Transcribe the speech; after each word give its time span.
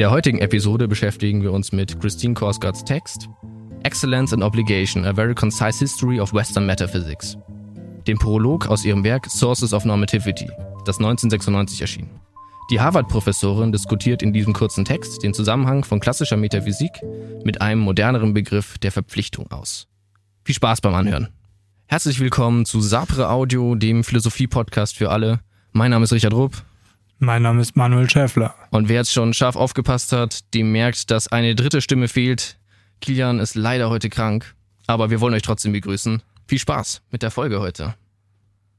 der 0.00 0.10
heutigen 0.10 0.38
Episode 0.38 0.88
beschäftigen 0.88 1.42
wir 1.42 1.52
uns 1.52 1.72
mit 1.72 2.00
Christine 2.00 2.32
Korsgaards 2.32 2.84
Text 2.84 3.28
Excellence 3.82 4.32
and 4.32 4.42
Obligation, 4.42 5.04
a 5.04 5.12
very 5.12 5.34
concise 5.34 5.78
history 5.78 6.18
of 6.18 6.32
Western 6.32 6.64
Metaphysics. 6.64 7.36
Dem 8.06 8.16
Prolog 8.16 8.66
aus 8.68 8.86
ihrem 8.86 9.04
Werk 9.04 9.26
Sources 9.26 9.74
of 9.74 9.84
Normativity, 9.84 10.48
das 10.86 10.96
1996 10.96 11.82
erschien. 11.82 12.08
Die 12.70 12.80
Harvard-Professorin 12.80 13.72
diskutiert 13.72 14.22
in 14.22 14.32
diesem 14.32 14.54
kurzen 14.54 14.86
Text 14.86 15.22
den 15.22 15.34
Zusammenhang 15.34 15.84
von 15.84 16.00
klassischer 16.00 16.38
Metaphysik 16.38 16.92
mit 17.44 17.60
einem 17.60 17.82
moderneren 17.82 18.32
Begriff 18.32 18.78
der 18.78 18.92
Verpflichtung 18.92 19.52
aus. 19.52 19.86
Viel 20.44 20.54
Spaß 20.54 20.80
beim 20.80 20.94
Anhören. 20.94 21.28
Herzlich 21.88 22.20
willkommen 22.20 22.64
zu 22.64 22.80
Sapre 22.80 23.28
Audio, 23.28 23.74
dem 23.74 24.02
Philosophie-Podcast 24.02 24.96
für 24.96 25.10
alle. 25.10 25.40
Mein 25.72 25.90
Name 25.90 26.04
ist 26.04 26.12
Richard 26.14 26.32
Rupp. 26.32 26.64
Mein 27.22 27.42
Name 27.42 27.60
ist 27.60 27.76
Manuel 27.76 28.08
Schäffler. 28.08 28.54
Und 28.70 28.88
wer 28.88 28.96
jetzt 28.96 29.12
schon 29.12 29.34
scharf 29.34 29.54
aufgepasst 29.54 30.10
hat, 30.12 30.54
dem 30.54 30.72
merkt, 30.72 31.10
dass 31.10 31.28
eine 31.28 31.54
dritte 31.54 31.82
Stimme 31.82 32.08
fehlt. 32.08 32.56
Kilian 33.02 33.40
ist 33.40 33.54
leider 33.54 33.90
heute 33.90 34.08
krank, 34.08 34.54
aber 34.86 35.10
wir 35.10 35.20
wollen 35.20 35.34
euch 35.34 35.42
trotzdem 35.42 35.72
begrüßen. 35.72 36.22
Viel 36.48 36.58
Spaß 36.58 37.02
mit 37.10 37.22
der 37.22 37.30
Folge 37.30 37.60
heute. 37.60 37.94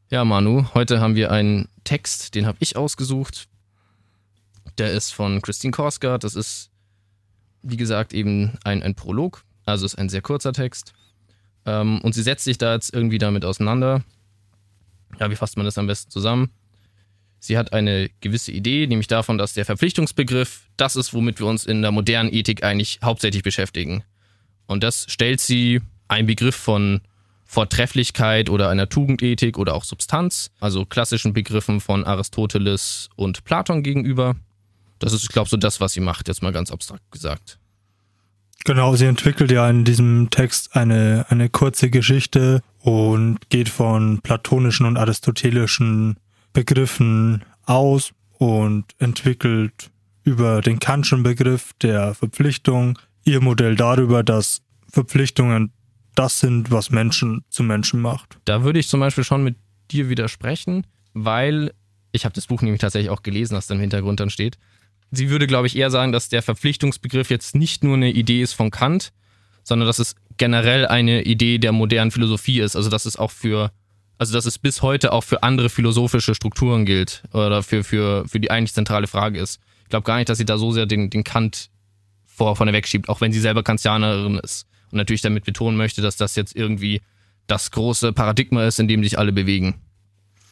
Ja, 0.09 0.25
Manu, 0.25 0.65
heute 0.73 0.99
haben 0.99 1.13
wir 1.13 1.31
einen 1.31 1.69
Text, 1.83 2.33
den 2.33 2.47
habe 2.47 2.57
ich 2.61 2.75
ausgesucht. 2.75 3.47
Der 4.79 4.91
ist 4.91 5.13
von 5.13 5.43
Christine 5.43 5.69
Korsgaard. 5.69 6.23
Das 6.23 6.33
ist, 6.33 6.71
wie 7.61 7.77
gesagt, 7.77 8.11
eben 8.11 8.57
ein, 8.63 8.81
ein 8.81 8.95
Prolog. 8.95 9.43
Also 9.65 9.85
ist 9.85 9.99
ein 9.99 10.09
sehr 10.09 10.23
kurzer 10.23 10.51
Text. 10.51 10.93
Ähm, 11.67 12.01
und 12.01 12.15
sie 12.15 12.23
setzt 12.23 12.45
sich 12.45 12.57
da 12.57 12.73
jetzt 12.73 12.91
irgendwie 12.91 13.19
damit 13.19 13.45
auseinander. 13.45 14.03
Ja, 15.19 15.29
wie 15.29 15.35
fasst 15.35 15.57
man 15.57 15.65
das 15.67 15.77
am 15.77 15.85
besten 15.85 16.09
zusammen? 16.09 16.49
Sie 17.43 17.57
hat 17.57 17.73
eine 17.73 18.11
gewisse 18.21 18.51
Idee, 18.51 18.85
nämlich 18.85 19.07
davon, 19.07 19.39
dass 19.39 19.53
der 19.53 19.65
Verpflichtungsbegriff 19.65 20.61
das 20.77 20.95
ist, 20.95 21.11
womit 21.15 21.39
wir 21.39 21.47
uns 21.47 21.65
in 21.65 21.81
der 21.81 21.89
modernen 21.89 22.31
Ethik 22.31 22.63
eigentlich 22.63 22.99
hauptsächlich 23.03 23.41
beschäftigen. 23.41 24.03
Und 24.67 24.83
das 24.83 25.07
stellt 25.09 25.41
sie 25.41 25.81
ein 26.07 26.27
Begriff 26.27 26.55
von 26.55 27.01
Vortrefflichkeit 27.45 28.47
oder 28.51 28.69
einer 28.69 28.89
Tugendethik 28.89 29.57
oder 29.57 29.73
auch 29.73 29.83
Substanz, 29.85 30.51
also 30.59 30.85
klassischen 30.85 31.33
Begriffen 31.33 31.81
von 31.81 32.05
Aristoteles 32.05 33.09
und 33.15 33.43
Platon 33.43 33.81
gegenüber. 33.81 34.35
Das 34.99 35.11
ist, 35.11 35.23
ich 35.23 35.29
glaube, 35.29 35.49
so 35.49 35.57
das, 35.57 35.81
was 35.81 35.93
sie 35.93 35.99
macht, 35.99 36.27
jetzt 36.27 36.43
mal 36.43 36.53
ganz 36.53 36.71
abstrakt 36.71 37.11
gesagt. 37.11 37.57
Genau, 38.65 38.95
sie 38.95 39.05
entwickelt 39.05 39.49
ja 39.49 39.67
in 39.67 39.83
diesem 39.83 40.29
Text 40.29 40.75
eine, 40.75 41.25
eine 41.29 41.49
kurze 41.49 41.89
Geschichte 41.89 42.61
und 42.81 43.49
geht 43.49 43.67
von 43.67 44.21
platonischen 44.21 44.85
und 44.85 44.97
aristotelischen 44.97 46.17
Begriffen 46.53 47.43
aus 47.65 48.13
und 48.37 48.85
entwickelt 48.99 49.91
über 50.23 50.61
den 50.61 50.79
Kantschen 50.79 51.23
Begriff 51.23 51.73
der 51.81 52.13
Verpflichtung 52.13 52.99
ihr 53.23 53.41
Modell 53.41 53.75
darüber, 53.75 54.23
dass 54.23 54.61
Verpflichtungen 54.89 55.71
das 56.15 56.39
sind, 56.39 56.71
was 56.71 56.89
Menschen 56.89 57.43
zu 57.49 57.63
Menschen 57.63 58.01
macht. 58.01 58.37
Da 58.45 58.63
würde 58.63 58.79
ich 58.79 58.87
zum 58.87 58.99
Beispiel 58.99 59.23
schon 59.23 59.43
mit 59.43 59.55
dir 59.91 60.09
widersprechen, 60.09 60.85
weil 61.13 61.71
ich 62.11 62.25
habe 62.25 62.35
das 62.35 62.47
Buch 62.47 62.61
nämlich 62.61 62.81
tatsächlich 62.81 63.09
auch 63.09 63.23
gelesen, 63.23 63.55
was 63.55 63.67
da 63.67 63.75
im 63.75 63.81
Hintergrund 63.81 64.19
dann 64.19 64.29
steht. 64.29 64.57
Sie 65.11 65.29
würde, 65.29 65.47
glaube 65.47 65.67
ich, 65.67 65.75
eher 65.75 65.91
sagen, 65.91 66.11
dass 66.11 66.29
der 66.29 66.41
Verpflichtungsbegriff 66.41 67.29
jetzt 67.29 67.55
nicht 67.55 67.83
nur 67.83 67.95
eine 67.95 68.11
Idee 68.11 68.41
ist 68.41 68.53
von 68.53 68.71
Kant, 68.71 69.11
sondern 69.63 69.87
dass 69.87 69.99
es 69.99 70.15
generell 70.37 70.87
eine 70.87 71.23
Idee 71.23 71.57
der 71.57 71.71
modernen 71.71 72.11
Philosophie 72.11 72.59
ist. 72.59 72.75
Also 72.75 72.89
dass 72.89 73.05
es 73.05 73.17
auch 73.17 73.31
für 73.31 73.71
also 74.21 74.33
dass 74.33 74.45
es 74.45 74.59
bis 74.59 74.83
heute 74.83 75.13
auch 75.13 75.23
für 75.23 75.41
andere 75.41 75.67
philosophische 75.67 76.35
Strukturen 76.35 76.85
gilt 76.85 77.23
oder 77.33 77.63
für, 77.63 77.83
für, 77.83 78.23
für 78.27 78.39
die 78.39 78.51
eigentlich 78.51 78.71
zentrale 78.71 79.07
Frage 79.07 79.39
ist. 79.39 79.59
Ich 79.81 79.89
glaube 79.89 80.03
gar 80.03 80.17
nicht, 80.17 80.29
dass 80.29 80.37
sie 80.37 80.45
da 80.45 80.59
so 80.59 80.71
sehr 80.71 80.85
den, 80.85 81.09
den 81.09 81.23
Kant 81.23 81.71
vor, 82.27 82.55
vorne 82.55 82.71
wegschiebt, 82.71 83.09
auch 83.09 83.19
wenn 83.19 83.31
sie 83.31 83.39
selber 83.39 83.63
Kantianerin 83.63 84.37
ist 84.37 84.67
und 84.91 84.97
natürlich 84.97 85.23
damit 85.23 85.43
betonen 85.43 85.75
möchte, 85.75 86.03
dass 86.03 86.17
das 86.17 86.35
jetzt 86.35 86.55
irgendwie 86.55 87.01
das 87.47 87.71
große 87.71 88.13
Paradigma 88.13 88.63
ist, 88.63 88.79
in 88.79 88.87
dem 88.87 89.03
sich 89.03 89.17
alle 89.17 89.31
bewegen. 89.31 89.81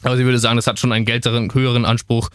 Aber 0.01 0.17
sie 0.17 0.25
würde 0.25 0.39
sagen, 0.39 0.55
das 0.55 0.65
hat 0.65 0.79
schon 0.79 0.91
einen 0.91 1.05
gelteren, 1.05 1.53
höheren 1.53 1.85
Anspruch 1.85 2.29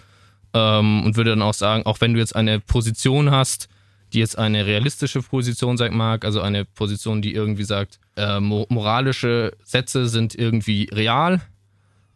ähm, 0.52 1.02
und 1.02 1.16
würde 1.16 1.30
dann 1.30 1.42
auch 1.42 1.54
sagen, 1.54 1.84
auch 1.84 2.00
wenn 2.00 2.14
du 2.14 2.20
jetzt 2.20 2.36
eine 2.36 2.60
Position 2.60 3.32
hast, 3.32 3.66
die 4.14 4.20
jetzt 4.20 4.38
eine 4.38 4.64
realistische 4.64 5.20
Position 5.20 5.76
sein 5.76 5.94
mag, 5.94 6.24
also 6.24 6.40
eine 6.40 6.64
Position, 6.64 7.20
die 7.20 7.34
irgendwie 7.34 7.64
sagt, 7.64 7.98
äh, 8.16 8.40
moralische 8.40 9.56
Sätze 9.64 10.08
sind 10.08 10.34
irgendwie 10.34 10.88
real 10.92 11.40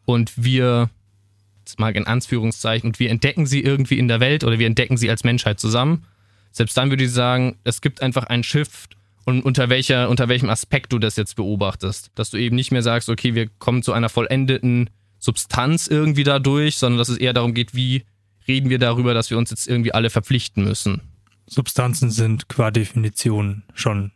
und 0.05 0.33
wir, 0.37 0.91
jetzt 1.61 1.81
mal 1.81 1.95
in 1.95 2.07
Anführungszeichen, 2.07 2.91
und 2.91 3.01
wir 3.01 3.11
entdecken 3.11 3.47
sie 3.47 3.63
irgendwie 3.63 3.99
in 3.99 4.09
der 4.09 4.21
Welt 4.21 4.45
oder 4.45 4.59
wir 4.59 4.67
entdecken 4.67 4.97
sie 4.97 5.11
als 5.11 5.25
Menschheit 5.25 5.59
zusammen. 5.59 6.05
Selbst 6.53 6.77
dann 6.77 6.91
würde 6.91 7.05
ich 7.05 7.13
sagen, 7.13 7.59
es 7.65 7.81
gibt 7.81 8.01
einfach 8.01 8.25
einen 8.25 8.45
Shift 8.45 8.97
und 9.25 9.43
unter 9.43 9.69
welcher, 9.69 10.09
unter 10.09 10.29
welchem 10.29 10.49
Aspekt 10.49 10.93
du 10.93 10.99
das 10.99 11.17
jetzt 11.17 11.37
beobachtest. 11.37 12.11
Dass 12.15 12.31
du 12.31 12.39
eben 12.39 12.57
nicht 12.57 12.71
mehr 12.71 12.83
sagst, 12.83 13.09
okay, 13.09 13.35
wir 13.35 13.49
kommen 13.59 13.83
zu 13.83 13.93
einer 13.93 14.09
vollendeten 14.09 14.89
Substanz 15.19 15.89
irgendwie 15.89 16.25
dadurch, 16.25 16.77
sondern 16.77 16.99
dass 16.99 17.09
es 17.09 17.19
eher 17.19 17.33
darum 17.33 17.53
geht, 17.55 17.75
wie 17.75 18.05
reden 18.47 18.71
wir 18.71 18.79
darüber, 18.79 19.15
dass 19.15 19.31
wir 19.31 19.37
uns 19.37 19.51
jetzt 19.51 19.69
irgendwie 19.69 19.93
alle 19.93 20.11
verpflichten 20.11 20.65
müssen. 20.65 21.03
Substanzen 21.49 22.11
sind 22.11 22.49
qua 22.49 22.71
Definition 22.71 23.63
schon 23.75 24.13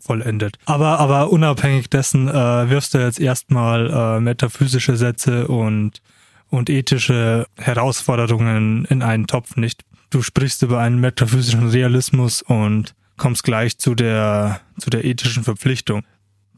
vollendet. 0.00 0.58
Aber, 0.66 0.98
aber 0.98 1.30
unabhängig 1.30 1.88
dessen 1.88 2.28
äh, 2.28 2.32
wirfst 2.70 2.94
du 2.94 2.98
jetzt 2.98 3.20
erstmal 3.20 3.90
äh, 3.90 4.20
metaphysische 4.20 4.96
Sätze 4.96 5.48
und, 5.48 6.02
und 6.50 6.68
ethische 6.68 7.46
Herausforderungen 7.56 8.84
in 8.86 9.02
einen 9.02 9.26
Topf 9.26 9.56
nicht. 9.56 9.84
Du 10.10 10.22
sprichst 10.22 10.62
über 10.62 10.80
einen 10.80 11.00
metaphysischen 11.00 11.68
Realismus 11.68 12.42
und 12.42 12.94
kommst 13.16 13.44
gleich 13.44 13.78
zu 13.78 13.94
der, 13.94 14.60
zu 14.78 14.90
der 14.90 15.04
ethischen 15.04 15.44
Verpflichtung. 15.44 16.02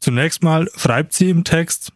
Zunächst 0.01 0.43
mal 0.43 0.69
schreibt 0.77 1.13
sie 1.13 1.31
im 1.31 1.45
Text, 1.45 1.93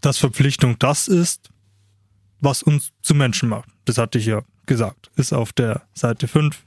dass 0.00 0.18
Verpflichtung 0.18 0.78
das 0.78 1.08
ist, 1.08 1.50
was 2.40 2.62
uns 2.62 2.92
zu 3.02 3.14
Menschen 3.14 3.48
macht. 3.48 3.68
Das 3.84 3.98
hatte 3.98 4.18
ich 4.18 4.26
ja 4.26 4.42
gesagt. 4.68 5.10
Ist 5.16 5.32
auf 5.32 5.52
der 5.52 5.82
Seite 5.94 6.28
5. 6.28 6.62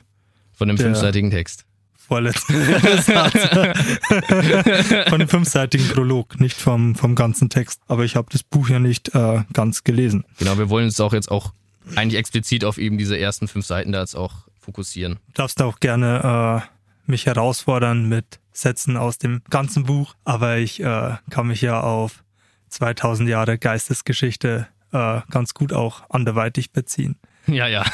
Von 0.51 0.67
dem 0.67 0.77
fünfseitigen 0.77 1.31
Text. 1.31 1.65
Vorletzten. 1.95 2.53
Von 5.07 5.19
dem 5.19 5.29
fünfseitigen 5.29 5.87
Prolog, 5.87 6.41
nicht 6.41 6.57
vom, 6.57 6.95
vom 6.95 7.15
ganzen 7.15 7.49
Text. 7.49 7.79
Aber 7.87 8.03
ich 8.03 8.17
habe 8.17 8.27
das 8.31 8.43
Buch 8.43 8.67
ja 8.67 8.79
nicht 8.79 9.15
äh, 9.15 9.43
ganz 9.53 9.85
gelesen. 9.85 10.25
Genau, 10.37 10.57
wir 10.57 10.69
wollen 10.69 10.83
uns 10.85 10.99
auch 10.99 11.13
jetzt 11.13 11.31
auch 11.31 11.53
eigentlich 11.95 12.19
explizit 12.19 12.65
auf 12.65 12.77
eben 12.77 12.97
diese 12.97 13.17
ersten 13.17 13.47
fünf 13.47 13.65
Seiten 13.65 13.93
da 13.93 14.01
jetzt 14.01 14.15
auch 14.15 14.33
fokussieren. 14.59 15.19
Du 15.27 15.33
darfst 15.35 15.61
auch 15.61 15.79
gerne 15.79 16.63
äh, 17.07 17.09
mich 17.09 17.27
herausfordern 17.27 18.09
mit 18.09 18.41
Sätzen 18.51 18.97
aus 18.97 19.17
dem 19.17 19.41
ganzen 19.49 19.85
Buch, 19.85 20.15
aber 20.25 20.57
ich 20.57 20.81
äh, 20.81 21.15
kann 21.29 21.47
mich 21.47 21.61
ja 21.61 21.79
auf 21.79 22.25
2000 22.69 23.29
Jahre 23.29 23.57
Geistesgeschichte 23.57 24.67
äh, 24.91 25.21
ganz 25.29 25.53
gut 25.53 25.73
auch 25.73 26.03
anderweitig 26.09 26.71
beziehen. 26.71 27.15
Ja, 27.51 27.67
ja. 27.67 27.85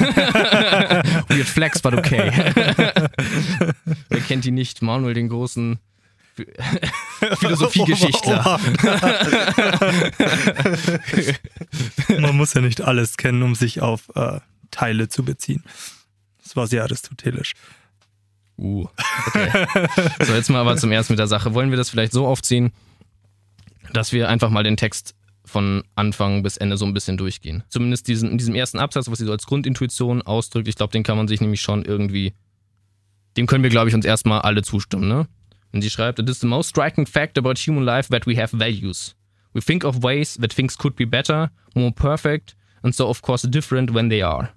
Weird 1.29 1.47
flex, 1.47 1.81
but 1.81 1.93
okay. 1.93 2.31
Wer 4.09 4.21
kennt 4.27 4.45
die 4.45 4.51
nicht? 4.51 4.81
Manuel 4.81 5.13
den 5.13 5.29
großen 5.29 5.79
Philosophiegeschichtler. 7.39 8.59
Man 12.19 12.37
muss 12.37 12.53
ja 12.53 12.61
nicht 12.61 12.81
alles 12.81 13.17
kennen, 13.17 13.41
um 13.41 13.55
sich 13.55 13.81
auf 13.81 14.09
äh, 14.15 14.39
Teile 14.69 15.09
zu 15.09 15.23
beziehen. 15.23 15.63
Das 16.43 16.55
war 16.55 16.67
sehr 16.67 16.83
aristotelisch. 16.83 17.53
Uh, 18.59 18.87
okay. 19.27 19.67
So, 20.19 20.33
jetzt 20.33 20.49
mal 20.49 20.59
aber 20.59 20.77
zum 20.77 20.91
ersten 20.91 21.13
mit 21.13 21.19
der 21.19 21.27
Sache. 21.27 21.53
Wollen 21.53 21.71
wir 21.71 21.77
das 21.77 21.89
vielleicht 21.89 22.13
so 22.13 22.27
aufziehen, 22.27 22.71
dass 23.93 24.13
wir 24.13 24.29
einfach 24.29 24.49
mal 24.49 24.63
den 24.63 24.77
Text 24.77 25.16
von 25.47 25.83
Anfang 25.95 26.43
bis 26.43 26.57
Ende 26.57 26.77
so 26.77 26.85
ein 26.85 26.93
bisschen 26.93 27.17
durchgehen. 27.17 27.63
Zumindest 27.69 28.07
diesen, 28.07 28.31
in 28.31 28.37
diesem 28.37 28.53
ersten 28.53 28.79
Absatz, 28.79 29.09
was 29.09 29.17
sie 29.17 29.25
so 29.25 29.31
als 29.31 29.45
Grundintuition 29.45 30.21
ausdrückt, 30.21 30.67
ich 30.67 30.75
glaube, 30.75 30.91
den 30.91 31.03
kann 31.03 31.17
man 31.17 31.27
sich 31.27 31.41
nämlich 31.41 31.61
schon 31.61 31.83
irgendwie, 31.85 32.33
dem 33.37 33.47
können 33.47 33.63
wir, 33.63 33.69
glaube 33.69 33.89
ich, 33.89 33.95
uns 33.95 34.05
erstmal 34.05 34.41
alle 34.41 34.61
zustimmen, 34.61 35.07
ne? 35.07 35.27
Und 35.73 35.81
sie 35.81 35.89
schreibt, 35.89 36.19
it 36.19 36.29
is 36.29 36.39
the 36.39 36.47
most 36.47 36.69
striking 36.69 37.05
fact 37.05 37.37
about 37.37 37.55
human 37.65 37.83
life 37.83 38.09
that 38.09 38.25
we 38.25 38.41
have 38.41 38.57
values. 38.57 39.15
We 39.53 39.61
think 39.61 39.83
of 39.83 40.03
ways 40.03 40.37
that 40.39 40.53
things 40.53 40.77
could 40.77 40.95
be 40.95 41.05
better, 41.05 41.51
more 41.73 41.91
perfect, 41.91 42.55
and 42.83 42.93
so 42.93 43.07
of 43.07 43.21
course 43.21 43.47
different 43.47 43.93
when 43.93 44.09
they 44.09 44.21
are. 44.21 44.49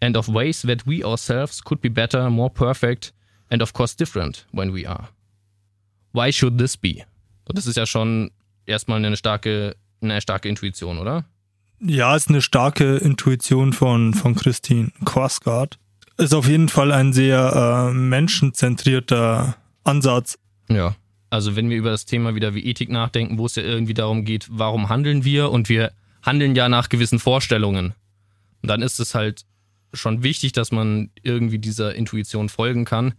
And 0.00 0.16
of 0.16 0.28
ways 0.28 0.62
that 0.62 0.86
we 0.86 1.04
ourselves 1.04 1.62
could 1.62 1.80
be 1.80 1.88
better, 1.88 2.30
more 2.30 2.50
perfect, 2.50 3.12
and 3.50 3.62
of 3.62 3.72
course 3.72 3.96
different 3.96 4.46
when 4.52 4.72
we 4.72 4.86
are. 4.86 5.08
Why 6.12 6.30
should 6.30 6.58
this 6.58 6.76
be? 6.76 7.04
Und 7.44 7.58
das 7.58 7.66
ist 7.66 7.76
ja 7.76 7.86
schon 7.86 8.30
erstmal 8.66 9.04
eine 9.04 9.16
starke 9.16 9.76
eine 10.00 10.20
starke 10.20 10.48
Intuition, 10.48 10.98
oder? 10.98 11.24
Ja, 11.80 12.16
ist 12.16 12.28
eine 12.28 12.42
starke 12.42 12.96
Intuition 12.96 13.72
von, 13.72 14.14
von 14.14 14.34
Christine 14.34 14.90
Korsgaard. 15.04 15.78
Ist 16.16 16.34
auf 16.34 16.48
jeden 16.48 16.68
Fall 16.68 16.90
ein 16.90 17.12
sehr 17.12 17.90
äh, 17.90 17.94
menschenzentrierter 17.94 19.56
Ansatz. 19.84 20.38
Ja. 20.68 20.96
Also 21.30 21.56
wenn 21.56 21.70
wir 21.70 21.76
über 21.76 21.90
das 21.90 22.06
Thema 22.06 22.34
wieder 22.34 22.54
wie 22.54 22.64
Ethik 22.64 22.90
nachdenken, 22.90 23.38
wo 23.38 23.46
es 23.46 23.54
ja 23.54 23.62
irgendwie 23.62 23.94
darum 23.94 24.24
geht, 24.24 24.48
warum 24.50 24.88
handeln 24.88 25.24
wir 25.24 25.50
und 25.50 25.68
wir 25.68 25.92
handeln 26.22 26.56
ja 26.56 26.68
nach 26.68 26.88
gewissen 26.88 27.18
Vorstellungen. 27.18 27.94
Und 28.62 28.68
dann 28.68 28.82
ist 28.82 28.98
es 28.98 29.14
halt 29.14 29.44
schon 29.92 30.22
wichtig, 30.22 30.52
dass 30.52 30.72
man 30.72 31.10
irgendwie 31.22 31.58
dieser 31.58 31.94
Intuition 31.94 32.48
folgen 32.48 32.84
kann, 32.84 33.14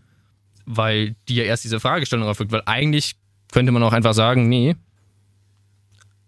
weil 0.65 1.15
die 1.27 1.35
ja 1.35 1.43
erst 1.43 1.63
diese 1.63 1.79
Fragestellung 1.79 2.27
erfüllt. 2.27 2.51
Weil 2.51 2.63
eigentlich 2.65 3.15
könnte 3.51 3.71
man 3.71 3.83
auch 3.83 3.93
einfach 3.93 4.13
sagen, 4.13 4.49
nee, 4.49 4.75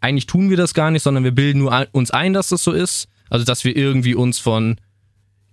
eigentlich 0.02 0.26
tun 0.26 0.50
wir 0.50 0.58
das 0.58 0.74
gar 0.74 0.92
nicht, 0.92 1.04
sondern 1.04 1.24
wir 1.24 1.32
bilden 1.32 1.60
nur 1.60 1.88
uns 1.92 2.12
ein, 2.12 2.34
dass 2.34 2.50
das 2.50 2.64
so 2.64 2.72
ist. 2.72 3.08
Also, 3.30 3.46
dass 3.46 3.64
wir 3.64 3.76
irgendwie 3.76 4.16
uns 4.16 4.40
von 4.40 4.76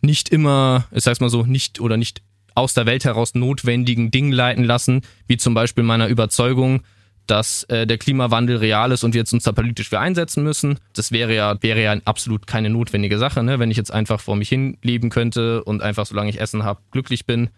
nicht 0.01 0.31
immer, 0.31 0.87
ich 0.91 1.05
sag's 1.05 1.21
mal 1.21 1.31
so, 1.31 1.45
nicht 1.45 1.81
oder 1.81 1.97
nicht 1.97 2.23
aus 2.55 2.75
der 2.75 2.87
Welt 2.87 3.05
heraus 3.05 3.35
notwendigen 3.35 4.11
Dingen 4.11 4.33
leiten 4.33 4.65
lassen, 4.65 5.03
wie 5.29 5.37
zum 5.37 5.55
Beispiel 5.55 5.85
meiner 5.85 6.09
Überzeugung, 6.09 6.83
dass 7.29 7.65
äh, 7.65 7.87
der 7.87 7.99
Klimawandel 7.99 8.57
real 8.57 8.91
ist 8.91 9.05
und 9.05 9.15
wir 9.15 9.21
jetzt 9.21 9.33
uns 9.33 9.45
da 9.45 9.53
politisch 9.53 9.91
für 9.91 10.01
einsetzen 10.01 10.43
müssen. 10.43 10.79
Das 10.95 11.13
wäre 11.13 11.35
ja, 11.35 11.57
wäre 11.63 11.83
ja 11.83 11.97
absolut 12.05 12.47
keine 12.47 12.71
notwendige 12.71 13.19
Sache, 13.19 13.43
ne? 13.43 13.59
wenn 13.59 13.71
ich 13.71 13.77
jetzt 13.77 13.93
einfach 13.93 14.21
vor 14.21 14.35
mich 14.35 14.49
hin 14.49 14.79
leben 14.83 15.11
könnte 15.11 15.63
und 15.63 15.83
einfach, 15.83 16.07
solange 16.07 16.31
ich 16.31 16.41
Essen 16.41 16.65
habe, 16.65 16.81
glücklich 16.91 17.27
bin. 17.27 17.51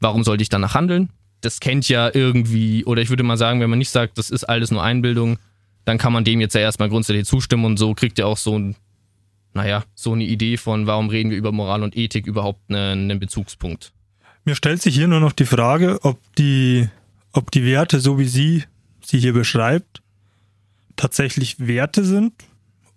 Warum 0.00 0.24
sollte 0.24 0.42
ich 0.42 0.48
danach 0.48 0.74
handeln? 0.74 1.10
Das 1.40 1.60
kennt 1.60 1.88
ja 1.88 2.10
irgendwie, 2.12 2.84
oder 2.84 3.00
ich 3.00 3.08
würde 3.08 3.22
mal 3.22 3.36
sagen, 3.36 3.60
wenn 3.60 3.70
man 3.70 3.78
nicht 3.78 3.90
sagt, 3.90 4.18
das 4.18 4.30
ist 4.30 4.44
alles 4.44 4.70
nur 4.70 4.82
Einbildung, 4.82 5.38
dann 5.86 5.98
kann 5.98 6.12
man 6.12 6.24
dem 6.24 6.40
jetzt 6.40 6.54
ja 6.54 6.60
erstmal 6.60 6.88
grundsätzlich 6.88 7.26
zustimmen 7.26 7.64
und 7.64 7.78
so 7.78 7.94
kriegt 7.94 8.18
ihr 8.18 8.26
auch 8.26 8.36
so 8.36 8.58
ein, 8.58 8.74
naja, 9.54 9.84
so 9.94 10.12
eine 10.12 10.24
Idee 10.24 10.56
von, 10.56 10.86
warum 10.86 11.08
reden 11.08 11.30
wir 11.30 11.38
über 11.38 11.52
Moral 11.52 11.84
und 11.84 11.96
Ethik 11.96 12.26
überhaupt 12.26 12.60
einen, 12.68 13.08
einen 13.10 13.20
Bezugspunkt. 13.20 13.92
Mir 14.44 14.56
stellt 14.56 14.82
sich 14.82 14.96
hier 14.96 15.06
nur 15.06 15.20
noch 15.20 15.32
die 15.32 15.46
Frage, 15.46 16.00
ob 16.02 16.18
die, 16.34 16.88
ob 17.32 17.52
die 17.52 17.64
Werte, 17.64 18.00
so 18.00 18.18
wie 18.18 18.26
sie 18.26 18.64
sie 19.00 19.20
hier 19.20 19.32
beschreibt, 19.32 20.02
tatsächlich 20.96 21.64
Werte 21.64 22.04
sind 22.04 22.32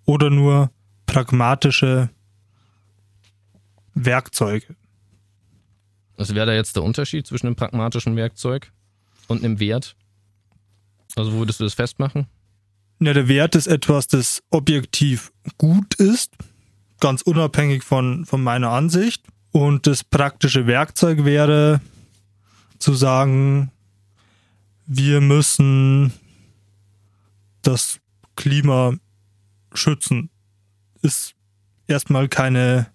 oder 0.06 0.32
nur 0.32 0.72
pragmatische 1.06 2.10
Werkzeuge. 3.94 4.76
Was 6.18 6.34
wäre 6.34 6.48
da 6.48 6.54
jetzt 6.54 6.76
der 6.76 6.84
Unterschied 6.84 7.28
zwischen 7.28 7.46
einem 7.46 7.56
pragmatischen 7.56 8.16
Werkzeug 8.16 8.72
und 9.28 9.44
einem 9.44 9.60
Wert? 9.60 9.96
Also, 11.16 11.34
wo 11.34 11.40
würdest 11.40 11.60
du 11.60 11.66
das 11.66 11.76
festmachen? 11.76 12.28
Ja, 13.02 13.14
der 13.14 13.28
Wert 13.30 13.56
ist 13.56 13.68
etwas, 13.68 14.08
das 14.08 14.44
objektiv 14.50 15.32
gut 15.58 15.96
ist, 15.96 16.34
ganz 17.00 17.22
unabhängig 17.22 17.84
von, 17.84 18.26
von 18.26 18.44
meiner 18.44 18.72
Ansicht. 18.72 19.24
Und 19.52 19.88
das 19.88 20.04
praktische 20.04 20.68
Werkzeug 20.68 21.24
wäre 21.24 21.82
zu 22.78 22.94
sagen, 22.94 23.72
wir 24.86 25.22
müssen 25.22 26.12
das 27.62 28.00
Klima 28.36 28.96
schützen. 29.74 30.30
Ist 31.02 31.36
erstmal 31.88 32.28
keine, 32.28 32.88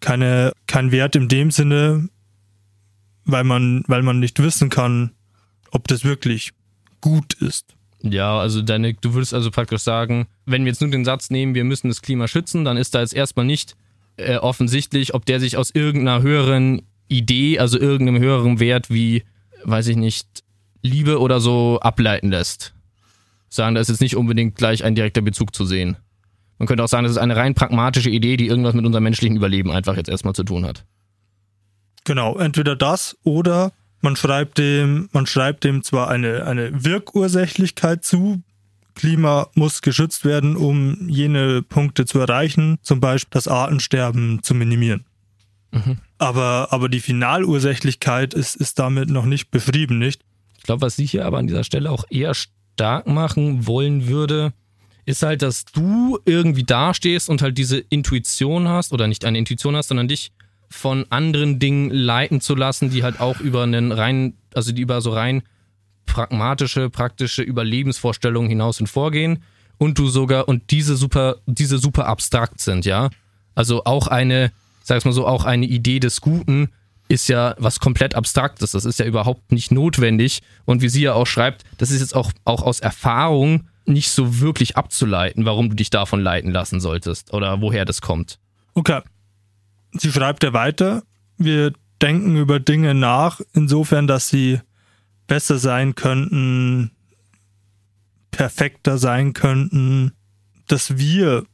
keine, 0.00 0.52
kein 0.66 0.92
Wert 0.92 1.14
in 1.14 1.28
dem 1.28 1.50
Sinne, 1.50 2.08
weil 3.24 3.44
man, 3.44 3.84
weil 3.86 4.02
man 4.02 4.18
nicht 4.18 4.38
wissen 4.42 4.70
kann, 4.70 5.12
ob 5.70 5.88
das 5.88 6.04
wirklich 6.04 6.52
gut 7.00 7.34
ist. 7.34 7.76
Ja, 8.02 8.38
also 8.38 8.62
deine, 8.62 8.94
du 8.94 9.14
würdest 9.14 9.34
also 9.34 9.50
praktisch 9.50 9.82
sagen, 9.82 10.26
wenn 10.44 10.64
wir 10.64 10.70
jetzt 10.70 10.80
nur 10.80 10.90
den 10.90 11.04
Satz 11.04 11.30
nehmen, 11.30 11.54
wir 11.54 11.64
müssen 11.64 11.88
das 11.88 12.02
Klima 12.02 12.28
schützen, 12.28 12.64
dann 12.64 12.76
ist 12.76 12.94
da 12.94 13.00
jetzt 13.00 13.14
erstmal 13.14 13.46
nicht 13.46 13.76
äh, 14.16 14.36
offensichtlich, 14.36 15.14
ob 15.14 15.24
der 15.26 15.40
sich 15.40 15.56
aus 15.56 15.70
irgendeiner 15.70 16.22
höheren 16.22 16.82
Idee, 17.08 17.58
also 17.58 17.78
irgendeinem 17.78 18.20
höheren 18.20 18.60
Wert 18.60 18.90
wie, 18.90 19.24
weiß 19.64 19.88
ich 19.88 19.96
nicht, 19.96 20.44
Liebe 20.82 21.20
oder 21.20 21.40
so 21.40 21.78
ableiten 21.80 22.30
lässt. 22.30 22.74
Sagen, 23.48 23.74
da 23.74 23.80
ist 23.80 23.88
jetzt 23.88 24.00
nicht 24.00 24.16
unbedingt 24.16 24.56
gleich 24.56 24.84
ein 24.84 24.94
direkter 24.94 25.22
Bezug 25.22 25.54
zu 25.54 25.64
sehen. 25.64 25.96
Man 26.58 26.66
könnte 26.66 26.84
auch 26.84 26.88
sagen, 26.88 27.04
das 27.04 27.12
ist 27.12 27.18
eine 27.18 27.36
rein 27.36 27.54
pragmatische 27.54 28.10
Idee, 28.10 28.36
die 28.36 28.46
irgendwas 28.46 28.74
mit 28.74 28.84
unserem 28.84 29.04
menschlichen 29.04 29.36
Überleben 29.36 29.70
einfach 29.70 29.96
jetzt 29.96 30.08
erstmal 30.08 30.34
zu 30.34 30.44
tun 30.44 30.64
hat. 30.64 30.84
Genau, 32.04 32.36
entweder 32.38 32.76
das 32.76 33.16
oder 33.24 33.72
man 34.00 34.16
schreibt 34.16 34.58
dem, 34.58 35.08
man 35.12 35.26
schreibt 35.26 35.64
dem 35.64 35.82
zwar 35.82 36.08
eine, 36.08 36.46
eine 36.46 36.84
Wirkursächlichkeit 36.84 38.04
zu, 38.04 38.42
Klima 38.94 39.48
muss 39.54 39.82
geschützt 39.82 40.24
werden, 40.24 40.56
um 40.56 41.08
jene 41.08 41.62
Punkte 41.62 42.06
zu 42.06 42.18
erreichen, 42.18 42.78
zum 42.82 43.00
Beispiel 43.00 43.30
das 43.32 43.46
Artensterben 43.48 44.42
zu 44.42 44.54
minimieren. 44.54 45.04
Mhm. 45.72 45.98
Aber, 46.18 46.68
aber 46.70 46.88
die 46.88 47.00
Finalursächlichkeit 47.00 48.32
ist, 48.32 48.56
ist 48.56 48.78
damit 48.78 49.10
noch 49.10 49.26
nicht 49.26 49.50
beschrieben, 49.50 49.98
nicht? 49.98 50.22
glaube, 50.66 50.82
was 50.82 50.96
sie 50.96 51.06
hier 51.06 51.24
aber 51.24 51.38
an 51.38 51.46
dieser 51.46 51.64
Stelle 51.64 51.90
auch 51.90 52.04
eher 52.10 52.34
stark 52.34 53.06
machen 53.06 53.66
wollen 53.66 54.06
würde, 54.06 54.52
ist 55.06 55.22
halt, 55.22 55.40
dass 55.42 55.64
du 55.64 56.18
irgendwie 56.26 56.64
dastehst 56.64 57.30
und 57.30 57.40
halt 57.40 57.56
diese 57.56 57.78
Intuition 57.78 58.68
hast, 58.68 58.92
oder 58.92 59.06
nicht 59.06 59.24
eine 59.24 59.38
Intuition 59.38 59.76
hast, 59.76 59.88
sondern 59.88 60.08
dich 60.08 60.32
von 60.68 61.06
anderen 61.10 61.58
Dingen 61.58 61.90
leiten 61.90 62.40
zu 62.40 62.54
lassen, 62.54 62.90
die 62.90 63.02
halt 63.02 63.20
auch 63.20 63.40
über 63.40 63.62
einen 63.62 63.92
rein, 63.92 64.34
also 64.54 64.72
die 64.72 64.82
über 64.82 65.00
so 65.00 65.12
rein 65.12 65.42
pragmatische, 66.06 66.90
praktische 66.90 67.42
Überlebensvorstellungen 67.42 68.48
hinaus 68.48 68.80
und 68.80 68.86
vorgehen 68.86 69.42
und 69.78 69.98
du 69.98 70.08
sogar, 70.08 70.48
und 70.48 70.70
diese 70.70 70.96
super, 70.96 71.36
diese 71.46 71.78
super 71.78 72.06
abstrakt 72.06 72.60
sind, 72.60 72.86
ja. 72.86 73.10
Also 73.54 73.84
auch 73.84 74.06
eine, 74.06 74.52
sag 74.82 74.98
ich 74.98 75.04
mal 75.04 75.12
so, 75.12 75.26
auch 75.26 75.44
eine 75.44 75.66
Idee 75.66 76.00
des 76.00 76.20
Guten, 76.20 76.68
ist 77.08 77.28
ja 77.28 77.54
was 77.58 77.80
komplett 77.80 78.14
Abstraktes. 78.14 78.72
Das 78.72 78.84
ist 78.84 78.98
ja 78.98 79.06
überhaupt 79.06 79.52
nicht 79.52 79.70
notwendig. 79.70 80.42
Und 80.64 80.82
wie 80.82 80.88
sie 80.88 81.02
ja 81.02 81.14
auch 81.14 81.26
schreibt, 81.26 81.64
das 81.78 81.90
ist 81.90 82.00
jetzt 82.00 82.14
auch, 82.14 82.32
auch 82.44 82.62
aus 82.62 82.80
Erfahrung 82.80 83.68
nicht 83.84 84.10
so 84.10 84.40
wirklich 84.40 84.76
abzuleiten, 84.76 85.44
warum 85.44 85.70
du 85.70 85.76
dich 85.76 85.90
davon 85.90 86.20
leiten 86.20 86.50
lassen 86.50 86.80
solltest 86.80 87.32
oder 87.32 87.60
woher 87.60 87.84
das 87.84 88.00
kommt. 88.00 88.38
Okay. 88.74 89.00
Sie 89.98 90.12
schreibt 90.12 90.42
ja 90.42 90.52
weiter, 90.52 91.02
wir 91.38 91.72
denken 92.00 92.36
über 92.36 92.60
Dinge 92.60 92.94
nach, 92.94 93.40
insofern, 93.52 94.06
dass 94.06 94.28
sie 94.28 94.60
besser 95.26 95.58
sein 95.58 95.94
könnten, 95.94 96.90
perfekter 98.30 98.98
sein 98.98 99.32
könnten, 99.32 100.12
dass 100.66 100.98
wir 100.98 101.46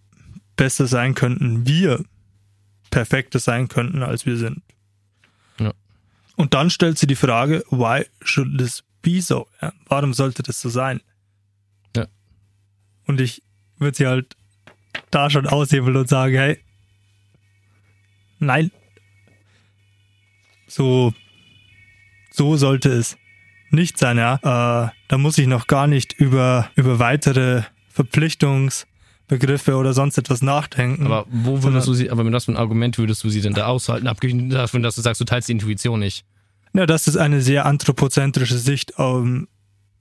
besser 0.56 0.86
sein 0.86 1.14
könnten, 1.14 1.66
wir 1.66 2.04
perfekter 2.90 3.38
sein 3.38 3.68
könnten, 3.68 4.02
als 4.02 4.26
wir 4.26 4.36
sind. 4.36 4.62
Und 6.36 6.54
dann 6.54 6.70
stellt 6.70 6.98
sie 6.98 7.06
die 7.06 7.14
Frage, 7.14 7.64
why 7.70 8.06
should 8.22 8.58
this 8.58 8.82
be 9.02 9.20
so? 9.20 9.46
Ja, 9.60 9.72
warum 9.86 10.14
sollte 10.14 10.42
das 10.42 10.60
so 10.60 10.68
sein? 10.68 11.00
Ja. 11.94 12.06
Und 13.06 13.20
ich 13.20 13.42
würde 13.78 13.96
sie 13.96 14.06
halt 14.06 14.36
da 15.10 15.30
schon 15.30 15.46
aushebeln 15.46 15.96
und 15.96 16.08
sagen, 16.08 16.34
hey, 16.34 16.58
nein. 18.42 18.70
So, 20.66 21.12
so 22.30 22.56
sollte 22.56 22.90
es 22.90 23.16
nicht 23.70 23.98
sein, 23.98 24.18
ja. 24.18 24.34
Äh, 24.36 24.90
da 25.08 25.18
muss 25.18 25.38
ich 25.38 25.46
noch 25.46 25.66
gar 25.66 25.86
nicht 25.86 26.12
über, 26.12 26.70
über 26.76 26.98
weitere 26.98 27.62
Verpflichtungsbegriffe 27.88 29.76
oder 29.76 29.92
sonst 29.92 30.18
etwas 30.18 30.42
nachdenken. 30.42 31.06
Aber 31.06 31.26
wo 31.30 31.62
würdest 31.62 31.88
du 31.88 31.94
sie, 31.94 32.10
aber 32.10 32.24
mit 32.24 32.32
was 32.32 32.46
für 32.46 32.52
ein 32.52 32.56
Argument 32.56 32.98
würdest 32.98 33.24
du 33.24 33.30
sie 33.30 33.40
denn 33.40 33.54
da 33.54 33.66
aushalten, 33.66 34.06
abgesehen 34.06 34.50
davon, 34.50 34.82
dass 34.82 34.94
du 34.94 35.02
sagst, 35.02 35.20
du 35.20 35.24
teilst 35.24 35.48
die 35.48 35.52
Intuition 35.52 36.00
nicht? 36.00 36.24
ja, 36.74 36.86
dass 36.86 37.06
es 37.06 37.16
eine 37.16 37.42
sehr 37.42 37.66
anthropozentrische 37.66 38.58
Sicht 38.58 38.98
um, 38.98 39.48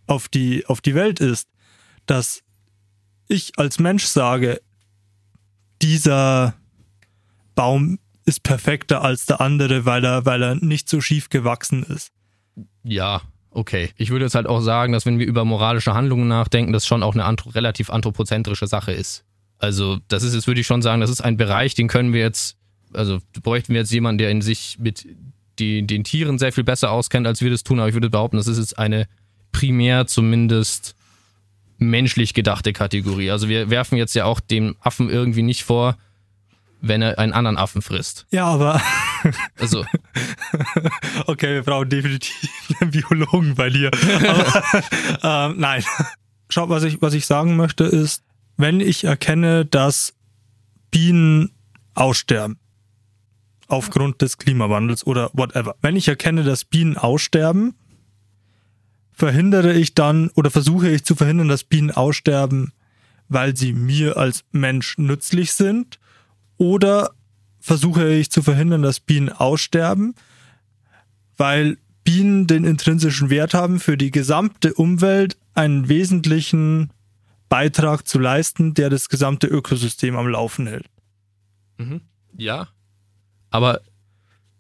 auf, 0.08 0.30
die, 0.30 0.66
auf 0.66 0.82
die 0.82 0.96
Welt 0.96 1.20
ist. 1.20 1.50
Dass 2.06 2.44
ich 3.28 3.58
als 3.58 3.80
Mensch 3.80 4.06
sage, 4.06 4.62
dieser 5.82 6.56
Baum 7.56 8.00
ist 8.26 8.44
perfekter 8.44 9.02
als 9.02 9.26
der 9.26 9.42
andere, 9.42 9.86
weil 9.86 10.04
er, 10.06 10.26
weil 10.26 10.42
er 10.44 10.56
nicht 10.56 10.90
so 10.90 11.02
schief 11.02 11.30
gewachsen 11.30 11.84
ist. 11.84 12.12
Ja, 12.84 13.22
okay. 13.50 13.90
Ich 13.98 14.10
würde 14.10 14.26
jetzt 14.26 14.36
halt 14.36 14.48
auch 14.48 14.62
sagen, 14.62 14.94
dass 14.94 15.06
wenn 15.06 15.20
wir 15.20 15.26
über 15.26 15.46
moralische 15.46 15.94
Handlungen 15.94 16.28
nachdenken, 16.28 16.74
das 16.74 16.86
schon 16.86 17.04
auch 17.04 17.14
eine 17.14 17.26
antro 17.26 17.50
relativ 17.50 17.90
anthropozentrische 17.90 18.68
Sache 18.68 18.92
ist. 18.92 19.24
Also, 19.58 20.00
das 20.08 20.24
ist 20.24 20.34
jetzt, 20.34 20.48
würde 20.48 20.62
ich 20.62 20.68
schon 20.68 20.82
sagen, 20.82 21.02
das 21.02 21.10
ist 21.10 21.22
ein 21.22 21.38
Bereich, 21.38 21.76
den 21.76 21.88
können 21.88 22.14
wir 22.14 22.22
jetzt, 22.22 22.58
also 22.94 23.20
bräuchten 23.44 23.74
wir 23.74 23.82
jetzt 23.82 23.92
jemanden, 23.92 24.18
der 24.18 24.32
in 24.32 24.42
sich 24.42 24.78
mit 24.80 25.08
die, 25.60 25.86
den 25.86 26.04
Tieren 26.04 26.40
sehr 26.40 26.52
viel 26.52 26.64
besser 26.64 26.92
auskennt, 26.92 27.28
als 27.28 27.42
wir 27.42 27.52
das 27.52 27.64
tun, 27.64 27.80
aber 27.80 27.90
ich 27.90 27.94
würde 27.94 28.10
behaupten, 28.10 28.38
das 28.38 28.48
ist 28.48 28.58
jetzt 28.58 28.80
eine 28.80 29.08
primär 29.52 30.08
zumindest 30.08 30.96
menschlich 31.78 32.34
gedachte 32.34 32.74
Kategorie. 32.74 33.32
Also 33.32 33.50
wir 33.50 33.70
werfen 33.70 33.98
jetzt 33.98 34.14
ja 34.14 34.26
auch 34.26 34.40
dem 34.40 34.76
Affen 34.80 35.10
irgendwie 35.10 35.44
nicht 35.44 35.64
vor, 35.64 35.98
wenn 36.82 37.02
er 37.02 37.20
einen 37.20 37.34
anderen 37.34 37.58
Affen 37.58 37.82
frisst. 37.82 38.26
Ja, 38.32 38.46
aber. 38.46 38.82
Also. 39.60 39.86
okay, 41.28 41.54
wir 41.56 41.64
brauchen 41.64 41.90
definitiv 41.90 42.50
einen 42.80 42.92
Biologen 42.92 43.56
bei 43.56 43.70
dir. 43.70 43.92
Aber, 44.28 44.74
ähm, 45.52 45.60
nein. 45.60 45.84
Schau, 46.50 46.70
was 46.70 46.84
ich, 46.84 47.02
was 47.02 47.14
ich 47.14 47.26
sagen 47.26 47.56
möchte 47.56 47.86
ist, 47.86 48.24
wenn 48.58 48.80
ich 48.80 49.04
erkenne, 49.04 49.66
dass 49.66 50.16
Bienen 50.90 51.52
aussterben, 51.94 52.60
aufgrund 53.68 54.22
des 54.22 54.38
Klimawandels 54.38 55.06
oder 55.06 55.30
whatever. 55.34 55.76
Wenn 55.82 55.96
ich 55.96 56.08
erkenne, 56.08 56.44
dass 56.44 56.66
Bienen 56.66 56.98
aussterben, 56.98 57.76
verhindere 59.14 59.74
ich 59.74 59.94
dann 59.94 60.30
oder 60.36 60.50
versuche 60.50 60.90
ich 60.90 61.06
zu 61.06 61.16
verhindern, 61.16 61.48
dass 61.48 61.64
Bienen 61.64 61.92
aussterben, 61.92 62.74
weil 63.30 63.56
sie 63.56 63.72
mir 63.72 64.18
als 64.18 64.44
Mensch 64.52 64.98
nützlich 64.98 65.54
sind 65.54 66.00
oder 66.62 67.16
versuche 67.60 68.14
ich 68.14 68.30
zu 68.30 68.44
verhindern, 68.44 68.84
dass 68.84 69.00
Bienen 69.00 69.30
aussterben, 69.30 70.14
weil 71.38 71.80
Bienen 72.04 72.46
den 72.46 72.66
intrinsischen 72.66 73.32
Wert 73.32 73.56
haben, 73.56 73.80
für 73.80 73.98
die 73.98 74.12
gesamte 74.12 74.76
Umwelt 74.76 75.38
einen 75.56 75.90
wesentlichen 75.90 76.94
Beitrag 77.50 78.08
zu 78.08 78.20
leisten, 78.20 78.76
der 78.76 78.92
das 78.92 79.10
gesamte 79.10 79.48
Ökosystem 79.48 80.16
am 80.16 80.28
Laufen 80.28 80.68
hält. 80.68 80.86
Mhm. 81.80 82.02
Ja, 82.38 82.68
aber 83.50 83.82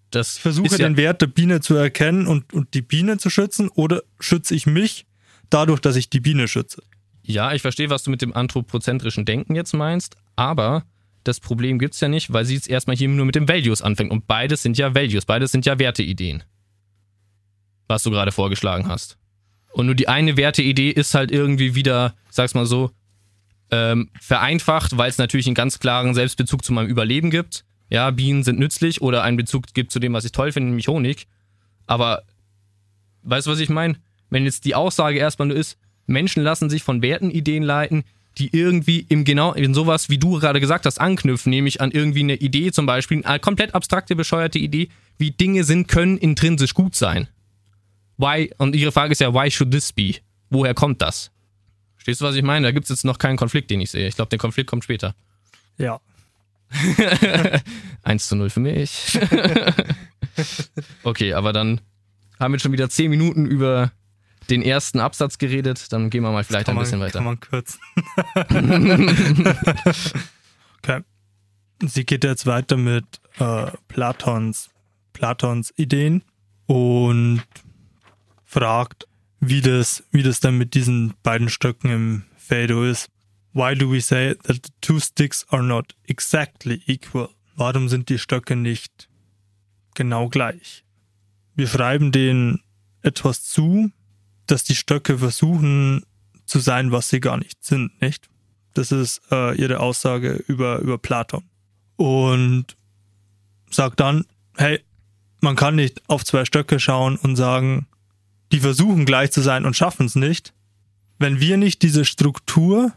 das 0.09 0.37
Ich 0.37 0.41
versuche 0.41 0.69
ja, 0.69 0.77
den 0.77 0.97
Wert 0.97 1.21
der 1.21 1.27
Biene 1.27 1.61
zu 1.61 1.75
erkennen 1.75 2.25
und, 2.25 2.51
und 2.51 2.73
die 2.73 2.81
Biene 2.81 3.19
zu 3.19 3.29
schützen 3.29 3.69
oder 3.69 4.01
schütze 4.19 4.55
ich 4.55 4.65
mich 4.65 5.05
dadurch, 5.51 5.79
dass 5.79 5.95
ich 5.95 6.09
die 6.09 6.19
Biene 6.19 6.47
schütze? 6.47 6.81
Ja, 7.21 7.53
ich 7.53 7.61
verstehe, 7.61 7.91
was 7.91 8.01
du 8.01 8.09
mit 8.09 8.23
dem 8.23 8.35
anthropozentrischen 8.35 9.23
Denken 9.23 9.53
jetzt 9.53 9.75
meinst, 9.75 10.15
aber 10.35 10.83
das 11.23 11.39
Problem 11.39 11.79
gibt 11.79 11.93
es 11.93 11.99
ja 11.99 12.07
nicht, 12.07 12.33
weil 12.33 12.45
sie 12.45 12.55
jetzt 12.55 12.69
erstmal 12.69 12.95
hier 12.95 13.07
nur 13.07 13.25
mit 13.25 13.35
den 13.35 13.47
Values 13.47 13.81
anfängt. 13.81 14.11
Und 14.11 14.27
beides 14.27 14.61
sind 14.61 14.77
ja 14.77 14.95
Values, 14.95 15.25
beides 15.25 15.51
sind 15.51 15.65
ja 15.65 15.77
Werteideen. 15.77 16.43
Was 17.87 18.03
du 18.03 18.11
gerade 18.11 18.31
vorgeschlagen 18.31 18.87
hast. 18.87 19.17
Und 19.73 19.85
nur 19.85 19.95
die 19.95 20.07
eine 20.07 20.37
Werteidee 20.37 20.89
ist 20.89 21.13
halt 21.13 21.31
irgendwie 21.31 21.75
wieder, 21.75 22.15
sag's 22.29 22.53
mal 22.53 22.65
so, 22.65 22.91
ähm, 23.69 24.09
vereinfacht, 24.19 24.97
weil 24.97 25.09
es 25.09 25.17
natürlich 25.17 25.47
einen 25.47 25.55
ganz 25.55 25.79
klaren 25.79 26.13
Selbstbezug 26.13 26.63
zu 26.63 26.73
meinem 26.73 26.89
Überleben 26.89 27.29
gibt. 27.29 27.63
Ja, 27.89 28.11
Bienen 28.11 28.43
sind 28.43 28.59
nützlich 28.59 29.01
oder 29.01 29.23
einen 29.23 29.37
Bezug 29.37 29.73
gibt 29.73 29.91
zu 29.91 29.99
dem, 29.99 30.13
was 30.13 30.25
ich 30.25 30.31
toll 30.31 30.51
finde, 30.51 30.69
nämlich 30.69 30.87
Honig. 30.87 31.27
Aber 31.87 32.23
weißt 33.23 33.47
du, 33.47 33.51
was 33.51 33.59
ich 33.59 33.69
meine? 33.69 33.95
Wenn 34.29 34.45
jetzt 34.45 34.65
die 34.65 34.75
Aussage 34.75 35.19
erstmal 35.19 35.49
nur 35.49 35.57
ist, 35.57 35.77
Menschen 36.05 36.43
lassen 36.43 36.69
sich 36.69 36.83
von 36.83 37.01
Wertenideen 37.01 37.63
leiten, 37.63 38.03
die 38.37 38.55
irgendwie 38.55 39.05
im 39.09 39.25
genau 39.25 39.53
in 39.53 39.73
sowas, 39.73 40.09
wie 40.09 40.17
du 40.17 40.39
gerade 40.39 40.59
gesagt 40.59 40.85
hast, 40.85 40.99
anknüpfen, 40.99 41.49
nämlich 41.49 41.81
an 41.81 41.91
irgendwie 41.91 42.21
eine 42.21 42.35
Idee 42.35 42.71
zum 42.71 42.85
Beispiel, 42.85 43.25
eine 43.25 43.39
komplett 43.39 43.75
abstrakte, 43.75 44.15
bescheuerte 44.15 44.59
Idee, 44.59 44.89
wie 45.17 45.31
Dinge 45.31 45.63
sind, 45.63 45.87
können 45.87 46.17
intrinsisch 46.17 46.73
gut 46.73 46.95
sein. 46.95 47.27
Why? 48.17 48.51
Und 48.57 48.75
ihre 48.75 48.91
Frage 48.91 49.11
ist 49.11 49.21
ja, 49.21 49.33
why 49.33 49.49
should 49.51 49.71
this 49.71 49.91
be? 49.91 50.15
Woher 50.49 50.73
kommt 50.73 51.01
das? 51.01 51.31
Verstehst 51.95 52.21
du, 52.21 52.25
was 52.25 52.35
ich 52.35 52.43
meine? 52.43 52.67
Da 52.67 52.71
gibt 52.71 52.85
es 52.85 52.89
jetzt 52.89 53.05
noch 53.05 53.19
keinen 53.19 53.37
Konflikt, 53.37 53.69
den 53.69 53.81
ich 53.81 53.91
sehe. 53.91 54.07
Ich 54.07 54.15
glaube, 54.15 54.29
der 54.29 54.39
Konflikt 54.39 54.69
kommt 54.69 54.83
später. 54.83 55.13
Ja. 55.77 55.99
1 58.03 58.27
zu 58.27 58.35
0 58.35 58.49
für 58.49 58.59
mich. 58.59 59.19
okay, 61.03 61.33
aber 61.33 61.53
dann 61.53 61.81
haben 62.39 62.53
wir 62.53 62.59
schon 62.59 62.71
wieder 62.71 62.89
10 62.89 63.09
Minuten 63.09 63.45
über 63.45 63.91
den 64.49 64.61
ersten 64.61 64.99
Absatz 64.99 65.37
geredet. 65.37 65.91
Dann 65.93 66.09
gehen 66.09 66.23
wir 66.23 66.31
mal 66.31 66.43
vielleicht 66.43 66.69
ein 66.69 66.75
man, 66.75 66.83
bisschen 66.83 66.99
weiter. 66.99 67.19
Kann 67.19 67.25
man 67.25 67.39
kürzen. 67.39 67.79
okay. 70.79 71.01
Sie 71.83 72.05
geht 72.05 72.23
jetzt 72.23 72.45
weiter 72.45 72.77
mit 72.77 73.05
äh, 73.39 73.71
Platons, 73.87 74.69
Platons 75.13 75.73
Ideen 75.77 76.23
und 76.67 77.43
fragt, 78.45 79.07
wie 79.39 79.61
das, 79.61 80.03
wie 80.11 80.23
das 80.23 80.39
dann 80.39 80.57
mit 80.57 80.75
diesen 80.75 81.13
beiden 81.23 81.49
Stöcken 81.49 81.89
im 81.89 82.23
Phaedo 82.37 82.83
ist. 82.83 83.09
Why 83.53 83.75
do 83.75 83.91
we 83.91 83.99
say 83.99 84.35
that 84.43 84.57
the 84.65 84.71
two 84.79 84.99
sticks 84.99 85.45
are 85.49 85.63
not 85.63 85.95
exactly 86.05 86.81
equal? 86.85 87.29
Warum 87.55 87.89
sind 87.89 88.09
die 88.09 88.19
Stöcke 88.19 88.55
nicht 88.55 89.09
genau 89.95 90.29
gleich? 90.29 90.85
Wir 91.55 91.67
schreiben 91.67 92.11
denen 92.11 92.61
etwas 93.01 93.43
zu, 93.43 93.91
dass 94.51 94.63
die 94.63 94.75
Stöcke 94.75 95.17
versuchen 95.17 96.03
zu 96.45 96.59
sein, 96.59 96.91
was 96.91 97.09
sie 97.09 97.21
gar 97.21 97.37
nicht 97.37 97.63
sind, 97.63 98.01
nicht? 98.01 98.29
Das 98.73 98.91
ist 98.91 99.21
äh, 99.31 99.55
ihre 99.55 99.79
Aussage 99.79 100.43
über, 100.47 100.79
über 100.79 100.97
Platon. 100.97 101.43
Und 101.95 102.75
sagt 103.69 103.99
dann, 103.99 104.25
hey, 104.57 104.83
man 105.39 105.55
kann 105.55 105.75
nicht 105.75 106.01
auf 106.07 106.25
zwei 106.25 106.45
Stöcke 106.45 106.79
schauen 106.79 107.15
und 107.17 107.35
sagen, 107.35 107.87
die 108.51 108.59
versuchen 108.59 109.05
gleich 109.05 109.31
zu 109.31 109.41
sein 109.41 109.65
und 109.65 109.75
schaffen 109.75 110.05
es 110.05 110.15
nicht, 110.15 110.53
wenn 111.19 111.39
wir 111.39 111.57
nicht 111.57 111.81
diese 111.81 112.03
Struktur 112.03 112.91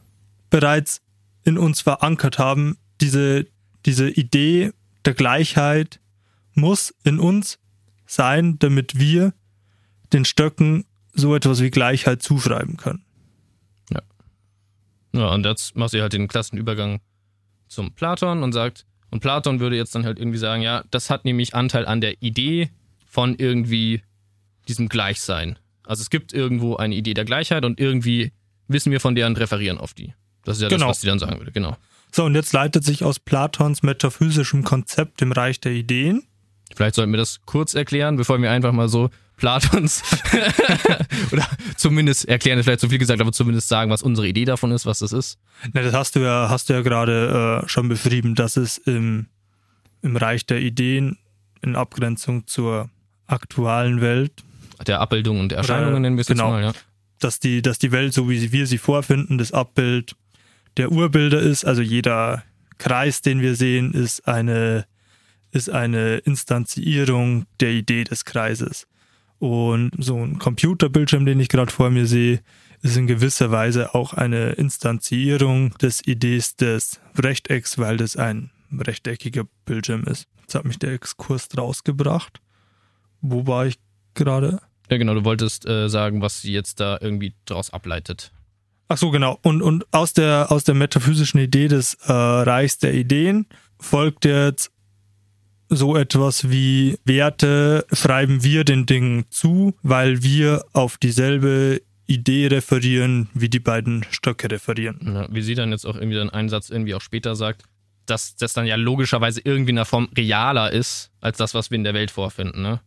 bereits 0.51 1.03
in 1.45 1.59
uns 1.59 1.81
verankert 1.81 2.39
haben, 2.39 2.79
diese, 3.01 3.47
diese 3.87 4.11
Idee 4.11 4.73
der 5.05 5.15
Gleichheit 5.15 6.01
muss 6.55 6.95
in 7.05 7.21
uns 7.21 7.59
sein, 8.07 8.59
damit 8.59 8.99
wir 8.99 9.35
den 10.13 10.25
Stöcken 10.25 10.85
so 11.15 11.35
etwas 11.35 11.61
wie 11.61 11.71
Gleichheit 11.71 12.23
zuschreiben 12.23 12.77
können. 12.77 13.05
Ja, 15.17 15.29
und 15.29 15.47
jetzt 15.47 15.77
macht 15.77 15.93
sie 15.93 16.03
halt 16.03 16.13
den 16.13 16.27
Klassenübergang 16.27 17.01
zum 17.69 17.93
Platon 17.93 18.43
und 18.43 18.53
sagt, 18.53 18.85
und 19.13 19.21
Platon 19.21 19.61
würde 19.61 19.77
jetzt 19.77 19.95
dann 19.95 20.05
halt 20.05 20.19
irgendwie 20.19 20.39
sagen, 20.39 20.61
ja, 20.61 20.83
das 20.91 21.09
hat 21.09 21.25
nämlich 21.25 21.55
Anteil 21.55 21.87
an 21.87 22.01
der 22.01 22.21
Idee 22.21 22.71
von 23.07 23.37
irgendwie 23.37 24.03
diesem 24.67 24.89
Gleichsein. 24.89 25.57
Also 25.85 26.03
es 26.03 26.11
gibt 26.11 26.33
irgendwo 26.33 26.77
eine 26.77 26.97
Idee 26.97 27.15
der 27.15 27.25
Gleichheit 27.25 27.65
und 27.65 27.79
irgendwie 27.79 28.33
wissen 28.67 28.91
wir 28.91 28.99
von 28.99 29.15
deren 29.15 29.37
referieren 29.37 29.79
auf 29.79 29.95
die. 29.95 30.15
Das 30.43 30.57
ist 30.57 30.63
ja 30.63 30.69
Genau. 30.69 30.89
das, 30.89 30.97
was 30.97 31.01
sie 31.03 31.07
dann 31.07 31.21
sagen 31.21 31.39
würde, 31.39 31.53
genau. 31.53 31.77
So, 32.11 32.25
und 32.25 32.35
jetzt 32.35 32.53
leitet 32.53 32.83
sich 32.83 33.05
aus 33.05 33.21
Platons 33.21 33.85
metaphysischem 33.85 34.65
Konzept 34.65 35.23
im 35.23 35.31
Reich 35.31 35.61
der 35.61 35.73
Ideen 35.73 36.25
Vielleicht 36.75 36.97
sollten 36.97 37.13
wir 37.13 37.19
das 37.19 37.41
kurz 37.45 37.75
erklären, 37.75 38.17
bevor 38.17 38.41
wir 38.41 38.51
einfach 38.51 38.73
mal 38.73 38.89
so 38.89 39.11
Platons 39.37 40.03
oder 41.33 41.47
zumindest 41.77 42.29
erklären, 42.29 42.59
ist 42.59 42.65
vielleicht 42.65 42.81
zu 42.81 42.89
viel 42.89 42.99
gesagt, 42.99 43.21
aber 43.21 43.33
zumindest 43.33 43.69
sagen, 43.69 43.91
was 43.91 44.03
unsere 44.03 44.29
Idee 44.29 44.45
davon 44.45 44.71
ist, 44.71 44.87
was 44.87 45.01
das 45.01 45.13
ist. 45.13 45.39
Na, 45.73 45.83
das 45.83 45.93
hast 45.93 46.17
du 46.17 46.21
ja, 46.21 46.49
hast 46.49 46.69
du 46.69 46.75
ja 46.75 46.83
gerade 46.83 47.63
äh, 47.65 47.69
schon 47.69 47.89
beschrieben, 47.89 48.35
dass 48.35 48.57
es 48.57 48.79
im, 48.79 49.27
im 50.03 50.17
Reich 50.17 50.47
der 50.47 50.61
Ideen 50.61 51.19
in 51.63 51.77
Abgrenzung 51.77 52.47
zur 52.47 52.91
aktuellen 53.27 54.01
Welt, 54.01 54.33
Der 54.87 55.01
Abbildung 55.01 55.41
und 55.41 55.53
Erscheinungen 55.53 55.91
Oder- 55.91 56.01
nennen 56.01 56.17
wir 56.17 56.23
es 56.23 56.29
jetzt 56.29 56.39
genau. 56.39 56.51
mal, 56.51 56.63
ja. 56.63 56.73
dass 57.21 57.41
die, 57.41 57.63
dass 57.63 57.79
die 57.79 57.91
Welt, 57.93 58.13
so 58.13 58.29
wie 58.29 58.53
wir 58.53 58.67
sie 58.67 58.79
vorfinden, 58.79 59.39
das 59.39 59.53
Abbild 59.53 60.15
der 60.77 60.93
Urbilder 60.93 61.41
ist. 61.41 61.65
Also 61.65 61.83
jeder 61.83 62.43
Kreis, 62.79 63.23
den 63.23 63.41
wir 63.41 63.55
sehen, 63.55 63.93
ist 63.93 64.27
eine, 64.29 64.87
ist 65.53 65.71
eine 65.71 66.17
Instanzierung 66.19 67.47
der 67.61 67.71
Idee 67.71 68.05
des 68.05 68.25
Kreises. 68.25 68.87
Und 69.45 69.91
so 69.99 70.25
ein 70.25 70.39
Computerbildschirm, 70.39 71.27
den 71.27 71.39
ich 71.39 71.51
gerade 71.51 71.71
vor 71.71 71.91
mir 71.91 72.07
sehe, 72.07 72.41
ist 72.81 72.97
in 72.97 73.07
gewisser 73.07 73.51
Weise 73.51 73.95
auch 73.95 74.15
eine 74.15 74.53
Instanzierung 74.53 75.77
des 75.77 76.01
Idees 76.07 76.57
des 76.57 76.99
Rechtecks, 77.19 77.77
weil 77.77 77.99
das 77.99 78.17
ein 78.17 78.53
rechteckiger 78.73 79.45
Bildschirm 79.67 80.05
ist. 80.05 80.29
Jetzt 80.41 80.55
hat 80.55 80.65
mich 80.65 80.79
der 80.79 80.93
Exkurs 80.93 81.49
rausgebracht. 81.59 82.41
Wo 83.21 83.47
war 83.47 83.67
ich 83.67 83.77
gerade? 84.15 84.63
Ja, 84.91 84.97
genau, 84.97 85.13
du 85.13 85.27
wolltest 85.27 85.69
äh, 85.69 85.91
sagen, 85.91 86.23
was 86.23 86.41
sie 86.41 86.53
jetzt 86.55 86.81
da 86.81 86.97
irgendwie 86.99 87.35
draus 87.45 87.69
ableitet. 87.69 88.33
Ach 88.89 88.97
so, 88.97 89.11
genau. 89.11 89.39
Und, 89.43 89.61
und 89.61 89.85
aus, 89.93 90.15
der, 90.15 90.51
aus 90.51 90.65
der 90.65 90.75
metaphysischen 90.75 91.39
Idee 91.39 91.69
des 91.69 91.99
äh, 92.07 92.13
Reichs 92.13 92.79
der 92.79 92.95
Ideen 92.95 93.45
folgt 93.79 94.25
jetzt 94.25 94.71
so 95.69 95.97
etwas 95.97 96.51
wie 96.51 96.99
Werte 97.05 97.87
schreiben 97.93 98.43
wir 98.43 98.65
den 98.65 98.87
Dingen 98.87 99.25
zu, 99.31 99.75
weil 99.83 100.23
wir 100.23 100.65
auf 100.73 100.99
dieselbe 100.99 101.81
Idee 102.07 102.49
referieren, 102.49 103.29
wie 103.35 103.49
die 103.49 103.61
beiden 103.61 104.05
Stöcke 104.11 104.51
referieren. 104.51 105.01
Ja, 105.05 105.27
wie 105.31 105.43
sie 105.43 105.55
dann 105.55 105.71
jetzt 105.71 105.87
auch 105.87 105.97
irgendwie 105.97 106.17
dann 106.17 106.31
einen 106.31 106.49
Satz 106.49 106.71
irgendwie 106.71 106.95
auch 106.95 107.01
später 107.01 107.35
sagt, 107.35 107.63
dass 108.07 108.37
das 108.37 108.53
dann 108.53 108.67
ja 108.67 108.77
logischerweise 108.77 109.41
irgendwie 109.43 109.71
in 109.71 109.79
einer 109.79 109.87
Form 109.87 110.09
realer 110.17 110.71
ist, 110.71 111.11
als 111.21 111.39
das, 111.39 111.55
was 111.55 111.71
wir 111.71 111.77
in 111.77 111.85
der 111.85 111.95
Welt 111.95 112.11
vorfinden, 112.11 112.63
ne? 112.63 112.81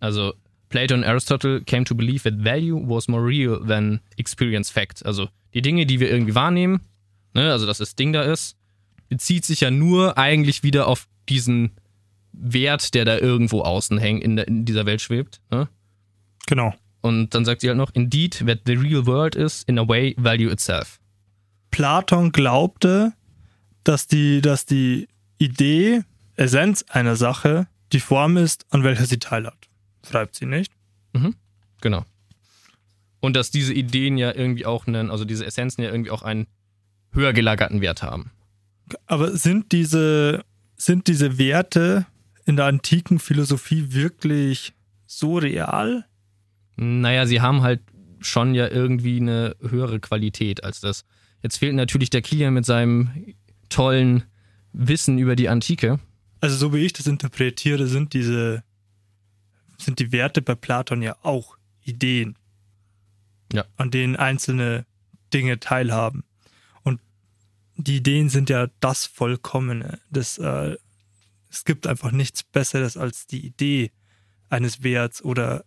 Also, 0.00 0.34
Plato 0.68 0.94
und 0.94 1.02
Aristotle 1.02 1.62
came 1.62 1.84
to 1.84 1.94
believe 1.94 2.22
that 2.22 2.44
value 2.44 2.78
was 2.86 3.08
more 3.08 3.24
real 3.24 3.58
than 3.66 4.00
experience 4.16 4.70
fact. 4.70 5.04
Also, 5.04 5.28
die 5.54 5.62
Dinge, 5.62 5.86
die 5.86 5.98
wir 5.98 6.10
irgendwie 6.10 6.34
wahrnehmen, 6.34 6.80
ne, 7.34 7.50
also 7.50 7.66
dass 7.66 7.78
das 7.78 7.96
Ding 7.96 8.12
da 8.12 8.22
ist, 8.22 8.56
bezieht 9.08 9.44
sich 9.44 9.60
ja 9.60 9.70
nur 9.70 10.18
eigentlich 10.18 10.62
wieder 10.62 10.86
auf 10.86 11.08
diesen 11.28 11.72
Wert, 12.32 12.94
der 12.94 13.04
da 13.04 13.18
irgendwo 13.18 13.62
außen 13.62 13.98
hängt, 13.98 14.22
in, 14.22 14.36
der, 14.36 14.48
in 14.48 14.64
dieser 14.64 14.86
Welt 14.86 15.00
schwebt, 15.00 15.40
ne? 15.50 15.68
Genau. 16.46 16.74
Und 17.00 17.34
dann 17.34 17.44
sagt 17.44 17.60
sie 17.60 17.68
halt 17.68 17.76
noch, 17.78 17.90
indeed, 17.94 18.44
that 18.46 18.60
the 18.66 18.74
real 18.74 19.06
world 19.06 19.34
is, 19.34 19.62
in 19.64 19.78
a 19.78 19.86
way, 19.86 20.14
value 20.18 20.50
itself. 20.50 21.00
Platon 21.70 22.32
glaubte, 22.32 23.12
dass 23.84 24.06
die, 24.06 24.40
dass 24.40 24.66
die 24.66 25.08
Idee, 25.38 26.02
Essenz 26.36 26.84
einer 26.88 27.16
Sache, 27.16 27.68
die 27.92 28.00
Form 28.00 28.36
ist, 28.36 28.66
an 28.70 28.82
welcher 28.82 29.06
sie 29.06 29.18
teilhat. 29.18 29.68
Schreibt 30.08 30.34
sie 30.34 30.46
nicht? 30.46 30.72
Genau. 31.80 32.04
Und 33.20 33.34
dass 33.36 33.50
diese 33.50 33.74
Ideen 33.74 34.16
ja 34.16 34.34
irgendwie 34.34 34.66
auch 34.66 34.86
einen, 34.86 35.10
also 35.10 35.24
diese 35.24 35.44
Essenzen 35.44 35.82
ja 35.82 35.90
irgendwie 35.90 36.10
auch 36.10 36.22
einen 36.22 36.46
höher 37.12 37.32
gelagerten 37.32 37.80
Wert 37.80 38.02
haben. 38.02 38.30
Aber 39.06 39.36
sind 39.36 39.72
diese, 39.72 40.44
sind 40.78 41.06
diese 41.08 41.38
Werte 41.38 42.06
in 42.46 42.56
der 42.56 42.66
antiken 42.66 43.18
Philosophie 43.18 43.92
wirklich 43.92 44.72
so 45.06 45.36
real? 45.36 46.04
Naja, 46.76 47.26
sie 47.26 47.40
haben 47.40 47.62
halt 47.62 47.80
schon 48.20 48.54
ja 48.54 48.68
irgendwie 48.68 49.20
eine 49.20 49.56
höhere 49.60 50.00
Qualität 50.00 50.64
als 50.64 50.80
das. 50.80 51.04
Jetzt 51.42 51.58
fehlt 51.58 51.74
natürlich 51.74 52.10
der 52.10 52.22
Kilian 52.22 52.54
mit 52.54 52.64
seinem 52.64 53.34
tollen 53.68 54.24
Wissen 54.72 55.18
über 55.18 55.36
die 55.36 55.48
Antike. 55.48 55.98
Also 56.40 56.56
so 56.56 56.72
wie 56.72 56.78
ich 56.84 56.92
das 56.92 57.06
interpretiere, 57.06 57.86
sind 57.86 58.12
diese, 58.12 58.62
sind 59.76 59.98
die 59.98 60.12
Werte 60.12 60.40
bei 60.42 60.54
Platon 60.54 61.02
ja 61.02 61.16
auch 61.22 61.56
Ideen, 61.82 62.36
Ja. 63.52 63.64
an 63.76 63.90
denen 63.90 64.16
einzelne 64.16 64.84
Dinge 65.32 65.58
teilhaben. 65.60 66.24
Die 67.78 67.96
Ideen 67.96 68.28
sind 68.28 68.50
ja 68.50 68.66
das 68.80 69.06
Vollkommene. 69.06 70.00
Das, 70.10 70.36
äh, 70.38 70.76
es 71.50 71.64
gibt 71.64 71.86
einfach 71.86 72.10
nichts 72.10 72.42
Besseres 72.42 72.96
als 72.96 73.26
die 73.26 73.46
Idee 73.46 73.92
eines 74.50 74.82
Werts 74.82 75.22
oder 75.24 75.64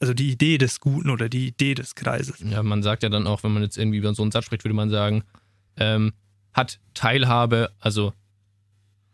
also 0.00 0.14
die 0.14 0.30
Idee 0.30 0.58
des 0.58 0.78
Guten 0.78 1.10
oder 1.10 1.28
die 1.28 1.48
Idee 1.48 1.74
des 1.74 1.94
Kreises. 1.94 2.36
Ja, 2.38 2.62
man 2.62 2.82
sagt 2.82 3.02
ja 3.02 3.08
dann 3.08 3.26
auch, 3.26 3.42
wenn 3.42 3.52
man 3.52 3.62
jetzt 3.62 3.76
irgendwie 3.76 3.98
über 3.98 4.14
so 4.14 4.22
einen 4.22 4.30
Satz 4.30 4.44
spricht, 4.44 4.62
würde 4.64 4.74
man 4.74 4.90
sagen, 4.90 5.24
ähm, 5.76 6.12
hat 6.52 6.78
Teilhabe, 6.94 7.70
also 7.80 8.12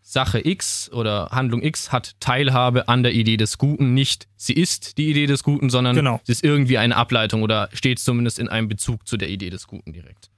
Sache 0.03 0.47
X 0.47 0.91
oder 0.93 1.31
Handlung 1.31 1.63
X 1.63 1.91
hat 1.91 2.21
Teilhabe 2.21 2.89
an 2.89 3.03
der 3.03 3.15
Idee 3.15 3.39
des 3.39 3.57
Guten, 3.57 3.95
nicht 3.95 4.29
sie 4.37 4.53
ist 4.53 4.99
die 4.99 5.09
Idee 5.09 5.27
des 5.27 5.43
Guten, 5.43 5.71
sondern 5.71 5.97
Genau. 5.97 6.21
sie 6.25 6.33
ist 6.33 6.45
irgendwie 6.45 6.77
eine 6.77 6.97
Ableitung 6.97 7.43
oder 7.43 7.71
steht 7.73 7.99
zumindest 7.99 8.39
in 8.39 8.49
einem 8.49 8.69
Bezug 8.69 9.07
zu 9.09 9.17
der 9.17 9.31
Idee 9.31 9.49
des 9.49 9.67
Guten 9.67 9.95
direkt. 9.95 10.31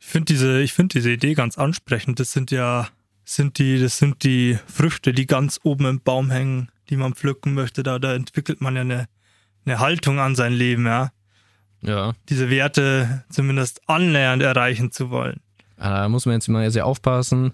Ich 0.00 0.06
finde 0.06 0.32
diese, 0.32 0.60
ich 0.60 0.72
finde 0.72 0.94
diese 0.94 1.12
Idee 1.12 1.34
ganz 1.34 1.58
ansprechend. 1.58 2.18
Das 2.18 2.32
sind 2.32 2.50
ja, 2.50 2.88
sind 3.24 3.58
die, 3.58 3.78
das 3.78 3.98
sind 3.98 4.24
die 4.24 4.58
Früchte, 4.66 5.12
die 5.12 5.26
ganz 5.26 5.60
oben 5.62 5.84
im 5.86 6.00
Baum 6.00 6.30
hängen, 6.30 6.70
die 6.88 6.96
man 6.96 7.14
pflücken 7.14 7.54
möchte. 7.54 7.82
Da, 7.82 7.98
da 7.98 8.14
entwickelt 8.14 8.60
man 8.60 8.74
ja 8.74 8.80
eine, 8.80 9.08
eine 9.66 9.78
Haltung 9.78 10.18
an 10.18 10.34
sein 10.34 10.52
Leben, 10.52 10.86
ja. 10.86 11.12
Ja, 11.82 12.12
Diese 12.28 12.50
Werte 12.50 13.24
zumindest 13.30 13.80
annähernd 13.88 14.42
erreichen 14.42 14.90
zu 14.90 15.10
wollen. 15.10 15.40
da 15.76 16.08
muss 16.08 16.26
man 16.26 16.34
jetzt 16.34 16.48
mal 16.48 16.70
sehr 16.70 16.86
aufpassen. 16.86 17.52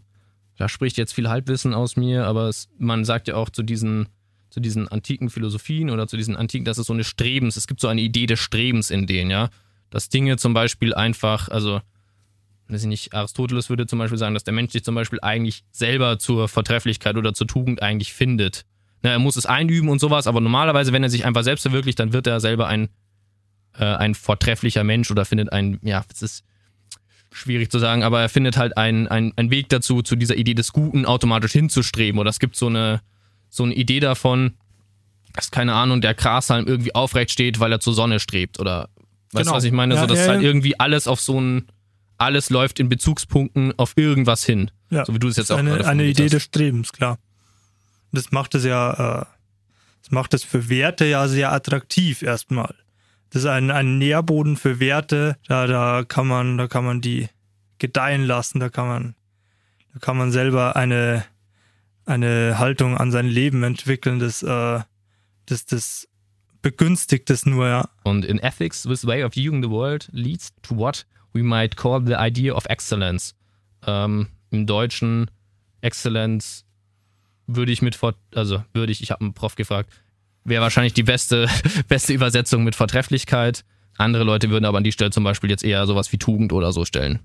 Da 0.57 0.69
spricht 0.69 0.97
jetzt 0.97 1.13
viel 1.13 1.29
Halbwissen 1.29 1.75
aus 1.75 1.97
mir, 1.97 2.27
aber 2.27 2.49
es, 2.49 2.69
man 2.79 3.05
sagt 3.05 3.29
ja 3.29 3.35
auch 3.35 3.51
zu 3.51 3.63
diesen, 3.63 4.09
zu 4.51 4.59
diesen 4.61 4.89
antiken 4.89 5.31
Philosophien 5.31 5.91
oder 5.91 6.09
zu 6.09 6.17
diesen 6.17 6.35
antiken, 6.35 6.65
das 6.65 6.79
ist 6.79 6.87
so 6.87 6.93
eine 6.93 7.05
Strebens, 7.05 7.57
es 7.57 7.67
gibt 7.67 7.81
so 7.81 7.89
eine 7.89 8.01
Idee 8.01 8.27
des 8.27 8.41
Strebens 8.41 8.91
in 8.91 9.07
denen, 9.07 9.31
ja. 9.31 9.51
Dass 9.91 10.09
Dinge 10.09 10.37
zum 10.39 10.55
Beispiel 10.55 10.95
einfach, 10.95 11.49
also, 11.49 11.81
weiß 12.69 12.83
ich 12.83 12.89
nicht, 12.89 13.15
Aristoteles 13.15 13.69
würde 13.71 13.87
zum 13.87 13.99
Beispiel 13.99 14.19
sagen, 14.19 14.35
dass 14.35 14.45
der 14.45 14.55
Mensch 14.55 14.73
sich 14.73 14.85
zum 14.85 14.95
Beispiel 14.95 15.21
eigentlich 15.23 15.63
selber 15.73 16.19
zur 16.19 16.49
Vortrefflichkeit 16.49 17.17
oder 17.17 17.33
zur 17.35 17.47
Tugend 17.47 17.83
eigentlich 17.83 18.13
findet. 18.13 18.65
Na, 19.03 19.11
er 19.11 19.19
muss 19.19 19.37
es 19.37 19.47
einüben 19.47 19.89
und 19.89 20.01
sowas, 20.01 20.27
aber 20.27 20.41
normalerweise, 20.41 20.93
wenn 20.93 21.03
er 21.03 21.11
sich 21.11 21.25
einfach 21.25 21.45
selbst 21.45 21.63
verwirklicht, 21.63 21.99
dann 22.01 22.13
wird 22.13 22.27
er 22.27 22.41
selber 22.41 22.67
ein, 22.67 22.89
äh, 23.79 23.85
ein 23.85 24.15
vortrefflicher 24.15 24.85
Mensch 24.85 25.11
oder 25.11 25.25
findet 25.25 25.53
ein, 25.53 25.79
ja, 25.83 26.05
es 26.13 26.23
ist 26.23 26.45
schwierig 27.33 27.71
zu 27.71 27.79
sagen, 27.79 28.03
aber 28.03 28.21
er 28.21 28.29
findet 28.29 28.57
halt 28.57 28.77
einen, 28.77 29.07
einen, 29.09 29.33
einen 29.37 29.51
Weg 29.51 29.69
dazu, 29.69 30.03
zu 30.03 30.17
dieser 30.17 30.37
Idee 30.37 30.55
des 30.55 30.73
Guten 30.73 31.05
automatisch 31.05 31.53
hinzustreben. 31.53 32.19
Oder 32.19 32.31
es 32.31 32.39
gibt 32.39 32.57
so 32.57 32.67
eine, 32.69 33.01
so 33.51 33.63
eine 33.65 33.75
Idee 33.75 34.01
davon, 34.01 34.55
dass, 35.35 35.51
keine 35.51 35.75
Ahnung, 35.75 36.01
der 36.01 36.15
Grashalm 36.15 36.67
irgendwie 36.67 36.95
aufrecht 36.95 37.31
steht, 37.31 37.61
weil 37.61 37.71
er 37.71 37.81
zur 37.81 37.93
Sonne 37.93 38.21
strebt. 38.21 38.59
Oder 38.59 38.89
weißt 39.33 39.45
Genau. 39.45 39.51
du, 39.51 39.57
was 39.57 39.65
ich 39.65 39.73
meine? 39.73 39.95
Ja, 39.97 40.01
so, 40.01 40.07
dass 40.07 40.21
ja, 40.21 40.29
halt 40.29 40.43
irgendwie 40.43 40.81
alles 40.81 41.07
auf 41.07 41.21
so 41.21 41.39
ein, 41.39 41.67
alles 42.19 42.51
läuft 42.51 42.81
in 42.81 42.89
Bezugspunkten 42.89 43.79
auf 43.79 43.95
irgendwas 43.97 44.45
hin. 44.45 44.71
Ja, 44.91 45.05
So 45.05 45.15
wie 45.15 45.19
du 45.19 45.29
es 45.29 45.37
jetzt 45.37 45.51
auch 45.51 45.59
eine, 45.59 45.87
eine 45.87 46.05
Idee 46.05 46.25
hast. 46.25 46.33
des 46.33 46.43
Strebens, 46.45 46.93
klar. 46.93 47.19
Das 48.13 48.31
macht 48.31 48.55
es 48.55 48.65
ja, 48.65 49.21
äh, 49.21 49.25
das 50.03 50.11
macht 50.11 50.35
es 50.35 50.45
für 50.45 50.69
Werte 50.69 51.05
ja 51.05 51.29
sehr 51.29 51.53
attraktiv 51.53 52.23
erstmal. 52.23 52.75
Das 53.31 53.43
ist 53.43 53.49
ein, 53.49 53.71
ein 53.71 53.99
Nährboden 53.99 54.57
für 54.57 54.81
Werte, 54.81 55.37
da, 55.49 55.67
da 55.67 56.05
kann 56.05 56.27
man, 56.27 56.57
da 56.57 56.69
kann 56.69 56.85
man 56.85 57.01
die 57.01 57.29
gedeihen 57.79 58.25
lassen, 58.25 58.61
da 58.61 58.69
kann 58.69 58.87
man, 58.87 59.15
da 59.93 59.99
kann 59.99 60.17
man 60.17 60.31
selber 60.31 60.77
eine, 60.77 61.25
eine 62.07 62.59
Haltung 62.59 62.97
an 62.97 63.11
sein 63.11 63.27
Leben 63.27 63.63
entwickeln, 63.65 64.21
das, 64.21 64.43
äh, 64.43 64.81
das, 65.47 65.67
das 65.67 66.09
begünstigt 66.63 67.29
es 67.31 67.45
nur, 67.45 67.67
ja. 67.69 67.89
Und 68.05 68.25
in 68.25 68.39
ethics, 68.39 68.83
this 68.83 69.07
way 69.07 69.23
of 69.25 69.35
viewing 69.35 69.63
the 69.63 69.71
world 69.71 70.09
leads 70.13 70.53
to 70.63 70.77
what 70.77 71.05
we 71.37 71.43
might 71.43 71.77
call 71.77 72.01
the 72.01 72.15
idea 72.15 72.55
of 72.55 72.67
excellence. 72.69 73.35
Ähm, 73.87 74.29
Im 74.51 74.67
Deutschen 74.67 75.31
Excellence 75.81 76.65
würde 77.47 77.73
ich 77.73 77.83
mit, 77.83 77.95
Vor 77.95 78.15
also 78.35 78.65
würde 78.73 78.93
ich, 78.93 79.03
ich 79.03 79.11
habe 79.11 79.21
einen 79.21 79.35
Prof 79.35 79.55
gefragt, 79.55 79.93
wäre 80.45 80.63
wahrscheinlich 80.63 80.95
die 80.95 81.03
beste, 81.03 81.49
beste 81.89 82.13
Übersetzung 82.13 82.65
mit 82.65 82.75
Vortrefflichkeit. 82.75 83.65
Andere 83.99 84.25
Leute 84.25 84.51
würden 84.51 84.65
aber 84.65 84.79
an 84.79 84.85
die 84.85 84.93
Stelle 84.93 85.11
zum 85.11 85.25
Beispiel 85.25 85.51
jetzt 85.51 85.65
eher 85.65 85.87
sowas 85.87 86.13
wie 86.13 86.19
Tugend 86.19 86.53
oder 86.53 86.73
so 86.73 86.85
stellen. 86.85 87.21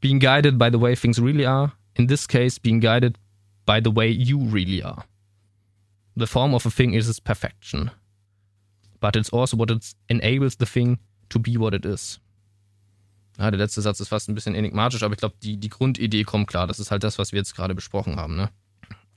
Being 0.00 0.20
guided 0.20 0.58
by 0.58 0.68
the 0.70 0.80
way 0.80 0.94
things 0.94 1.20
really 1.20 1.46
are. 1.46 1.72
In 1.94 2.08
this 2.08 2.26
case, 2.26 2.60
being 2.60 2.80
guided 2.80 3.18
by 3.64 3.80
the 3.82 3.94
way 3.94 4.10
you 4.10 4.48
really 4.50 4.82
are. 4.82 5.04
The 6.16 6.26
form 6.26 6.54
of 6.54 6.66
a 6.66 6.70
thing 6.70 6.92
is 6.92 7.08
its 7.08 7.20
perfection 7.20 7.90
but 9.04 9.16
it's 9.16 9.28
also 9.28 9.54
what 9.54 9.70
it 9.70 9.94
enables 10.08 10.56
the 10.56 10.64
thing 10.64 10.98
to 11.28 11.38
be 11.38 11.58
what 11.58 11.74
it 11.74 11.84
is. 11.84 12.18
Ja, 13.38 13.50
der 13.50 13.58
letzte 13.58 13.82
Satz 13.82 14.00
ist 14.00 14.08
fast 14.08 14.28
ein 14.28 14.34
bisschen 14.34 14.54
enigmatisch, 14.54 15.02
aber 15.02 15.14
ich 15.14 15.18
glaube, 15.18 15.34
die, 15.42 15.56
die 15.56 15.68
Grundidee 15.68 16.24
kommt 16.24 16.46
klar. 16.46 16.66
Das 16.66 16.78
ist 16.78 16.90
halt 16.90 17.02
das, 17.02 17.18
was 17.18 17.32
wir 17.32 17.38
jetzt 17.38 17.56
gerade 17.56 17.74
besprochen 17.74 18.16
haben. 18.16 18.36
Ne? 18.36 18.50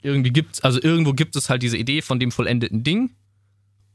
Irgendwie 0.02 0.32
gibt's, 0.32 0.62
also 0.62 0.82
irgendwo 0.82 1.14
gibt 1.14 1.36
es 1.36 1.50
halt 1.50 1.62
diese 1.62 1.78
Idee 1.78 2.02
von 2.02 2.20
dem 2.20 2.32
vollendeten 2.32 2.84
Ding 2.84 3.12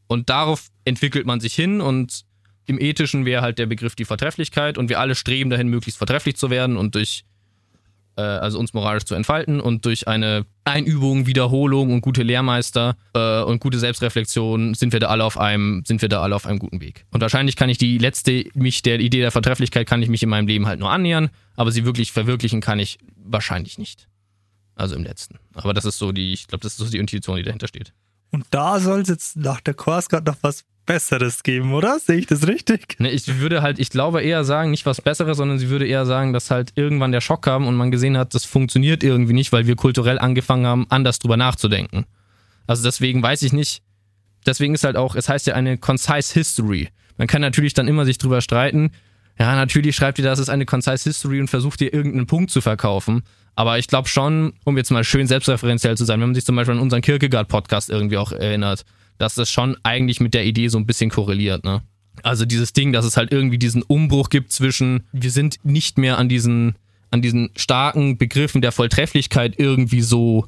und 0.07 0.31
darauf 0.31 0.69
entwickelt 0.85 1.27
man 1.27 1.41
sich 1.41 1.55
hin 1.55 1.81
und 1.81 2.25
im 2.67 2.81
Ethischen 2.81 3.25
wäre 3.25 3.43
halt 3.43 3.59
der 3.59 3.67
Begriff 3.67 3.97
die 3.97 4.05
Vortrefflichkeit 4.05 4.79
und 4.79 4.89
wir 4.89 5.01
alle 5.01 5.15
streben 5.15 5.51
dahin, 5.51 5.69
möglichst 5.69 5.99
vortrefflich 5.99 6.37
zu 6.37 6.51
werden 6.51 6.77
und 6.77 6.95
durch, 6.95 7.25
äh, 8.17 8.23
also 8.23 8.59
uns 8.59 8.75
moralisch 8.75 9.05
zu 9.05 9.15
entfalten 9.15 9.61
und 9.61 9.85
durch 9.85 10.09
eine 10.09 10.47
Einübung, 10.65 11.27
Wiederholung 11.27 11.93
und 11.93 12.01
gute 12.01 12.23
Lehrmeister 12.23 12.97
äh, 13.15 13.43
und 13.43 13.61
gute 13.61 13.79
Selbstreflexion 13.79 14.75
sind 14.75 14.93
wir 14.93 15.01
da 15.01 15.09
alle 15.09 15.25
auf 15.25 15.39
einem, 15.39 15.83
sind 15.87 16.03
wir 16.03 16.09
da 16.09 16.23
alle 16.23 16.37
auf 16.37 16.47
einem 16.47 16.59
guten 16.59 16.81
Weg. 16.81 17.05
Und 17.11 17.21
wahrscheinlich 17.21 17.57
kann 17.57 17.69
ich 17.69 17.79
die 17.79 17.99
letzte, 17.99 18.45
mich 18.55 18.83
der 18.83 19.01
Idee 19.01 19.21
der 19.21 19.31
Vortrefflichkeit 19.31 19.87
kann 19.87 20.03
ich 20.03 20.09
mich 20.09 20.23
in 20.23 20.29
meinem 20.29 20.47
Leben 20.47 20.67
halt 20.67 20.81
nur 20.81 20.91
annähern, 20.91 21.31
aber 21.57 21.73
sie 21.73 21.85
wirklich 21.85 22.13
verwirklichen 22.13 22.61
kann 22.61 22.79
ich 22.79 22.99
wahrscheinlich 23.17 23.79
nicht. 23.79 24.09
Also 24.75 24.95
im 24.95 25.05
letzten. 25.05 25.39
Aber 25.55 25.75
das 25.75 25.85
ist 25.85 25.99
so 25.99 26.13
die, 26.13 26.33
ich 26.33 26.47
glaube, 26.47 26.63
das 26.63 26.73
ist 26.73 26.79
so 26.79 26.89
die 26.89 26.99
Intuition, 26.99 27.37
die 27.37 27.43
dahinter 27.43 27.69
steht. 27.69 27.93
Und 28.31 28.47
da 28.51 28.81
soll 28.81 29.03
es 29.03 29.09
jetzt 29.09 29.37
nach 29.37 29.61
der 29.61 29.75
Korsgard 29.75 30.27
noch 30.27 30.37
was 30.41 30.65
Besseres 30.87 31.43
geben, 31.43 31.73
oder? 31.73 31.99
Sehe 31.99 32.17
ich 32.17 32.27
das 32.27 32.47
richtig? 32.47 32.99
Ne, 32.99 33.11
ich 33.11 33.39
würde 33.39 33.63
halt, 33.63 33.79
ich 33.79 33.91
glaube 33.91 34.23
eher 34.23 34.45
sagen, 34.45 34.71
nicht 34.71 34.87
was 34.87 35.01
Besseres, 35.01 35.37
sondern 35.37 35.59
sie 35.59 35.69
würde 35.69 35.87
eher 35.87 36.07
sagen, 36.07 36.33
dass 36.33 36.51
halt 36.51 36.73
irgendwann 36.75 37.13
der 37.13 37.21
Schock 37.21 37.43
kam 37.43 37.67
und 37.67 37.77
man 37.77 37.91
gesehen 37.91 38.19
hat, 38.19 38.35
das 38.35 38.45
funktioniert 38.45 39.03
irgendwie 39.05 39.33
nicht, 39.33 39.53
weil 39.53 39.67
wir 39.67 39.77
kulturell 39.77 40.19
angefangen 40.19 40.67
haben, 40.67 40.87
anders 40.89 41.19
drüber 41.19 41.37
nachzudenken. 41.37 42.07
Also 42.67 42.83
deswegen 42.83 43.23
weiß 43.23 43.43
ich 43.43 43.53
nicht, 43.53 43.83
deswegen 44.47 44.75
ist 44.75 44.85
halt 44.85 44.97
auch, 44.97 45.15
es 45.15 45.29
heißt 45.29 45.47
ja 45.47 45.55
eine 45.55 45.79
concise 45.79 46.35
history. 46.35 46.89
Man 47.17 47.29
kann 47.29 47.43
natürlich 47.43 47.75
dann 47.75 47.89
immer 47.89 48.05
sich 48.05 48.19
drüber 48.19 48.41
streiten. 48.41 48.91
Ja, 49.39 49.55
natürlich 49.55 49.97
schreibt 49.97 50.19
ihr, 50.19 50.25
das 50.25 50.39
ist 50.39 50.49
eine 50.49 50.67
concise 50.67 51.05
history 51.05 51.41
und 51.41 51.49
versucht 51.49 51.81
ihr 51.81 51.93
irgendeinen 51.93 52.27
Punkt 52.27 52.51
zu 52.51 52.61
verkaufen. 52.61 53.23
Aber 53.55 53.79
ich 53.79 53.87
glaube 53.87 54.09
schon, 54.09 54.55
um 54.65 54.77
jetzt 54.77 54.91
mal 54.91 55.05
schön 55.05 55.27
selbstreferenziell 55.27 55.97
zu 55.97 56.05
sein, 56.05 56.21
wenn 56.21 56.29
man 56.29 56.35
sich 56.35 56.45
zum 56.45 56.57
Beispiel 56.57 56.75
an 56.75 56.81
unseren 56.81 57.03
Kierkegaard-Podcast 57.03 57.91
irgendwie 57.91 58.17
auch 58.17 58.33
erinnert, 58.33 58.85
dass 59.19 59.35
das 59.35 59.51
schon 59.51 59.77
eigentlich 59.83 60.21
mit 60.21 60.35
der 60.35 60.45
Idee 60.45 60.69
so 60.69 60.79
ein 60.79 60.87
bisschen 60.87 61.11
korreliert, 61.11 61.65
ne? 61.65 61.83
Also 62.23 62.45
dieses 62.45 62.73
Ding, 62.73 62.93
dass 62.93 63.05
es 63.05 63.17
halt 63.17 63.33
irgendwie 63.33 63.59
diesen 63.59 63.83
Umbruch 63.83 64.29
gibt 64.29 64.53
zwischen, 64.53 65.05
wir 65.13 65.31
sind 65.31 65.59
nicht 65.65 65.99
mehr 65.99 66.19
an 66.19 66.29
diesen, 66.29 66.77
an 67.11 67.23
diesen 67.23 67.51
starken 67.57 68.19
Begriffen 68.19 68.61
der 68.61 68.73
Volltrefflichkeit 68.73 69.59
irgendwie 69.59 70.03
so 70.03 70.47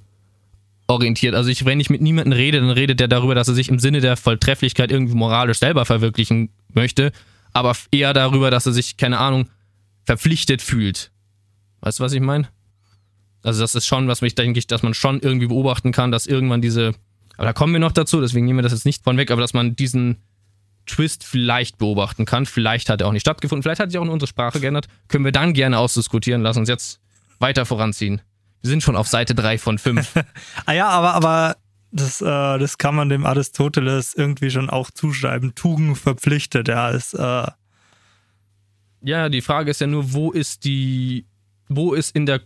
orientiert. 0.86 1.34
Also 1.34 1.48
ich, 1.50 1.64
wenn 1.64 1.80
ich 1.80 1.90
mit 1.90 2.02
niemandem 2.02 2.32
rede, 2.32 2.60
dann 2.60 2.70
redet 2.70 3.00
der 3.00 3.08
darüber, 3.08 3.34
dass 3.34 3.48
er 3.48 3.54
sich 3.54 3.68
im 3.68 3.78
Sinne 3.78 4.00
der 4.00 4.16
Volltrefflichkeit 4.16 4.92
irgendwie 4.92 5.14
moralisch 5.14 5.58
selber 5.58 5.84
verwirklichen 5.84 6.50
möchte, 6.72 7.12
aber 7.52 7.74
eher 7.90 8.12
darüber, 8.12 8.50
dass 8.50 8.66
er 8.66 8.72
sich, 8.72 8.96
keine 8.96 9.18
Ahnung, 9.18 9.48
verpflichtet 10.04 10.60
fühlt. 10.60 11.10
Weißt 11.80 11.98
du, 11.98 12.04
was 12.04 12.12
ich 12.12 12.20
meine? 12.20 12.48
Also 13.42 13.60
das 13.60 13.74
ist 13.74 13.86
schon, 13.86 14.08
was 14.08 14.22
mich, 14.22 14.34
denke 14.34 14.58
ich, 14.58 14.66
dass 14.66 14.82
man 14.82 14.94
schon 14.94 15.20
irgendwie 15.20 15.46
beobachten 15.46 15.92
kann, 15.92 16.10
dass 16.10 16.26
irgendwann 16.26 16.62
diese, 16.62 16.92
aber 17.36 17.46
da 17.46 17.52
kommen 17.52 17.72
wir 17.72 17.80
noch 17.80 17.92
dazu, 17.92 18.20
deswegen 18.20 18.46
nehmen 18.46 18.58
wir 18.58 18.62
das 18.62 18.72
jetzt 18.72 18.86
nicht 18.86 19.04
von 19.04 19.16
weg, 19.16 19.30
aber 19.30 19.40
dass 19.40 19.54
man 19.54 19.76
diesen 19.76 20.18
Twist 20.86 21.24
vielleicht 21.24 21.78
beobachten 21.78 22.24
kann. 22.26 22.46
Vielleicht 22.46 22.90
hat 22.90 23.00
er 23.00 23.08
auch 23.08 23.12
nicht 23.12 23.22
stattgefunden, 23.22 23.62
vielleicht 23.62 23.80
hat 23.80 23.90
sich 23.90 23.98
auch 23.98 24.04
in 24.04 24.10
unsere 24.10 24.28
Sprache 24.28 24.60
geändert. 24.60 24.86
Können 25.08 25.24
wir 25.24 25.32
dann 25.32 25.54
gerne 25.54 25.78
ausdiskutieren. 25.78 26.42
Lass 26.42 26.56
uns 26.56 26.68
jetzt 26.68 27.00
weiter 27.38 27.64
voranziehen. 27.64 28.20
Wir 28.60 28.70
sind 28.70 28.82
schon 28.82 28.96
auf 28.96 29.08
Seite 29.08 29.34
3 29.34 29.58
von 29.58 29.78
5. 29.78 30.14
Ah 30.66 30.72
ja, 30.72 30.88
aber, 30.88 31.14
aber 31.14 31.56
das, 31.90 32.20
äh, 32.20 32.24
das 32.24 32.78
kann 32.78 32.94
man 32.94 33.08
dem 33.08 33.26
Aristoteles 33.26 34.14
irgendwie 34.14 34.50
schon 34.50 34.70
auch 34.70 34.90
zuschreiben. 34.90 35.54
Tugend 35.54 35.98
verpflichtet, 35.98 36.68
ja, 36.68 36.90
ist, 36.90 37.14
äh, 37.14 37.46
ja, 39.02 39.28
die 39.28 39.42
Frage 39.42 39.70
ist 39.70 39.80
ja 39.80 39.86
nur, 39.86 40.12
wo 40.12 40.32
ist 40.32 40.64
die, 40.64 41.26
wo 41.68 41.92
ist 41.92 42.16
in 42.16 42.26
der 42.26 42.40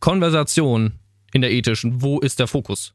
Konversation, 0.00 0.92
in 1.32 1.42
der 1.42 1.50
ethischen, 1.50 2.02
wo 2.02 2.20
ist 2.20 2.38
der 2.38 2.46
Fokus? 2.46 2.94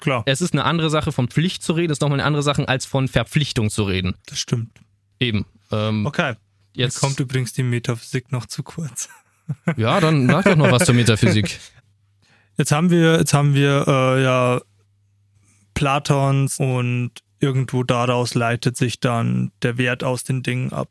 Klar, 0.00 0.22
Es 0.26 0.40
ist 0.40 0.52
eine 0.52 0.64
andere 0.64 0.90
Sache, 0.90 1.12
von 1.12 1.28
Pflicht 1.28 1.62
zu 1.62 1.72
reden, 1.72 1.92
ist 1.92 2.00
nochmal 2.02 2.20
eine 2.20 2.26
andere 2.26 2.42
Sache, 2.42 2.68
als 2.68 2.86
von 2.86 3.08
Verpflichtung 3.08 3.70
zu 3.70 3.84
reden. 3.84 4.14
das 4.26 4.38
stimmt. 4.38 4.78
Eben. 5.20 5.46
Ähm, 5.72 6.06
Okay. 6.06 6.34
jetzt 6.74 7.00
kommt 7.00 7.18
übrigens 7.20 7.52
die 7.52 7.62
Metaphysik 7.62 8.32
noch 8.32 8.46
zu 8.46 8.62
kurz. 8.62 9.08
Ja, 9.76 10.00
dann 10.00 10.26
sag 10.28 10.44
doch 10.46 10.56
noch 10.56 10.72
was 10.72 10.86
zur 10.86 10.94
Metaphysik. 10.96 11.60
Jetzt 12.58 12.72
haben 12.72 12.90
wir, 12.90 13.18
jetzt 13.18 13.32
haben 13.32 13.54
wir 13.54 13.84
äh, 13.86 14.22
ja 14.24 14.60
Platons 15.74 16.58
und 16.58 17.12
irgendwo 17.38 17.84
daraus 17.84 18.34
leitet 18.34 18.76
sich 18.76 18.98
dann 18.98 19.52
der 19.62 19.78
Wert 19.78 20.02
aus 20.02 20.24
den 20.24 20.42
Dingen 20.42 20.72
ab. 20.72 20.88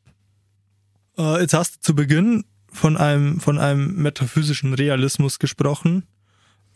Äh, 1.18 1.42
jetzt 1.42 1.54
hast 1.54 1.76
du 1.76 1.80
zu 1.82 1.96
Beginn 1.96 2.46
von 2.72 2.98
einem, 2.98 3.40
von 3.40 3.58
einem 3.58 3.96
metaphysischen 4.02 4.74
Realismus 4.74 5.40
gesprochen. 5.40 6.04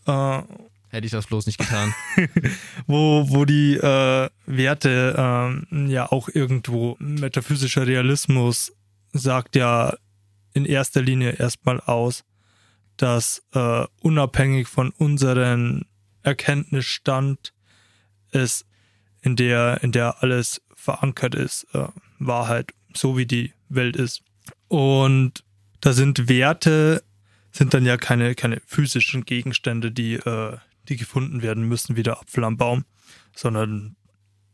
Äh, 0.06 0.42
Hätte 0.89 1.06
ich 1.06 1.12
das 1.12 1.28
bloß 1.28 1.45
nicht 1.45 1.60
getan. 1.60 1.93
wo, 2.88 3.30
wo 3.30 3.45
die 3.45 3.75
äh, 3.75 4.30
Werte 4.45 5.62
äh, 5.71 5.86
ja 5.88 6.12
auch 6.12 6.30
irgendwo 6.30 6.95
metaphysischer 6.99 7.86
Realismus 7.86 8.73
sagt 9.13 9.56
ja 9.56 9.95
in 10.54 10.65
erster 10.65 11.02
Linie 11.02 11.32
erstmal 11.32 11.80
aus, 11.80 12.23
dass 12.97 13.43
äh, 13.54 13.86
unabhängig 14.02 14.67
von 14.67 14.89
unserem 14.91 15.86
Erkenntnisstand 16.23 17.54
es 18.32 18.65
in 19.21 19.36
der, 19.36 19.80
in 19.84 19.91
der 19.91 20.21
alles 20.23 20.62
verankert 20.75 21.36
ist, 21.36 21.67
äh, 21.73 21.88
Wahrheit, 22.19 22.73
so 22.93 23.17
wie 23.17 23.25
die 23.25 23.54
Welt 23.69 23.95
ist. 23.95 24.21
Und 24.67 25.43
da 25.82 25.93
sind 25.93 26.28
Werte, 26.30 27.04
sind 27.52 27.73
dann 27.73 27.86
ja 27.86 27.97
keine, 27.97 28.36
keine 28.36 28.62
physischen 28.65 29.25
Gegenstände, 29.25 29.91
die, 29.91 30.15
äh, 30.15 30.58
die 30.89 30.97
gefunden 30.97 31.41
werden 31.41 31.63
müssen, 31.63 31.95
wie 31.95 32.04
der 32.04 32.19
Apfel 32.19 32.43
am 32.43 32.58
Baum, 32.58 32.86
sondern 33.36 33.95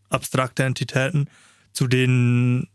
abstrakte 0.10 0.64
Entitäten, 0.64 1.30
zu 1.74 1.88
denen, 1.88 2.68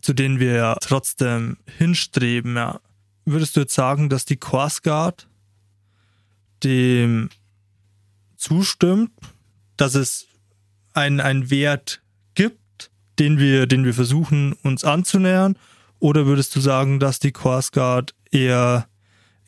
zu 0.00 0.12
denen 0.12 0.40
wir 0.40 0.54
ja 0.54 0.74
trotzdem 0.80 1.56
hinstreben. 1.78 2.56
Ja. 2.56 2.80
Würdest 3.24 3.56
du 3.56 3.60
jetzt 3.60 3.74
sagen, 3.74 4.08
dass 4.08 4.24
die 4.24 4.36
Quasgard 4.36 5.28
dem 6.62 7.30
zustimmt, 8.36 9.10
dass 9.76 9.94
es 9.94 10.26
einen, 10.92 11.50
Wert 11.50 12.02
gibt, 12.34 12.90
den 13.18 13.38
wir, 13.38 13.66
den 13.66 13.84
wir 13.84 13.94
versuchen 13.94 14.52
uns 14.62 14.84
anzunähern? 14.84 15.56
Oder 15.98 16.26
würdest 16.26 16.54
du 16.54 16.60
sagen, 16.60 17.00
dass 17.00 17.18
die 17.18 17.32
Quasgard 17.32 18.14
eher, 18.30 18.86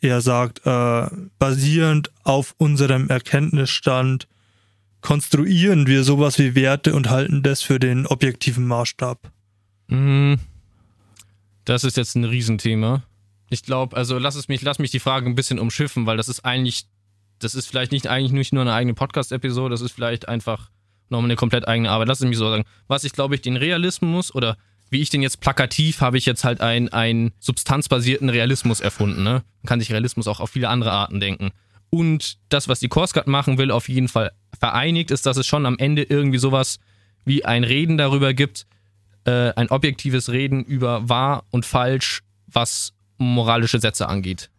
eher 0.01 0.21
sagt, 0.21 0.65
äh, 0.65 1.07
basierend 1.39 2.11
auf 2.23 2.55
unserem 2.57 3.09
Erkenntnisstand 3.09 4.27
konstruieren 5.01 5.87
wir 5.87 6.03
sowas 6.03 6.37
wie 6.39 6.55
Werte 6.55 6.93
und 6.95 7.09
halten 7.09 7.43
das 7.43 7.61
für 7.61 7.79
den 7.79 8.07
objektiven 8.07 8.65
Maßstab? 8.65 9.31
Mhm. 9.87 10.39
Das 11.65 11.83
ist 11.83 11.97
jetzt 11.97 12.15
ein 12.15 12.23
Riesenthema. 12.23 13.03
Ich 13.49 13.63
glaube, 13.63 13.95
also 13.95 14.17
lass 14.17 14.35
es 14.35 14.47
mich, 14.47 14.61
lass 14.61 14.79
mich 14.79 14.91
die 14.91 14.99
Frage 14.99 15.25
ein 15.25 15.35
bisschen 15.35 15.59
umschiffen, 15.59 16.05
weil 16.05 16.17
das 16.17 16.27
ist 16.27 16.43
eigentlich, 16.45 16.87
das 17.39 17.55
ist 17.55 17.67
vielleicht 17.67 17.91
nicht 17.91 18.07
eigentlich 18.07 18.31
nicht 18.31 18.53
nur 18.53 18.61
eine 18.61 18.73
eigene 18.73 18.93
Podcast-Episode, 18.93 19.69
das 19.71 19.81
ist 19.81 19.91
vielleicht 19.91 20.27
einfach 20.27 20.69
nochmal 21.09 21.29
eine 21.29 21.35
komplett 21.35 21.67
eigene 21.67 21.89
Arbeit. 21.89 22.07
Lass 22.07 22.19
es 22.19 22.27
mich 22.27 22.37
so 22.37 22.49
sagen. 22.49 22.65
Was 22.87 23.03
ich 23.03 23.13
glaube 23.13 23.35
ich 23.35 23.41
den 23.41 23.55
Realismus 23.55 24.33
oder 24.33 24.57
wie 24.89 25.01
ich 25.01 25.09
den 25.09 25.21
jetzt 25.21 25.41
plakativ 25.41 26.01
habe 26.01 26.17
ich 26.17 26.25
jetzt 26.25 26.43
halt 26.43 26.61
einen, 26.61 26.89
einen 26.89 27.31
substanzbasierten 27.39 28.29
Realismus 28.29 28.79
erfunden. 28.79 29.23
Ne? 29.23 29.43
Man 29.61 29.67
kann 29.67 29.79
sich 29.79 29.91
Realismus 29.91 30.27
auch 30.27 30.39
auf 30.39 30.51
viele 30.51 30.69
andere 30.69 30.91
Arten 30.91 31.19
denken. 31.19 31.51
Und 31.89 32.37
das, 32.49 32.67
was 32.67 32.79
die 32.79 32.89
Korskat 32.89 33.27
machen 33.27 33.57
will, 33.57 33.71
auf 33.71 33.89
jeden 33.89 34.07
Fall 34.07 34.31
vereinigt, 34.59 35.11
ist, 35.11 35.25
dass 35.25 35.37
es 35.37 35.47
schon 35.47 35.65
am 35.65 35.77
Ende 35.77 36.03
irgendwie 36.03 36.37
sowas 36.37 36.79
wie 37.25 37.45
ein 37.45 37.63
Reden 37.63 37.97
darüber 37.97 38.33
gibt, 38.33 38.65
äh, 39.25 39.53
ein 39.55 39.69
objektives 39.69 40.29
Reden 40.29 40.63
über 40.63 41.07
wahr 41.09 41.43
und 41.51 41.65
falsch, 41.65 42.23
was 42.47 42.93
moralische 43.17 43.79
Sätze 43.79 44.07
angeht. 44.07 44.49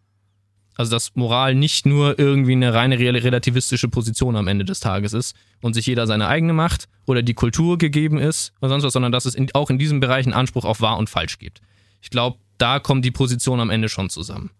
Also 0.78 0.92
dass 0.92 1.16
Moral 1.16 1.56
nicht 1.56 1.86
nur 1.86 2.20
irgendwie 2.20 2.52
eine 2.52 2.72
reine 2.72 2.98
relativistische 3.00 3.88
Position 3.88 4.36
am 4.36 4.46
Ende 4.46 4.64
des 4.64 4.78
Tages 4.78 5.12
ist 5.12 5.34
und 5.60 5.74
sich 5.74 5.86
jeder 5.86 6.06
seine 6.06 6.28
eigene 6.28 6.52
macht 6.52 6.88
oder 7.04 7.22
die 7.22 7.34
Kultur 7.34 7.78
gegeben 7.78 8.16
ist 8.16 8.52
oder 8.60 8.68
sonst 8.70 8.84
was, 8.84 8.92
sondern 8.92 9.10
dass 9.10 9.26
es 9.26 9.34
in, 9.34 9.52
auch 9.54 9.70
in 9.70 9.78
diesem 9.80 9.98
Bereich 9.98 10.24
einen 10.24 10.34
Anspruch 10.34 10.64
auf 10.64 10.80
wahr 10.80 10.96
und 10.96 11.10
falsch 11.10 11.40
gibt. 11.40 11.60
Ich 12.00 12.10
glaube, 12.10 12.38
da 12.58 12.78
kommt 12.78 13.04
die 13.04 13.10
Position 13.10 13.58
am 13.58 13.70
Ende 13.70 13.88
schon 13.88 14.08
zusammen. 14.08 14.50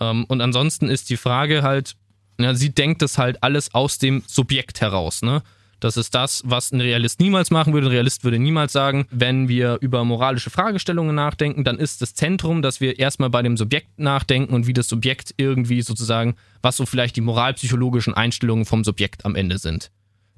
Ähm, 0.00 0.24
und 0.24 0.40
ansonsten 0.40 0.88
ist 0.88 1.08
die 1.08 1.16
Frage 1.16 1.62
halt, 1.62 1.94
ja, 2.40 2.52
sie 2.54 2.74
denkt 2.74 3.00
das 3.00 3.16
halt 3.16 3.40
alles 3.44 3.74
aus 3.74 3.98
dem 3.98 4.24
Subjekt 4.26 4.80
heraus, 4.80 5.22
ne? 5.22 5.42
Das 5.84 5.98
ist 5.98 6.14
das, 6.14 6.42
was 6.46 6.72
ein 6.72 6.80
Realist 6.80 7.20
niemals 7.20 7.50
machen 7.50 7.74
würde. 7.74 7.88
Ein 7.88 7.92
Realist 7.92 8.24
würde 8.24 8.38
niemals 8.38 8.72
sagen, 8.72 9.04
wenn 9.10 9.50
wir 9.50 9.76
über 9.82 10.02
moralische 10.02 10.48
Fragestellungen 10.48 11.14
nachdenken, 11.14 11.62
dann 11.62 11.78
ist 11.78 12.00
das 12.00 12.14
Zentrum, 12.14 12.62
dass 12.62 12.80
wir 12.80 12.98
erstmal 12.98 13.28
bei 13.28 13.42
dem 13.42 13.58
Subjekt 13.58 13.98
nachdenken 13.98 14.54
und 14.54 14.66
wie 14.66 14.72
das 14.72 14.88
Subjekt 14.88 15.34
irgendwie 15.36 15.82
sozusagen, 15.82 16.36
was 16.62 16.78
so 16.78 16.86
vielleicht 16.86 17.16
die 17.16 17.20
moralpsychologischen 17.20 18.14
Einstellungen 18.14 18.64
vom 18.64 18.82
Subjekt 18.82 19.26
am 19.26 19.36
Ende 19.36 19.58
sind. 19.58 19.90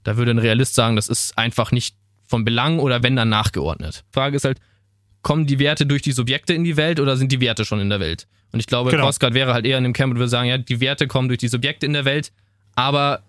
Da 0.02 0.16
würde 0.16 0.32
ein 0.32 0.40
Realist 0.40 0.74
sagen, 0.74 0.96
das 0.96 1.06
ist 1.06 1.38
einfach 1.38 1.70
nicht 1.70 1.94
von 2.26 2.44
Belang 2.44 2.80
oder 2.80 3.04
wenn 3.04 3.14
dann 3.14 3.28
nachgeordnet. 3.28 4.02
Frage 4.10 4.34
ist 4.34 4.44
halt, 4.44 4.58
kommen 5.22 5.46
die 5.46 5.60
Werte 5.60 5.86
durch 5.86 6.02
die 6.02 6.10
Subjekte 6.10 6.54
in 6.54 6.64
die 6.64 6.76
Welt 6.76 6.98
oder 6.98 7.16
sind 7.16 7.30
die 7.30 7.40
Werte 7.40 7.64
schon 7.64 7.78
in 7.78 7.88
der 7.88 8.00
Welt? 8.00 8.26
Und 8.50 8.58
ich 8.58 8.66
glaube, 8.66 8.90
genau. 8.90 9.04
Crossguard 9.04 9.34
wäre 9.34 9.54
halt 9.54 9.64
eher 9.64 9.78
in 9.78 9.84
dem 9.84 9.92
Camp 9.92 10.12
und 10.12 10.18
würde 10.18 10.28
sagen, 10.28 10.48
ja, 10.48 10.58
die 10.58 10.80
Werte 10.80 11.06
kommen 11.06 11.28
durch 11.28 11.38
die 11.38 11.46
Subjekte 11.46 11.86
in 11.86 11.92
der 11.92 12.04
Welt, 12.04 12.32
aber 12.74 13.22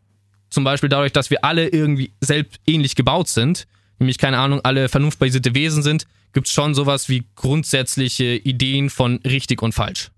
zum 0.50 0.64
Beispiel 0.64 0.90
dadurch, 0.90 1.14
dass 1.14 1.30
wir 1.30 1.44
alle 1.44 1.68
irgendwie 1.68 2.12
selbst 2.22 2.60
ähnlich 2.66 2.96
gebaut 2.96 3.28
sind, 3.28 3.68
nämlich 4.00 4.18
keine 4.18 4.38
Ahnung, 4.40 4.62
alle 4.64 4.90
vernunftbasierte 4.90 5.56
Wesen 5.56 5.84
sind, 5.84 6.08
gibt 6.34 6.48
es 6.48 6.54
schon 6.54 6.74
sowas 6.74 7.10
wie 7.10 7.26
grundsätzliche 7.36 8.36
Ideen 8.36 8.90
von 8.90 9.18
richtig 9.26 9.62
und 9.62 9.74
falsch, 9.74 10.12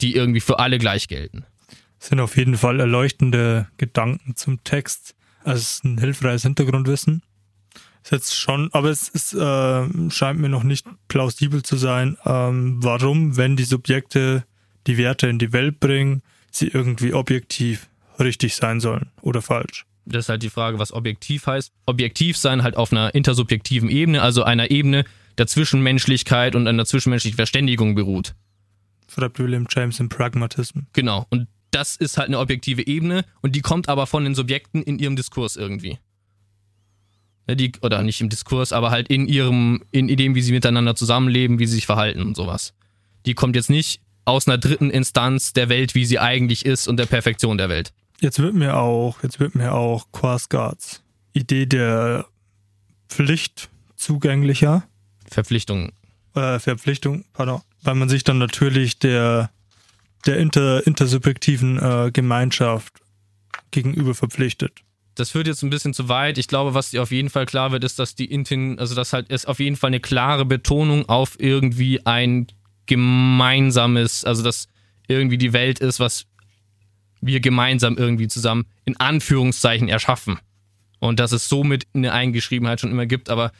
die 0.00 0.14
irgendwie 0.14 0.40
für 0.40 0.58
alle 0.58 0.78
gleich 0.78 1.08
gelten. 1.08 1.44
Das 1.98 2.10
sind 2.10 2.20
auf 2.20 2.36
jeden 2.36 2.56
Fall 2.56 2.80
erleuchtende 2.80 3.68
Gedanken 3.78 4.36
zum 4.36 4.62
Text. 4.62 5.14
Also 5.42 5.60
es 5.60 5.72
ist 5.72 5.84
ein 5.84 5.98
hilfreiches 5.98 6.42
Hintergrundwissen. 6.42 7.22
Ist 8.02 8.12
jetzt 8.12 8.36
schon, 8.36 8.68
aber 8.72 8.90
es 8.90 9.08
ist, 9.08 9.32
äh, 9.32 10.10
scheint 10.10 10.38
mir 10.38 10.50
noch 10.50 10.64
nicht 10.64 10.86
plausibel 11.08 11.62
zu 11.62 11.76
sein, 11.76 12.18
ähm, 12.26 12.76
warum, 12.82 13.38
wenn 13.38 13.56
die 13.56 13.64
Subjekte 13.64 14.44
die 14.86 14.98
Werte 14.98 15.28
in 15.28 15.38
die 15.38 15.54
Welt 15.54 15.80
bringen, 15.80 16.22
sie 16.50 16.68
irgendwie 16.68 17.14
objektiv 17.14 17.88
richtig 18.18 18.54
sein 18.56 18.80
sollen 18.80 19.10
oder 19.22 19.42
falsch. 19.42 19.86
Das 20.06 20.26
ist 20.26 20.28
halt 20.28 20.42
die 20.42 20.50
Frage, 20.50 20.78
was 20.78 20.92
objektiv 20.92 21.46
heißt. 21.46 21.72
Objektiv 21.86 22.36
sein 22.36 22.62
halt 22.62 22.76
auf 22.76 22.92
einer 22.92 23.14
intersubjektiven 23.14 23.88
Ebene, 23.88 24.22
also 24.22 24.42
einer 24.42 24.70
Ebene 24.70 25.04
der 25.38 25.46
Zwischenmenschlichkeit 25.46 26.54
und 26.54 26.68
einer 26.68 26.84
zwischenmenschlichen 26.84 27.36
Verständigung 27.36 27.94
beruht. 27.94 28.34
Schreibt 29.12 29.38
William 29.38 29.66
James 29.70 30.00
im 30.00 30.08
Pragmatism. 30.08 30.80
Genau. 30.92 31.26
Und 31.30 31.48
das 31.70 31.96
ist 31.96 32.18
halt 32.18 32.28
eine 32.28 32.38
objektive 32.38 32.86
Ebene 32.86 33.24
und 33.40 33.56
die 33.56 33.60
kommt 33.60 33.88
aber 33.88 34.06
von 34.06 34.24
den 34.24 34.34
Subjekten 34.34 34.82
in 34.82 34.98
ihrem 34.98 35.16
Diskurs 35.16 35.56
irgendwie. 35.56 35.98
Ne, 37.46 37.56
die, 37.56 37.72
oder 37.82 38.02
nicht 38.02 38.20
im 38.20 38.28
Diskurs, 38.28 38.72
aber 38.72 38.90
halt 38.90 39.08
in 39.08 39.26
ihrem, 39.26 39.84
in 39.90 40.06
dem, 40.06 40.34
wie 40.34 40.42
sie 40.42 40.52
miteinander 40.52 40.94
zusammenleben, 40.94 41.58
wie 41.58 41.66
sie 41.66 41.74
sich 41.74 41.86
verhalten 41.86 42.22
und 42.22 42.36
sowas. 42.36 42.74
Die 43.26 43.34
kommt 43.34 43.56
jetzt 43.56 43.70
nicht 43.70 44.00
aus 44.24 44.46
einer 44.46 44.58
dritten 44.58 44.90
Instanz 44.90 45.52
der 45.52 45.68
Welt, 45.68 45.94
wie 45.94 46.04
sie 46.04 46.18
eigentlich 46.18 46.64
ist 46.64 46.88
und 46.88 46.96
der 46.96 47.06
Perfektion 47.06 47.58
der 47.58 47.68
Welt. 47.68 47.92
Jetzt 48.20 48.38
wird 48.38 48.54
mir 48.54 48.76
auch, 48.76 49.22
jetzt 49.22 49.40
wird 49.40 49.54
mir 49.54 49.74
auch 49.74 50.10
Quasgards 50.12 51.02
Idee 51.32 51.66
der 51.66 52.26
Pflicht 53.08 53.68
zugänglicher. 53.96 54.84
Verpflichtung. 55.30 55.92
Äh, 56.34 56.58
Verpflichtung, 56.58 57.24
pardon. 57.32 57.60
Weil 57.82 57.94
man 57.94 58.08
sich 58.08 58.24
dann 58.24 58.38
natürlich 58.38 58.98
der, 58.98 59.50
der 60.26 60.38
inter, 60.38 60.86
intersubjektiven 60.86 61.78
äh, 61.78 62.10
Gemeinschaft 62.12 62.94
gegenüber 63.70 64.14
verpflichtet. 64.14 64.72
Das 65.16 65.30
führt 65.30 65.46
jetzt 65.46 65.62
ein 65.62 65.70
bisschen 65.70 65.94
zu 65.94 66.08
weit. 66.08 66.38
Ich 66.38 66.48
glaube, 66.48 66.74
was 66.74 66.90
dir 66.90 67.02
auf 67.02 67.12
jeden 67.12 67.30
Fall 67.30 67.46
klar 67.46 67.70
wird, 67.72 67.84
ist, 67.84 67.98
dass 67.98 68.14
die 68.14 68.30
Intin, 68.30 68.78
also 68.78 68.94
dass 68.94 69.12
halt 69.12 69.26
es 69.28 69.46
auf 69.46 69.60
jeden 69.60 69.76
Fall 69.76 69.88
eine 69.88 70.00
klare 70.00 70.44
Betonung 70.44 71.08
auf 71.08 71.38
irgendwie 71.38 72.04
ein 72.04 72.48
gemeinsames, 72.86 74.24
also 74.24 74.42
dass 74.42 74.68
irgendwie 75.06 75.38
die 75.38 75.52
Welt 75.52 75.78
ist, 75.78 76.00
was 76.00 76.26
wir 77.26 77.40
gemeinsam 77.40 77.96
irgendwie 77.96 78.28
zusammen 78.28 78.66
in 78.84 78.98
Anführungszeichen 78.98 79.88
erschaffen. 79.88 80.38
Und 81.00 81.20
dass 81.20 81.32
es 81.32 81.48
somit 81.48 81.86
eine 81.94 82.12
Eingeschriebenheit 82.12 82.80
schon 82.80 82.90
immer 82.90 83.06
gibt, 83.06 83.30
aber 83.30 83.52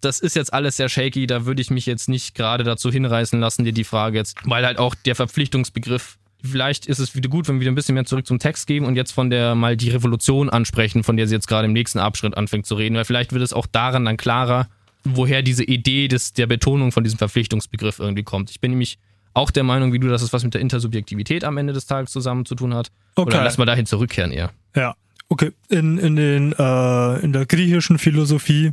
das 0.00 0.18
ist 0.18 0.34
jetzt 0.34 0.52
alles 0.52 0.76
sehr 0.76 0.88
shaky, 0.88 1.26
da 1.26 1.44
würde 1.44 1.60
ich 1.60 1.70
mich 1.70 1.86
jetzt 1.86 2.08
nicht 2.08 2.34
gerade 2.34 2.64
dazu 2.64 2.90
hinreißen 2.90 3.38
lassen, 3.38 3.64
dir 3.64 3.72
die 3.72 3.84
Frage 3.84 4.18
jetzt, 4.18 4.38
weil 4.44 4.64
halt 4.64 4.78
auch 4.78 4.94
der 4.94 5.14
Verpflichtungsbegriff, 5.14 6.18
vielleicht 6.42 6.86
ist 6.86 6.98
es 6.98 7.14
wieder 7.14 7.28
gut, 7.28 7.48
wenn 7.48 7.56
wir 7.56 7.60
wieder 7.60 7.72
ein 7.72 7.74
bisschen 7.74 7.94
mehr 7.94 8.06
zurück 8.06 8.26
zum 8.26 8.38
Text 8.38 8.66
gehen 8.66 8.84
und 8.84 8.96
jetzt 8.96 9.12
von 9.12 9.28
der 9.28 9.54
mal 9.54 9.76
die 9.76 9.90
Revolution 9.90 10.48
ansprechen, 10.48 11.04
von 11.04 11.16
der 11.16 11.28
sie 11.28 11.34
jetzt 11.34 11.48
gerade 11.48 11.66
im 11.66 11.74
nächsten 11.74 11.98
Abschnitt 11.98 12.36
anfängt 12.36 12.66
zu 12.66 12.74
reden, 12.76 12.96
weil 12.96 13.04
vielleicht 13.04 13.32
wird 13.32 13.42
es 13.42 13.52
auch 13.52 13.66
daran 13.66 14.06
dann 14.06 14.16
klarer, 14.16 14.68
woher 15.04 15.42
diese 15.42 15.64
Idee 15.64 16.08
des, 16.08 16.32
der 16.32 16.46
Betonung 16.46 16.92
von 16.92 17.04
diesem 17.04 17.18
Verpflichtungsbegriff 17.18 17.98
irgendwie 17.98 18.22
kommt. 18.22 18.50
Ich 18.50 18.60
bin 18.60 18.70
nämlich 18.70 18.98
auch 19.32 19.50
der 19.50 19.64
Meinung, 19.64 19.92
wie 19.92 19.98
du, 19.98 20.08
dass 20.08 20.22
es 20.22 20.32
was 20.32 20.44
mit 20.44 20.54
der 20.54 20.60
Intersubjektivität 20.60 21.44
am 21.44 21.56
Ende 21.56 21.72
des 21.72 21.86
Tages 21.86 22.10
zusammen 22.10 22.44
zu 22.44 22.54
tun 22.54 22.74
hat. 22.74 22.90
Okay. 23.14 23.28
Oder 23.28 23.44
lass 23.44 23.58
mal 23.58 23.64
dahin 23.64 23.86
zurückkehren 23.86 24.32
eher. 24.32 24.50
Ja, 24.74 24.94
okay. 25.28 25.52
In, 25.68 25.98
in, 25.98 26.16
den, 26.16 26.52
äh, 26.52 27.20
in 27.20 27.32
der 27.32 27.46
griechischen 27.46 27.98
Philosophie 27.98 28.72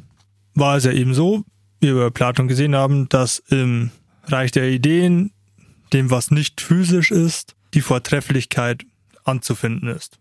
war 0.55 0.77
es 0.77 0.85
ja 0.85 0.91
eben 0.91 1.13
so, 1.13 1.43
wie 1.79 1.95
wir 1.95 2.05
bei 2.05 2.09
Platon 2.09 2.47
gesehen 2.47 2.75
haben, 2.75 3.07
dass 3.09 3.39
im 3.49 3.91
Reich 4.25 4.51
der 4.51 4.69
Ideen, 4.69 5.31
dem 5.93 6.09
was 6.09 6.31
nicht 6.31 6.59
physisch 6.59 7.11
ist, 7.11 7.55
die 7.73 7.81
Vortrefflichkeit 7.81 8.83
anzufinden 9.23 9.89
ist. 9.89 10.17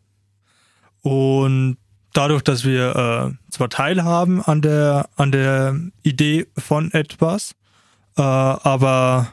Und 1.02 1.78
dadurch, 2.12 2.42
dass 2.42 2.64
wir 2.64 3.34
äh, 3.36 3.52
zwar 3.52 3.68
teilhaben 3.68 4.42
an 4.42 4.60
der, 4.60 5.08
an 5.16 5.32
der 5.32 5.78
Idee 6.02 6.46
von 6.56 6.92
etwas, 6.92 7.54
äh, 8.16 8.22
aber, 8.22 9.32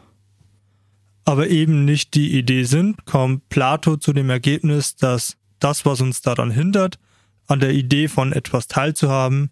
aber 1.25 1.47
eben 1.49 1.85
nicht 1.85 2.13
die 2.15 2.37
Idee 2.37 2.63
sind, 2.63 3.05
kommt 3.05 3.47
Plato 3.49 3.97
zu 3.97 4.13
dem 4.13 4.29
Ergebnis, 4.29 4.95
dass 4.95 5.37
das, 5.59 5.85
was 5.85 6.01
uns 6.01 6.21
daran 6.21 6.51
hindert, 6.51 6.99
an 7.47 7.59
der 7.59 7.71
Idee 7.71 8.07
von 8.07 8.33
etwas 8.33 8.67
teilzuhaben, 8.67 9.51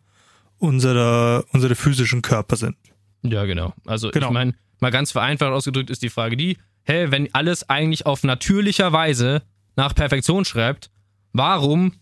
unsere, 0.57 1.43
unsere 1.51 1.75
physischen 1.75 2.21
Körper 2.21 2.55
sind. 2.55 2.75
Ja, 3.23 3.45
genau. 3.45 3.73
Also 3.85 4.09
Genau. 4.11 4.27
ich 4.27 4.33
meine, 4.33 4.53
mal 4.79 4.91
ganz 4.91 5.11
vereinfacht 5.11 5.51
ausgedrückt 5.51 5.89
ist 5.89 6.01
die 6.01 6.09
Frage 6.09 6.37
die, 6.37 6.57
hä, 6.83 7.07
wenn 7.09 7.33
alles 7.33 7.69
eigentlich 7.69 8.05
auf 8.05 8.23
natürlicher 8.23 8.91
Weise 8.91 9.43
nach 9.75 9.95
Perfektion 9.95 10.45
schreibt, 10.45 10.89
warum 11.33 11.93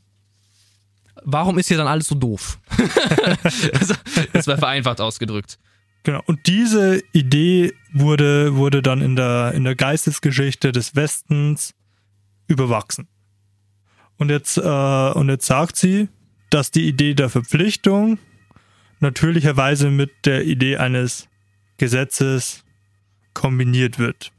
warum 1.23 1.57
ist 1.57 1.67
hier 1.67 1.77
dann 1.77 1.87
alles 1.87 2.07
so 2.07 2.15
doof? 2.15 2.59
also, 3.73 3.93
das 4.33 4.47
war 4.47 4.57
vereinfacht 4.57 5.01
ausgedrückt. 5.01 5.59
Genau. 6.03 6.21
Und 6.25 6.47
diese 6.47 7.01
Idee 7.11 7.73
wurde, 7.91 8.55
wurde 8.55 8.81
dann 8.81 9.01
in 9.01 9.15
der, 9.15 9.53
in 9.53 9.63
der 9.63 9.75
Geistesgeschichte 9.75 10.71
des 10.71 10.95
Westens 10.95 11.73
überwachsen. 12.47 13.07
Und 14.17 14.29
jetzt, 14.29 14.57
äh, 14.57 14.61
und 14.61 15.29
jetzt 15.29 15.45
sagt 15.45 15.75
sie, 15.75 16.07
dass 16.49 16.71
die 16.71 16.87
Idee 16.87 17.13
der 17.13 17.29
Verpflichtung 17.29 18.17
natürlicherweise 18.99 19.89
mit 19.91 20.25
der 20.25 20.45
Idee 20.45 20.77
eines 20.77 21.27
Gesetzes 21.77 22.63
kombiniert 23.33 23.99
wird. 23.99 24.31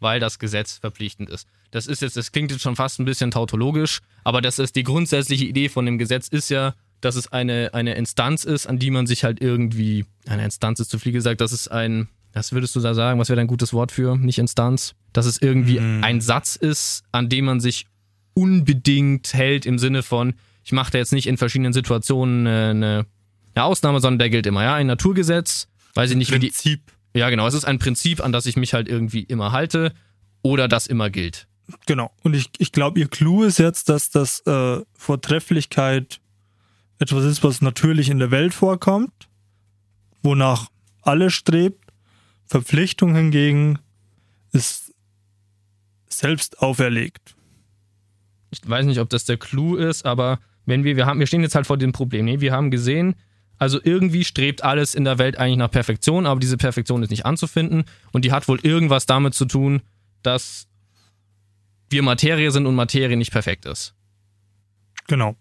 weil 0.00 0.20
das 0.20 0.38
Gesetz 0.38 0.78
verpflichtend 0.78 1.30
ist. 1.30 1.48
Das 1.70 1.86
ist 1.86 2.02
jetzt, 2.02 2.16
das 2.16 2.30
klingt 2.30 2.50
jetzt 2.52 2.60
schon 2.60 2.76
fast 2.76 3.00
ein 3.00 3.06
bisschen 3.06 3.30
tautologisch, 3.30 4.00
aber 4.22 4.40
das 4.42 4.58
ist 4.58 4.76
die 4.76 4.82
grundsätzliche 4.84 5.46
Idee 5.46 5.68
von 5.70 5.86
dem 5.86 5.96
Gesetz 5.98 6.28
ist 6.28 6.50
ja, 6.50 6.74
dass 7.00 7.16
es 7.16 7.30
eine, 7.32 7.70
eine 7.74 7.94
Instanz 7.94 8.44
ist, 8.44 8.66
an 8.66 8.78
die 8.78 8.90
man 8.90 9.06
sich 9.06 9.24
halt 9.24 9.40
irgendwie, 9.40 10.06
eine 10.26 10.44
Instanz 10.44 10.80
ist 10.80 10.90
zu 10.90 10.98
viel 10.98 11.12
gesagt, 11.12 11.40
das 11.40 11.52
ist 11.52 11.68
ein, 11.68 12.08
was 12.32 12.52
würdest 12.52 12.74
du 12.74 12.80
da 12.80 12.94
sagen, 12.94 13.20
was 13.20 13.28
wäre 13.28 13.36
dein 13.36 13.46
gutes 13.46 13.72
Wort 13.72 13.92
für, 13.92 14.16
nicht 14.16 14.38
Instanz? 14.38 14.94
Dass 15.12 15.26
es 15.26 15.40
irgendwie 15.40 15.78
Mhm. 15.78 16.02
ein 16.02 16.20
Satz 16.20 16.56
ist, 16.56 17.04
an 17.12 17.28
dem 17.28 17.44
man 17.44 17.60
sich 17.60 17.86
unbedingt 18.34 19.32
hält 19.34 19.66
im 19.66 19.78
Sinne 19.78 20.02
von, 20.02 20.34
ich 20.64 20.72
mache 20.72 20.90
da 20.92 20.98
jetzt 20.98 21.12
nicht 21.12 21.26
in 21.26 21.36
verschiedenen 21.36 21.72
Situationen 21.72 22.46
eine, 22.46 23.06
eine, 23.54 23.64
Ausnahme, 23.64 24.00
sondern 24.00 24.18
der 24.18 24.30
gilt 24.30 24.46
immer, 24.46 24.62
ja, 24.64 24.74
ein 24.74 24.86
Naturgesetz, 24.86 25.68
weiß 25.94 26.10
ich 26.10 26.16
nicht, 26.16 26.32
wie 26.32 26.38
die, 26.38 26.48
Prinzip. 26.48 26.82
ja, 27.14 27.30
genau. 27.30 27.46
Es 27.46 27.54
ist 27.54 27.64
ein 27.64 27.78
Prinzip, 27.78 28.20
an 28.24 28.32
das 28.32 28.46
ich 28.46 28.56
mich 28.56 28.74
halt 28.74 28.88
irgendwie 28.88 29.20
immer 29.20 29.52
halte 29.52 29.92
oder 30.42 30.66
das 30.66 30.86
immer 30.88 31.10
gilt. 31.10 31.46
Genau. 31.86 32.10
Und 32.22 32.34
ich, 32.34 32.50
ich 32.58 32.72
glaube, 32.72 32.98
ihr 32.98 33.08
Clou 33.08 33.44
ist 33.44 33.58
jetzt, 33.58 33.88
dass 33.88 34.10
das 34.10 34.40
äh, 34.40 34.80
Vortrefflichkeit 34.94 36.20
etwas 36.98 37.24
ist, 37.24 37.42
was 37.42 37.60
natürlich 37.60 38.08
in 38.08 38.18
der 38.18 38.30
Welt 38.30 38.54
vorkommt, 38.54 39.28
wonach 40.22 40.68
alles 41.02 41.34
strebt. 41.34 41.92
Verpflichtung 42.46 43.14
hingegen 43.14 43.78
ist 44.52 44.92
selbst 46.08 46.60
auferlegt. 46.60 47.34
Ich 48.50 48.68
weiß 48.68 48.86
nicht, 48.86 49.00
ob 49.00 49.10
das 49.10 49.24
der 49.24 49.36
Clou 49.36 49.76
ist, 49.76 50.04
aber 50.04 50.38
wenn 50.66 50.84
wir, 50.84 50.96
wir 50.96 51.06
haben, 51.06 51.18
wir 51.18 51.26
stehen 51.26 51.42
jetzt 51.42 51.54
halt 51.54 51.66
vor 51.66 51.78
dem 51.78 51.92
Problem. 51.92 52.24
Nee, 52.24 52.40
wir 52.40 52.52
haben 52.52 52.70
gesehen, 52.70 53.16
also 53.58 53.80
irgendwie 53.82 54.24
strebt 54.24 54.62
alles 54.62 54.94
in 54.94 55.04
der 55.04 55.18
Welt 55.18 55.38
eigentlich 55.38 55.58
nach 55.58 55.70
Perfektion, 55.70 56.26
aber 56.26 56.40
diese 56.40 56.56
Perfektion 56.56 57.02
ist 57.02 57.10
nicht 57.10 57.26
anzufinden 57.26 57.84
und 58.12 58.24
die 58.24 58.32
hat 58.32 58.48
wohl 58.48 58.60
irgendwas 58.62 59.06
damit 59.06 59.34
zu 59.34 59.44
tun, 59.46 59.82
dass 60.22 60.68
wir 61.90 62.02
Materie 62.02 62.50
sind 62.50 62.66
und 62.66 62.74
Materie 62.74 63.16
nicht 63.16 63.32
perfekt 63.32 63.66
ist. 63.66 63.94
Genau. 65.06 65.36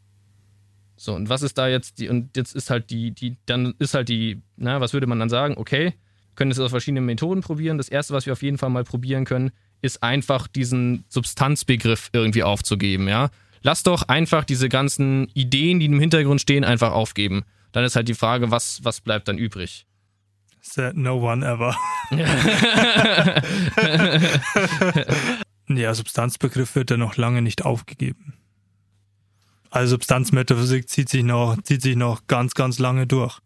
So, 1.03 1.13
und 1.13 1.27
was 1.27 1.41
ist 1.41 1.57
da 1.57 1.67
jetzt 1.67 1.99
die, 1.99 2.07
und 2.07 2.37
jetzt 2.37 2.55
ist 2.55 2.69
halt 2.69 2.89
die, 2.89 3.11
die, 3.11 3.35
dann 3.45 3.73
ist 3.77 3.93
halt 3.93 4.07
die, 4.07 4.41
na, 4.55 4.79
was 4.79 4.93
würde 4.93 5.05
man 5.05 5.19
dann 5.19 5.27
sagen? 5.27 5.55
Okay, 5.57 5.87
wir 5.87 6.35
können 6.35 6.49
das 6.49 6.59
auf 6.59 6.69
verschiedene 6.69 7.01
Methoden 7.01 7.41
probieren. 7.41 7.77
Das 7.77 7.89
erste, 7.89 8.13
was 8.13 8.25
wir 8.25 8.31
auf 8.31 8.41
jeden 8.41 8.57
Fall 8.57 8.69
mal 8.69 8.85
probieren 8.85 9.25
können, 9.25 9.51
ist 9.81 10.01
einfach 10.01 10.47
diesen 10.47 11.03
Substanzbegriff 11.09 12.09
irgendwie 12.13 12.43
aufzugeben, 12.43 13.09
ja. 13.09 13.31
Lass 13.63 13.83
doch 13.83 14.03
einfach 14.03 14.45
diese 14.45 14.69
ganzen 14.69 15.27
Ideen, 15.33 15.81
die 15.81 15.87
im 15.87 15.99
Hintergrund 15.99 16.39
stehen, 16.39 16.63
einfach 16.63 16.93
aufgeben. 16.93 17.43
Dann 17.73 17.83
ist 17.83 17.97
halt 17.97 18.07
die 18.07 18.13
Frage, 18.13 18.49
was, 18.49 18.79
was 18.85 19.01
bleibt 19.01 19.27
dann 19.27 19.37
übrig? 19.37 19.85
Said 20.61 20.95
no 20.95 21.17
one 21.17 21.45
ever. 21.45 21.75
ja, 25.67 25.93
Substanzbegriff 25.93 26.75
wird 26.75 26.91
ja 26.91 26.97
noch 26.97 27.17
lange 27.17 27.41
nicht 27.41 27.65
aufgegeben. 27.65 28.35
Also 29.73 29.95
Substanzmetaphysik 29.95 30.87
zieht 30.87 31.09
sich 31.09 31.23
noch, 31.23 31.59
zieht 31.63 31.81
sich 31.81 31.95
noch 31.95 32.27
ganz, 32.27 32.53
ganz 32.53 32.77
lange 32.77 33.07
durch. 33.07 33.39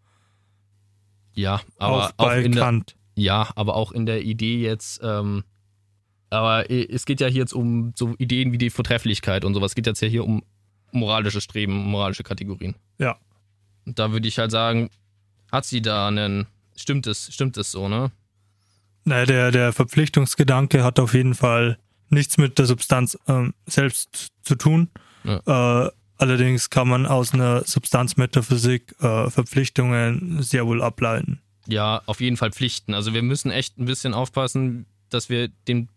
Ja, 1.34 1.62
aber 1.78 1.96
auch 1.96 2.10
auch 2.18 2.26
bei 2.26 2.42
in 2.42 2.52
der, 2.52 2.64
Kant. 2.64 2.98
Ja, 3.16 3.50
aber 3.56 3.78
auch 3.78 3.94
in 3.94 4.06
der 4.06 4.24
Idee 4.24 4.62
jetzt, 4.62 5.00
ähm, 5.02 5.46
aber 6.30 6.70
äh, 6.70 6.86
es 6.92 7.06
geht 7.06 7.22
ja 7.22 7.28
hier 7.28 7.40
jetzt 7.40 7.54
um 7.54 7.94
so 7.96 8.14
Ideen 8.18 8.52
wie 8.52 8.58
die 8.58 8.70
Vortrefflichkeit 8.70 9.46
und 9.46 9.54
sowas. 9.54 9.72
Es 9.72 9.76
geht 9.76 9.88
jetzt 9.88 10.02
ja 10.02 10.10
hier 10.10 10.26
um 10.26 10.44
moralische 10.92 11.40
Streben, 11.40 11.86
moralische 11.86 12.24
Kategorien. 12.24 12.76
Ja. 12.98 13.16
Und 13.86 13.98
da 13.98 14.12
würde 14.12 14.28
ich 14.28 14.38
halt 14.38 14.52
sagen, 14.52 14.90
hat 15.50 15.64
sie 15.64 15.82
da 15.82 16.10
einen, 16.10 16.48
stimmt 16.76 17.08
es, 17.08 17.34
stimmt 17.34 17.56
es 17.56 17.72
so, 17.72 17.88
ne? 17.88 18.12
Naja, 19.06 19.26
der, 19.26 19.52
der 19.52 19.72
Verpflichtungsgedanke 19.72 20.84
hat 20.84 21.00
auf 21.00 21.14
jeden 21.14 21.36
Fall 21.36 21.78
nichts 22.10 22.38
mit 22.38 22.60
der 22.60 22.66
Substanz 22.66 23.18
ähm, 23.30 23.54
selbst 23.66 24.34
zu 24.44 24.56
tun. 24.56 24.90
Äh, 25.24 25.88
allerdings 26.18 26.70
kann 26.70 26.88
man 26.88 27.06
aus 27.06 27.34
einer 27.34 27.64
Substanzmetaphysik 27.64 28.96
äh, 29.00 29.30
Verpflichtungen 29.30 30.42
sehr 30.42 30.66
wohl 30.66 30.82
ableiten. 30.82 31.40
Ja, 31.68 32.02
auf 32.06 32.22
jeden 32.22 32.38
Fall 32.38 32.52
Pflichten. 32.52 32.94
Also 32.94 33.14
wir 33.14 33.22
müssen 33.22 33.52
echt 33.52 33.78
ein 33.78 33.86
bisschen 33.86 34.14
aufpassen, 34.14 34.86
dass 35.10 35.30
wir 35.30 35.50
den, 35.68 35.90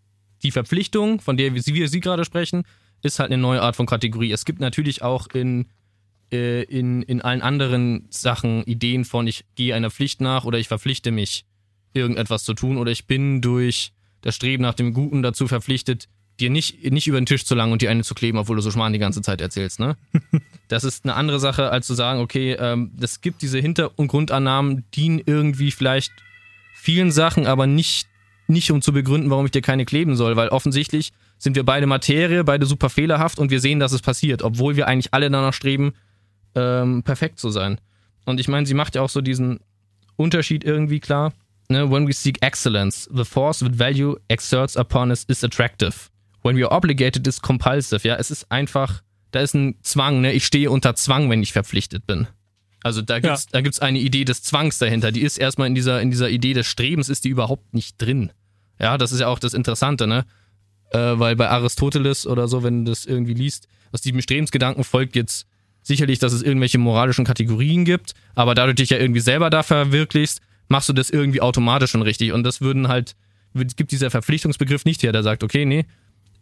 die 0.43 0.51
Verpflichtung, 0.51 1.21
von 1.21 1.37
der 1.37 1.53
wir, 1.53 1.65
wir 1.65 1.87
Sie 1.87 1.99
gerade 1.99 2.25
sprechen, 2.25 2.63
ist 3.03 3.19
halt 3.19 3.31
eine 3.31 3.41
neue 3.41 3.61
Art 3.61 3.75
von 3.75 3.85
Kategorie. 3.85 4.31
Es 4.31 4.45
gibt 4.45 4.59
natürlich 4.59 5.01
auch 5.01 5.27
in, 5.27 5.67
äh, 6.31 6.63
in, 6.63 7.01
in 7.03 7.21
allen 7.21 7.41
anderen 7.41 8.07
Sachen 8.09 8.63
Ideen 8.63 9.05
von, 9.05 9.27
ich 9.27 9.45
gehe 9.55 9.73
einer 9.73 9.91
Pflicht 9.91 10.21
nach 10.21 10.45
oder 10.45 10.59
ich 10.59 10.67
verpflichte 10.67 11.11
mich, 11.11 11.45
irgendetwas 11.93 12.43
zu 12.43 12.53
tun 12.53 12.77
oder 12.77 12.91
ich 12.91 13.07
bin 13.07 13.41
durch 13.41 13.93
das 14.21 14.35
Streben 14.35 14.61
nach 14.61 14.75
dem 14.75 14.93
Guten 14.93 15.23
dazu 15.23 15.47
verpflichtet, 15.47 16.07
dir 16.41 16.49
nicht, 16.49 16.91
nicht 16.91 17.07
über 17.07 17.19
den 17.19 17.25
Tisch 17.25 17.45
zu 17.45 17.55
langen 17.55 17.71
und 17.71 17.81
dir 17.81 17.89
eine 17.89 18.03
zu 18.03 18.13
kleben, 18.13 18.37
obwohl 18.37 18.55
du 18.55 18.61
so 18.61 18.71
Schmarrn 18.71 18.93
die 18.93 18.99
ganze 18.99 19.21
Zeit 19.21 19.41
erzählst, 19.41 19.79
ne? 19.79 19.95
Das 20.67 20.85
ist 20.85 21.03
eine 21.03 21.15
andere 21.15 21.39
Sache, 21.39 21.69
als 21.69 21.85
zu 21.85 21.93
sagen, 21.93 22.21
okay, 22.21 22.55
ähm, 22.57 22.91
es 23.01 23.19
gibt 23.19 23.41
diese 23.41 23.59
Hinter- 23.59 23.91
und 23.97 24.07
Grundannahmen, 24.07 24.85
dienen 24.95 25.21
irgendwie 25.25 25.71
vielleicht 25.71 26.13
vielen 26.75 27.11
Sachen, 27.11 27.45
aber 27.45 27.67
nicht, 27.67 28.07
nicht 28.47 28.71
um 28.71 28.81
zu 28.81 28.93
begründen, 28.93 29.29
warum 29.29 29.45
ich 29.45 29.51
dir 29.51 29.61
keine 29.61 29.83
kleben 29.83 30.15
soll, 30.15 30.37
weil 30.37 30.47
offensichtlich 30.47 31.11
sind 31.37 31.55
wir 31.57 31.63
beide 31.63 31.87
Materie, 31.87 32.45
beide 32.45 32.65
super 32.65 32.89
fehlerhaft 32.89 33.37
und 33.37 33.51
wir 33.51 33.59
sehen, 33.59 33.79
dass 33.79 33.91
es 33.91 34.01
passiert, 34.01 34.43
obwohl 34.43 34.77
wir 34.77 34.87
eigentlich 34.87 35.13
alle 35.13 35.29
danach 35.29 35.53
streben, 35.53 35.93
ähm, 36.55 37.03
perfekt 37.03 37.39
zu 37.39 37.49
sein. 37.49 37.79
Und 38.25 38.39
ich 38.39 38.47
meine, 38.47 38.65
sie 38.65 38.73
macht 38.73 38.95
ja 38.95 39.01
auch 39.01 39.09
so 39.09 39.21
diesen 39.21 39.59
Unterschied 40.15 40.63
irgendwie 40.63 40.99
klar. 40.99 41.33
Ne? 41.69 41.89
When 41.89 42.07
we 42.07 42.13
seek 42.13 42.41
excellence, 42.41 43.09
the 43.11 43.25
force 43.25 43.59
that 43.59 43.77
value 43.77 44.17
exerts 44.27 44.77
upon 44.77 45.09
us 45.09 45.23
is 45.27 45.43
attractive. 45.43 46.09
When 46.43 46.57
we 46.57 46.63
are 46.63 46.71
obligated 46.71 47.27
is 47.27 47.41
compulsive. 47.41 48.07
Ja, 48.07 48.15
es 48.15 48.31
ist 48.31 48.51
einfach, 48.51 49.01
da 49.31 49.41
ist 49.41 49.53
ein 49.53 49.75
Zwang. 49.81 50.21
Ne? 50.21 50.33
Ich 50.33 50.45
stehe 50.45 50.71
unter 50.71 50.95
Zwang, 50.95 51.29
wenn 51.29 51.43
ich 51.43 51.53
verpflichtet 51.53 52.07
bin. 52.07 52.27
Also 52.83 53.01
da 53.01 53.19
gibt's, 53.19 53.47
da 53.47 53.61
gibt's 53.61 53.79
eine 53.79 53.99
Idee 53.99 54.25
des 54.25 54.41
Zwangs 54.41 54.79
dahinter. 54.79 55.11
Die 55.11 55.21
ist 55.21 55.37
erstmal 55.37 55.67
in 55.67 55.75
dieser, 55.75 56.01
in 56.01 56.09
dieser 56.09 56.29
Idee 56.29 56.53
des 56.53 56.67
Strebens 56.67 57.09
ist 57.09 57.25
die 57.25 57.29
überhaupt 57.29 57.73
nicht 57.73 58.01
drin. 58.01 58.31
Ja, 58.79 58.97
das 58.97 59.11
ist 59.11 59.19
ja 59.19 59.27
auch 59.27 59.37
das 59.37 59.53
Interessante, 59.53 60.07
ne? 60.07 60.25
Äh, 60.89 60.97
weil 61.19 61.35
bei 61.35 61.47
Aristoteles 61.49 62.25
oder 62.25 62.47
so, 62.47 62.63
wenn 62.63 62.83
du 62.83 62.91
das 62.91 63.05
irgendwie 63.05 63.35
liest, 63.35 63.67
aus 63.91 64.01
diesem 64.01 64.21
Strebensgedanken 64.21 64.83
folgt 64.83 65.15
jetzt 65.15 65.45
sicherlich, 65.83 66.19
dass 66.19 66.33
es 66.33 66.41
irgendwelche 66.41 66.79
moralischen 66.79 67.25
Kategorien 67.25 67.85
gibt, 67.85 68.13
aber 68.35 68.55
dadurch 68.55 68.75
dich 68.77 68.89
ja 68.89 68.97
irgendwie 68.97 69.19
selber 69.19 69.49
da 69.49 69.63
verwirklichst, 69.63 70.41
machst 70.67 70.89
du 70.89 70.93
das 70.93 71.09
irgendwie 71.09 71.41
automatisch 71.41 71.91
schon 71.91 72.01
richtig. 72.01 72.33
Und 72.33 72.43
das 72.43 72.61
würden 72.61 72.87
halt, 72.87 73.15
es 73.53 73.75
gibt 73.75 73.91
dieser 73.91 74.09
Verpflichtungsbegriff 74.09 74.85
nicht 74.85 75.03
her, 75.03 75.11
der 75.11 75.23
sagt, 75.23 75.43
okay, 75.43 75.65
nee, 75.65 75.85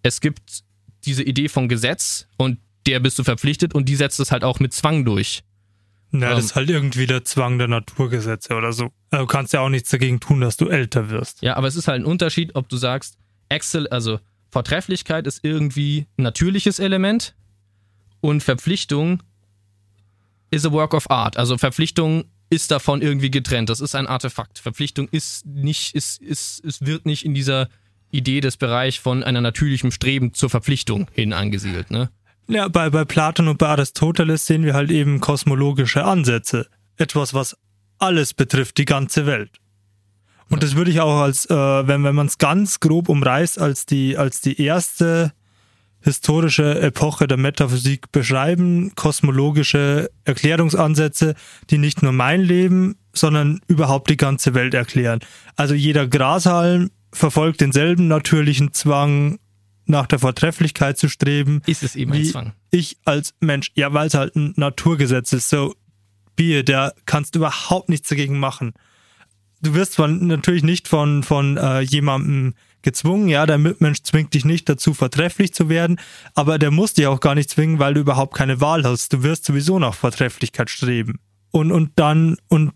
es 0.04 0.22
gibt 0.22 0.64
diese 1.06 1.24
Idee 1.24 1.48
von 1.50 1.70
Gesetz 1.70 2.28
und 2.38 2.60
der 2.88 3.00
bist 3.00 3.18
du 3.20 3.24
verpflichtet 3.24 3.74
und 3.74 3.88
die 3.90 3.96
setzt 3.96 4.20
es 4.20 4.32
halt 4.32 4.44
auch 4.44 4.60
mit 4.60 4.74
Zwang 4.74 5.06
durch. 5.06 5.44
Ja, 6.12 6.30
Ähm. 6.32 6.36
das 6.38 6.46
ist 6.46 6.56
halt 6.56 6.70
irgendwie 6.70 7.06
der 7.06 7.24
Zwang 7.24 7.58
der 7.60 7.68
Naturgesetze 7.68 8.56
oder 8.56 8.74
so. 8.74 8.90
Du 9.12 9.26
kannst 9.28 9.54
ja 9.54 9.60
auch 9.62 9.70
nichts 9.70 9.90
dagegen 9.90 10.20
tun, 10.20 10.42
dass 10.42 10.58
du 10.58 10.68
älter 10.68 11.10
wirst. 11.10 11.42
Ja, 11.42 11.56
aber 11.56 11.68
es 11.68 11.76
ist 11.76 11.88
halt 11.88 12.02
ein 12.02 12.06
Unterschied, 12.06 12.56
ob 12.56 12.68
du 12.70 12.78
sagst, 12.78 13.18
Excel, 13.50 13.88
also 13.90 14.20
Vortrefflichkeit 14.52 15.28
ist 15.28 15.42
irgendwie 15.44 16.08
ein 16.18 16.24
natürliches 16.24 16.80
Element 16.80 17.36
und 18.22 18.42
Verpflichtung 18.42 19.22
is 20.52 20.66
a 20.66 20.72
work 20.72 20.94
of 20.94 21.10
art. 21.12 21.38
Also 21.38 21.58
Verpflichtung 21.58 22.26
ist 22.50 22.72
davon 22.72 23.02
irgendwie 23.04 23.30
getrennt. 23.30 23.70
Das 23.70 23.80
ist 23.80 23.94
ein 23.94 24.08
Artefakt. 24.08 24.58
Verpflichtung 24.58 25.08
ist 25.10 25.46
nicht, 25.46 25.94
ist, 25.94 26.20
ist, 26.22 26.66
es 26.66 26.84
wird 26.84 27.06
nicht 27.06 27.24
in 27.24 27.36
dieser 27.36 27.70
Idee 28.12 28.42
des 28.42 28.58
Bereichs 28.58 28.98
von 28.98 29.24
einer 29.24 29.42
natürlichen 29.42 29.92
Streben 29.92 30.34
zur 30.34 30.50
Verpflichtung 30.50 31.08
hin 31.12 31.34
angesiedelt, 31.34 31.92
ne? 31.92 32.10
Ja, 32.48 32.68
bei, 32.68 32.90
bei 32.90 33.06
Platon 33.06 33.48
und 33.48 33.60
bei 33.60 33.68
Aristoteles 33.68 34.48
sehen 34.48 34.64
wir 34.64 34.74
halt 34.74 34.90
eben 34.90 35.20
kosmologische 35.20 36.04
Ansätze. 36.04 36.68
Etwas, 36.98 37.36
was 37.36 37.56
alles 38.00 38.34
betrifft, 38.34 38.80
die 38.80 38.86
ganze 38.86 39.28
Welt. 39.28 39.52
Und 40.50 40.64
das 40.64 40.76
würde 40.76 40.90
ich 40.90 41.00
auch 41.00 41.22
als, 41.22 41.46
äh, 41.46 41.54
wenn, 41.54 42.04
wenn 42.04 42.16
man 42.16 42.26
es 42.26 42.40
ganz 42.40 42.80
grob 42.80 43.08
umreißt, 43.08 43.60
als 43.60 43.86
die, 43.86 44.18
als 44.18 44.42
die 44.42 44.60
erste 44.60 45.32
historische 46.02 46.80
Epoche 46.80 47.28
der 47.28 47.38
Metaphysik 47.38 48.12
beschreiben, 48.12 48.94
kosmologische 48.96 50.10
Erklärungsansätze, 50.24 51.36
die 51.70 51.78
nicht 51.78 52.02
nur 52.02 52.14
mein 52.14 52.42
Leben, 52.42 52.98
sondern 53.14 53.60
überhaupt 53.68 54.10
die 54.10 54.18
ganze 54.18 54.54
Welt 54.54 54.74
erklären. 54.74 55.20
Also 55.56 55.76
jeder 55.76 56.08
Grashalm 56.08 56.90
verfolgt 57.12 57.62
denselben 57.62 58.08
natürlichen 58.08 58.74
Zwang, 58.74 59.40
nach 59.90 60.06
der 60.06 60.20
Vortrefflichkeit 60.20 60.98
zu 60.98 61.10
streben. 61.10 61.62
Ist 61.66 61.84
es 61.84 61.96
eben 61.96 62.14
ein 62.14 62.24
Zwang? 62.24 62.54
Ich 62.72 62.98
als 63.06 63.34
Mensch, 63.40 63.72
ja, 63.74 63.92
weil 63.94 64.08
es 64.08 64.14
halt 64.14 64.36
ein 64.36 64.54
Naturgesetz 64.56 65.34
ist, 65.34 65.50
so 65.50 65.76
Bier, 66.36 66.64
der 66.64 66.94
kannst 67.06 67.36
du 67.36 67.40
überhaupt 67.40 67.90
nichts 67.90 68.08
dagegen 68.08 68.40
machen. 68.40 68.74
Du 69.62 69.74
wirst 69.74 69.94
zwar 69.94 70.08
natürlich 70.08 70.64
nicht 70.64 70.88
von, 70.88 71.24
von 71.24 71.58
äh, 71.58 71.82
jemandem 71.82 72.54
gezwungen, 72.82 73.28
ja, 73.28 73.46
der 73.46 73.58
Mitmensch 73.58 74.04
zwingt 74.04 74.34
dich 74.34 74.46
nicht 74.46 74.70
dazu, 74.70 74.94
vortrefflich 74.94 75.54
zu 75.54 75.68
werden, 75.68 76.00
aber 76.34 76.58
der 76.60 76.72
muss 76.72 76.94
dich 76.94 77.08
auch 77.08 77.20
gar 77.20 77.36
nicht 77.36 77.50
zwingen, 77.50 77.78
weil 77.78 77.94
du 77.94 78.00
überhaupt 78.00 78.36
keine 78.36 78.62
Wahl 78.62 78.86
hast. 78.86 79.12
Du 79.12 79.24
wirst 79.24 79.44
sowieso 79.44 79.80
nach 79.80 79.96
Vortrefflichkeit 79.96 80.70
streben. 80.70 81.20
Und, 81.52 81.74
und 81.74 81.92
dann, 81.98 82.38
und 82.48 82.72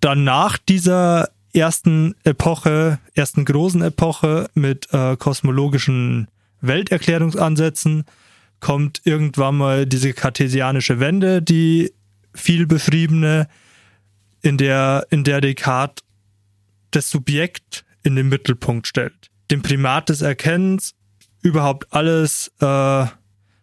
dann 0.00 0.24
nach 0.24 0.58
dieser 0.58 1.30
ersten 1.52 2.14
Epoche, 2.24 2.98
ersten 3.14 3.44
großen 3.44 3.82
Epoche 3.82 4.48
mit 4.54 4.88
äh, 4.92 5.16
kosmologischen 5.16 6.28
Welterklärungsansätzen 6.60 8.04
kommt 8.60 9.00
irgendwann 9.04 9.56
mal 9.56 9.86
diese 9.86 10.12
kartesianische 10.12 11.00
Wende, 11.00 11.40
die 11.42 11.92
viel 12.34 12.66
beschriebene, 12.66 13.48
in 14.42 14.56
der, 14.56 15.06
in 15.10 15.24
der 15.24 15.40
Descartes 15.40 16.04
das 16.90 17.10
Subjekt 17.10 17.84
in 18.02 18.16
den 18.16 18.28
Mittelpunkt 18.28 18.86
stellt. 18.86 19.30
Den 19.50 19.62
Primat 19.62 20.08
des 20.08 20.22
Erkennens, 20.22 20.94
überhaupt 21.42 21.92
alles, 21.92 22.50
äh, 22.60 22.64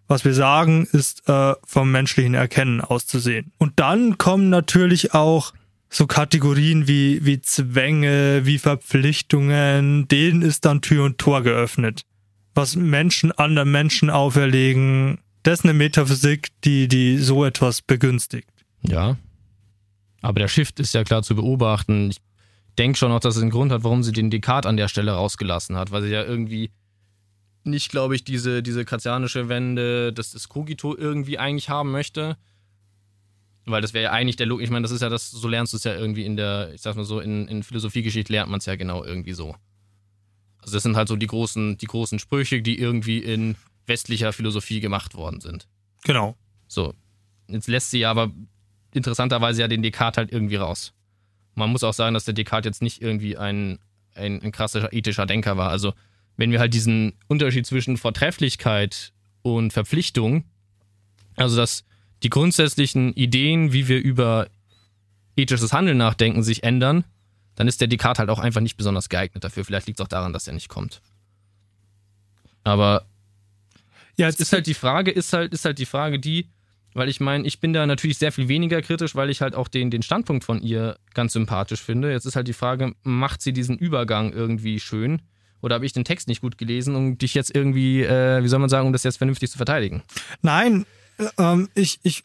was 0.08 0.26
wir 0.26 0.34
sagen, 0.34 0.88
ist 0.91 1.28
äh, 1.28 1.54
vom 1.65 1.91
menschlichen 1.91 2.34
Erkennen 2.34 2.82
auszusehen. 2.82 3.52
Und 3.58 3.80
dann 3.80 4.17
kommen 4.17 4.50
natürlich 4.50 5.13
auch 5.13 5.54
so 5.89 6.08
Kategorien 6.08 6.88
wie, 6.88 7.26
wie 7.26 7.41
Zwänge, 7.41 8.41
wie 8.45 8.58
Verpflichtungen, 8.58 10.08
denen 10.08 10.41
ist 10.41 10.65
dann 10.65 10.82
Tür 10.82 11.06
und 11.06 11.17
Tor 11.17 11.43
geöffnet. 11.43 12.02
Was 12.54 12.76
Menschen 12.76 13.32
anderen 13.32 13.71
Menschen 13.71 14.10
auferlegen, 14.10 15.19
das 15.43 15.60
ist 15.60 15.65
eine 15.65 15.73
Metaphysik, 15.73 16.50
die, 16.63 16.88
die 16.88 17.17
so 17.17 17.45
etwas 17.45 17.82
begünstigt. 17.82 18.50
Ja. 18.82 19.17
Aber 20.21 20.39
der 20.39 20.47
Shift 20.47 20.80
ist 20.80 20.93
ja 20.93 21.04
klar 21.04 21.23
zu 21.23 21.36
beobachten. 21.36 22.10
Ich 22.10 22.17
denke 22.78 22.97
schon 22.97 23.12
auch, 23.12 23.19
dass 23.19 23.38
es 23.38 23.41
einen 23.41 23.52
Grund 23.52 23.71
hat, 23.71 23.84
warum 23.84 24.04
sie 24.04 24.12
den 24.12 24.30
Descartes 24.30 24.67
an 24.67 24.78
der 24.78 24.88
Stelle 24.88 25.12
rausgelassen 25.12 25.78
hat, 25.78 25.91
weil 25.91 26.02
sie 26.02 26.10
ja 26.10 26.23
irgendwie 26.23 26.71
nicht, 27.63 27.91
glaube 27.91 28.15
ich, 28.15 28.23
diese, 28.23 28.63
diese 28.63 28.86
kartianische 28.86 29.50
Wende, 29.50 30.13
dass 30.13 30.32
das 30.32 30.50
Kogito 30.50 30.95
irgendwie 30.95 31.38
eigentlich 31.38 31.69
haben 31.69 31.91
möchte. 31.91 32.38
Weil 33.67 33.82
das 33.82 33.93
wäre 33.93 34.06
ja 34.06 34.12
eigentlich 34.12 34.38
der 34.38 34.45
Logik. 34.45 34.63
Ich 34.63 34.71
meine, 34.71 34.84
das 34.84 34.91
ist 34.91 35.01
ja 35.01 35.10
das, 35.10 35.30
so 35.30 35.47
lernst 35.47 35.73
du 35.73 35.77
es 35.77 35.84
ja 35.84 35.93
irgendwie 35.93 36.25
in 36.25 36.38
der, 36.38 36.71
ich 36.73 36.82
sag 36.82 36.95
mal 36.95 37.03
so, 37.03 37.19
in, 37.19 37.47
in 37.49 37.63
Philosophiegeschichte 37.63 38.32
lernt 38.32 38.49
man 38.49 38.60
es 38.60 38.65
ja 38.65 38.77
genau 38.77 39.03
irgendwie 39.03 39.34
so. 39.34 39.56
Also 40.60 40.75
das 40.75 40.84
sind 40.84 40.95
halt 40.95 41.10
so 41.10 41.17
die 41.17 41.27
großen, 41.27 41.77
die 41.77 41.86
großen 41.86 42.17
Sprüche, 42.17 42.62
die 42.62 42.80
irgendwie 42.80 43.19
in 43.19 43.56
westlicher 43.86 44.32
Philosophie 44.32 44.80
gemacht 44.80 45.15
worden 45.15 45.41
sind. 45.41 45.67
Genau. 46.06 46.38
So. 46.67 46.93
Jetzt 47.49 47.67
lässt 47.67 47.91
sie 47.91 47.99
ja 47.99 48.12
aber 48.12 48.32
interessanterweise 48.93 49.62
ja 49.62 49.67
den 49.67 49.82
Descartes 49.82 50.17
halt 50.17 50.32
irgendwie 50.32 50.56
raus. 50.56 50.93
Man 51.56 51.69
muss 51.69 51.84
auch 51.84 51.93
sagen, 51.93 52.13
dass 52.13 52.25
der 52.25 52.34
Descartes 52.34 52.69
jetzt 52.69 52.82
nicht 52.82 53.01
irgendwie 53.01 53.36
ein, 53.36 53.80
ein, 54.15 54.41
ein 54.41 54.51
krasser 54.53 54.93
ethischer 54.93 55.25
Denker 55.25 55.58
war. 55.58 55.69
Also, 55.69 55.93
wenn 56.38 56.51
wir 56.51 56.60
halt 56.60 56.73
diesen 56.73 57.13
Unterschied 57.27 57.65
zwischen 57.65 57.97
Vortrefflichkeit 57.97 59.12
und 59.41 59.73
Verpflichtung, 59.73 60.45
also 61.36 61.58
dass 61.58 61.84
die 62.23 62.30
grundsätzlichen 62.30 63.13
Ideen, 63.13 63.73
wie 63.73 63.88
wir 63.88 64.01
über 64.01 64.47
ethisches 65.36 65.73
Handeln 65.73 65.97
nachdenken, 65.97 66.43
sich 66.43 66.63
ändern, 66.63 67.03
dann 67.56 67.67
ist 67.67 67.82
der 67.82 67.88
Descartes 67.88 68.19
halt 68.19 68.30
auch 68.30 68.39
einfach 68.39 68.62
nicht 68.62 68.77
besonders 68.77 69.10
geeignet 69.10 69.43
dafür. 69.43 69.65
Vielleicht 69.65 69.88
liegt 69.88 69.99
es 69.99 70.03
auch 70.03 70.10
daran, 70.10 70.34
dass 70.34 70.47
er 70.47 70.53
nicht 70.53 70.69
kommt. 70.69 71.01
Aber 72.63 73.06
ja, 74.17 74.27
es 74.27 74.39
ist 74.39 74.51
halt 74.51 74.67
die 74.67 74.73
Frage, 74.73 75.12
ist 75.12 75.34
halt, 75.34 75.53
ist 75.53 75.65
halt 75.65 75.80
die 75.80 75.86
Frage, 75.86 76.19
die, 76.19 76.49
weil 76.93 77.08
ich 77.08 77.19
meine, 77.19 77.45
ich 77.45 77.60
bin 77.60 77.73
da 77.73 77.86
natürlich 77.86 78.17
sehr 78.17 78.32
viel 78.32 78.47
weniger 78.47 78.82
kritisch, 78.82 79.15
weil 79.15 79.30
ich 79.30 79.41
halt 79.41 79.56
auch 79.56 79.67
den, 79.67 79.91
den 79.91 80.01
Standpunkt 80.01 80.43
von 80.43 80.62
ihr 80.62 80.97
ganz 81.13 81.34
sympathisch 81.34 81.82
finde. 81.82 82.12
Jetzt 82.12 82.25
ist 82.25 82.36
halt 82.36 82.47
die 82.47 82.53
Frage, 82.53 82.93
macht 83.03 83.41
sie 83.41 83.53
diesen 83.53 83.77
Übergang 83.77 84.34
irgendwie 84.34 84.80
schön? 84.80 85.21
Oder 85.62 85.75
habe 85.75 85.86
ich 85.86 85.93
den 85.93 86.06
Text 86.06 86.27
nicht 86.27 86.41
gut 86.41 86.58
gelesen, 86.58 86.95
um 86.95 87.17
dich 87.17 87.34
jetzt 87.34 87.56
irgendwie, 87.56 88.03
äh, 88.03 88.43
wie 88.43 88.47
soll 88.47 88.60
man 88.60 88.69
sagen, 88.69 88.88
um 88.88 88.93
das 88.93 89.03
jetzt 89.03 89.17
vernünftig 89.17 89.49
zu 89.49 89.58
verteidigen? 89.58 90.03
Nein, 90.41 90.86
ähm, 91.38 91.69
ich, 91.73 91.99
ich, 92.03 92.23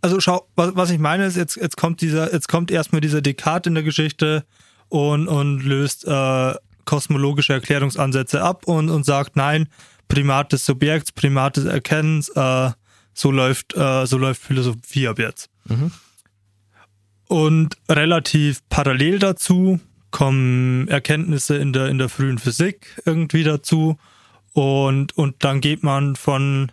also 0.00 0.20
schau, 0.20 0.48
was, 0.56 0.76
was 0.76 0.90
ich 0.90 0.98
meine 0.98 1.26
ist, 1.26 1.36
jetzt, 1.36 1.56
jetzt 1.56 1.76
kommt 1.76 2.00
dieser, 2.00 2.32
jetzt 2.32 2.48
kommt 2.48 2.70
erstmal 2.70 3.00
dieser 3.00 3.20
Descartes 3.20 3.68
in 3.68 3.74
der 3.74 3.84
Geschichte 3.84 4.44
und, 4.88 5.28
und 5.28 5.60
löst 5.60 6.06
äh, 6.06 6.54
kosmologische 6.84 7.52
Erklärungsansätze 7.52 8.42
ab 8.42 8.66
und, 8.66 8.88
und 8.88 9.04
sagt, 9.04 9.36
nein, 9.36 9.68
Primat 10.08 10.52
des 10.52 10.64
Subjekts, 10.64 11.12
Primat 11.12 11.56
des 11.58 11.66
Erkennens, 11.66 12.30
äh, 12.30 12.70
so 13.12 13.30
läuft, 13.30 13.76
äh, 13.76 14.06
so 14.06 14.16
läuft 14.16 14.42
Philosophie 14.42 15.08
ab 15.08 15.18
jetzt. 15.18 15.50
Mhm. 15.66 15.90
Und 17.28 17.76
relativ 17.90 18.60
parallel 18.70 19.18
dazu 19.18 19.80
kommen 20.10 20.88
Erkenntnisse 20.88 21.56
in 21.56 21.74
der, 21.74 21.88
in 21.88 21.98
der 21.98 22.08
frühen 22.08 22.38
Physik 22.38 23.00
irgendwie 23.04 23.44
dazu. 23.44 23.98
Und, 24.54 25.16
und 25.16 25.44
dann 25.44 25.60
geht 25.60 25.82
man 25.82 26.16
von, 26.16 26.72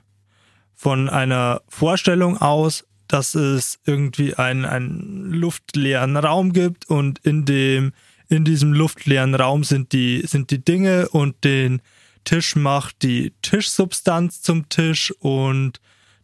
von 0.86 1.10
einer 1.10 1.64
Vorstellung 1.68 2.38
aus, 2.38 2.86
dass 3.08 3.34
es 3.34 3.80
irgendwie 3.88 4.36
einen, 4.36 5.32
luftleeren 5.34 6.16
Raum 6.16 6.54
gibt 6.54 6.88
und 6.88 7.18
in 7.24 7.44
dem, 7.44 7.92
in 8.30 8.46
diesem 8.46 8.72
luftleeren 8.72 9.34
Raum 9.34 9.64
sind 9.64 9.94
die, 9.94 10.22
sind 10.28 10.52
die 10.52 10.64
Dinge 10.64 11.10
und 11.10 11.44
den 11.44 11.82
Tisch 12.24 12.56
macht 12.56 13.02
die 13.02 13.34
Tischsubstanz 13.42 14.44
zum 14.44 14.70
Tisch 14.70 15.12
und 15.22 15.82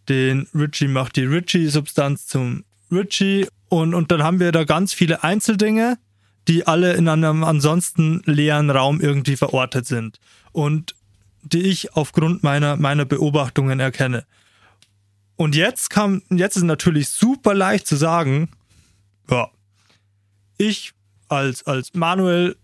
den 0.10 0.46
Richie 0.54 0.88
macht 0.88 1.16
die 1.16 1.26
Richie-Substanz 1.26 2.28
zum 2.28 2.64
Richie 2.92 3.48
und, 3.68 3.96
und 3.96 4.12
dann 4.12 4.22
haben 4.22 4.40
wir 4.40 4.52
da 4.52 4.64
ganz 4.64 4.94
viele 4.94 5.24
Einzeldinge, 5.24 5.98
die 6.48 6.68
alle 6.68 6.94
in 6.94 7.08
einem 7.08 7.44
ansonsten 7.44 8.22
leeren 8.26 8.70
Raum 8.70 9.02
irgendwie 9.02 9.38
verortet 9.38 9.88
sind 9.88 10.20
und 10.52 10.94
die 11.42 11.64
ich 11.64 11.94
aufgrund 11.96 12.44
meiner, 12.44 12.76
meiner 12.76 13.06
Beobachtungen 13.06 13.80
erkenne. 13.80 14.24
Und 15.42 15.56
jetzt 15.56 15.90
kam, 15.90 16.22
jetzt 16.30 16.56
ist 16.56 16.66
natürlich 16.66 17.10
super 17.10 17.56
leicht 17.56 17.88
zu 17.88 17.96
sagen, 17.96 18.52
ja, 19.28 19.50
ich 20.60 20.94
als, 21.30 21.66
als 21.66 21.96
Manuel, 21.96 22.58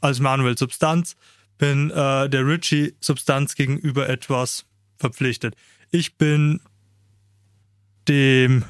als 0.00 0.18
Manuel 0.18 0.58
Substanz 0.58 1.14
bin 1.58 1.92
äh, 1.92 2.28
der 2.28 2.44
Richie 2.44 2.96
Substanz 2.98 3.54
gegenüber 3.54 4.08
etwas 4.08 4.66
verpflichtet. 4.96 5.54
Ich 5.92 6.16
bin 6.16 6.60
dem 8.08 8.64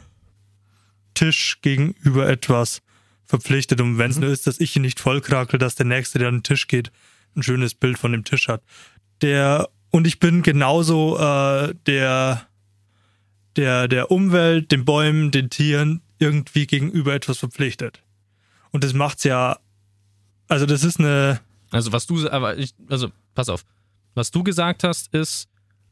Tisch 1.14 1.62
gegenüber 1.62 2.28
etwas 2.28 2.82
verpflichtet. 3.24 3.80
Und 3.80 3.96
wenn 3.96 4.10
es 4.10 4.16
mhm. 4.16 4.24
nur 4.24 4.32
ist, 4.32 4.46
dass 4.46 4.60
ich 4.60 4.76
ihn 4.76 4.82
nicht 4.82 5.00
vollkrakel, 5.00 5.58
dass 5.58 5.74
der 5.74 5.86
Nächste, 5.86 6.18
der 6.18 6.28
an 6.28 6.36
den 6.36 6.42
Tisch 6.42 6.66
geht, 6.66 6.92
ein 7.34 7.42
schönes 7.42 7.74
Bild 7.74 7.98
von 7.98 8.12
dem 8.12 8.24
Tisch 8.24 8.46
hat. 8.46 8.62
Der, 9.22 9.70
und 9.90 10.06
ich 10.06 10.20
bin 10.20 10.42
genauso 10.42 11.16
äh, 11.18 11.74
der, 11.86 12.46
der, 13.56 13.88
der 13.88 14.10
Umwelt, 14.10 14.72
den 14.72 14.84
Bäumen, 14.84 15.30
den 15.30 15.50
Tieren 15.50 16.02
irgendwie 16.18 16.66
gegenüber 16.66 17.14
etwas 17.14 17.38
verpflichtet. 17.38 18.02
Und 18.70 18.84
das 18.84 18.92
macht's 18.92 19.24
ja, 19.24 19.58
also 20.48 20.66
das 20.66 20.84
ist 20.84 20.98
eine. 20.98 21.40
Also 21.70 21.92
was 21.92 22.06
du, 22.06 22.28
aber 22.30 22.56
ich, 22.56 22.74
also 22.88 23.08
pass 23.34 23.48
auf, 23.48 23.64
was 24.14 24.30
du 24.30 24.44
gesagt 24.44 24.84
hast, 24.84 25.12
ist, 25.12 25.48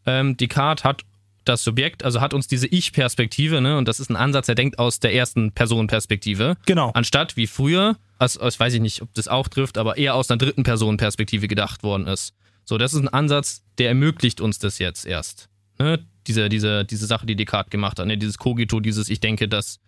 ähm, 0.07 0.37
Descartes 0.37 0.85
hat 0.85 1.03
das 1.45 1.65
Subjekt, 1.65 2.05
also 2.05 2.21
hat 2.21 2.35
uns 2.35 2.47
diese 2.47 2.69
Ich-Perspektive, 2.69 3.61
ne, 3.61 3.77
und 3.77 3.89
das 3.89 3.99
ist 3.99 4.11
ein 4.11 4.17
Ansatz, 4.17 4.47
der 4.47 4.55
denkt 4.55 4.79
aus 4.79 5.01
der 5.01 5.13
ersten 5.13 5.53
Person-Perspektive. 5.53 6.57
Genau. 6.67 6.91
Anstatt 6.95 7.37
wie 7.37 7.49
früher, 7.49 7.97
also, 8.19 8.41
also 8.41 8.61
weiß 8.61 8.75
ich 8.75 8.81
nicht, 8.81 9.03
ob 9.03 9.13
das 9.15 9.27
auch 9.27 9.49
trifft, 9.49 9.77
aber 9.77 9.97
eher 9.97 10.15
aus 10.15 10.31
einer 10.31 10.39
dritten 10.39 10.63
Person-Perspektive 10.63 11.49
gedacht 11.49 11.83
worden 11.83 12.07
ist. 12.07 12.35
So, 12.65 12.79
das 12.79 12.95
ist 12.95 13.01
ein 13.01 13.09
Ansatz, 13.09 13.65
der 13.79 13.89
ermöglicht 13.89 14.41
uns 14.41 14.61
das 14.61 14.79
jetzt 14.79 15.05
erst. 15.05 15.49
Ne? 15.79 16.05
Diese, 16.27 16.49
diese, 16.49 16.85
diese 16.85 17.07
Sache, 17.07 17.27
die 17.27 17.37
Descartes 17.37 17.71
gemacht 17.71 17.99
hat, 17.99 18.07
ne? 18.07 18.17
dieses 18.17 18.39
Cogito, 18.39 18.81
dieses 18.81 19.09
Ich 19.09 19.21
denke, 19.21 19.49
dass, 19.49 19.81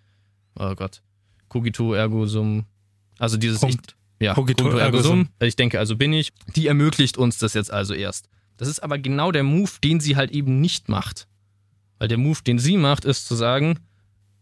oh 0.58 0.74
Gott, 0.74 1.02
Cogito 1.48 1.94
ergo 1.94 2.26
sum, 2.26 2.64
also 3.18 3.36
dieses 3.36 3.60
Punkt. 3.60 3.96
ja, 4.20 4.34
Cogito 4.34 4.64
cogito 4.64 4.78
ergo 4.78 5.02
sum. 5.02 5.28
Ich 5.40 5.56
denke, 5.56 5.78
also 5.78 5.96
bin 5.96 6.12
ich. 6.12 6.32
Die 6.56 6.66
ermöglicht 6.66 7.16
uns 7.16 7.38
das 7.38 7.54
jetzt 7.54 7.72
also 7.72 7.94
erst. 7.94 8.28
Das 8.56 8.68
ist 8.68 8.80
aber 8.80 8.98
genau 8.98 9.32
der 9.32 9.42
Move, 9.42 9.70
den 9.82 10.00
sie 10.00 10.16
halt 10.16 10.30
eben 10.30 10.60
nicht 10.60 10.88
macht. 10.88 11.26
Weil 11.98 12.08
der 12.08 12.18
Move, 12.18 12.38
den 12.44 12.58
sie 12.58 12.76
macht, 12.76 13.04
ist 13.04 13.26
zu 13.26 13.34
sagen, 13.34 13.78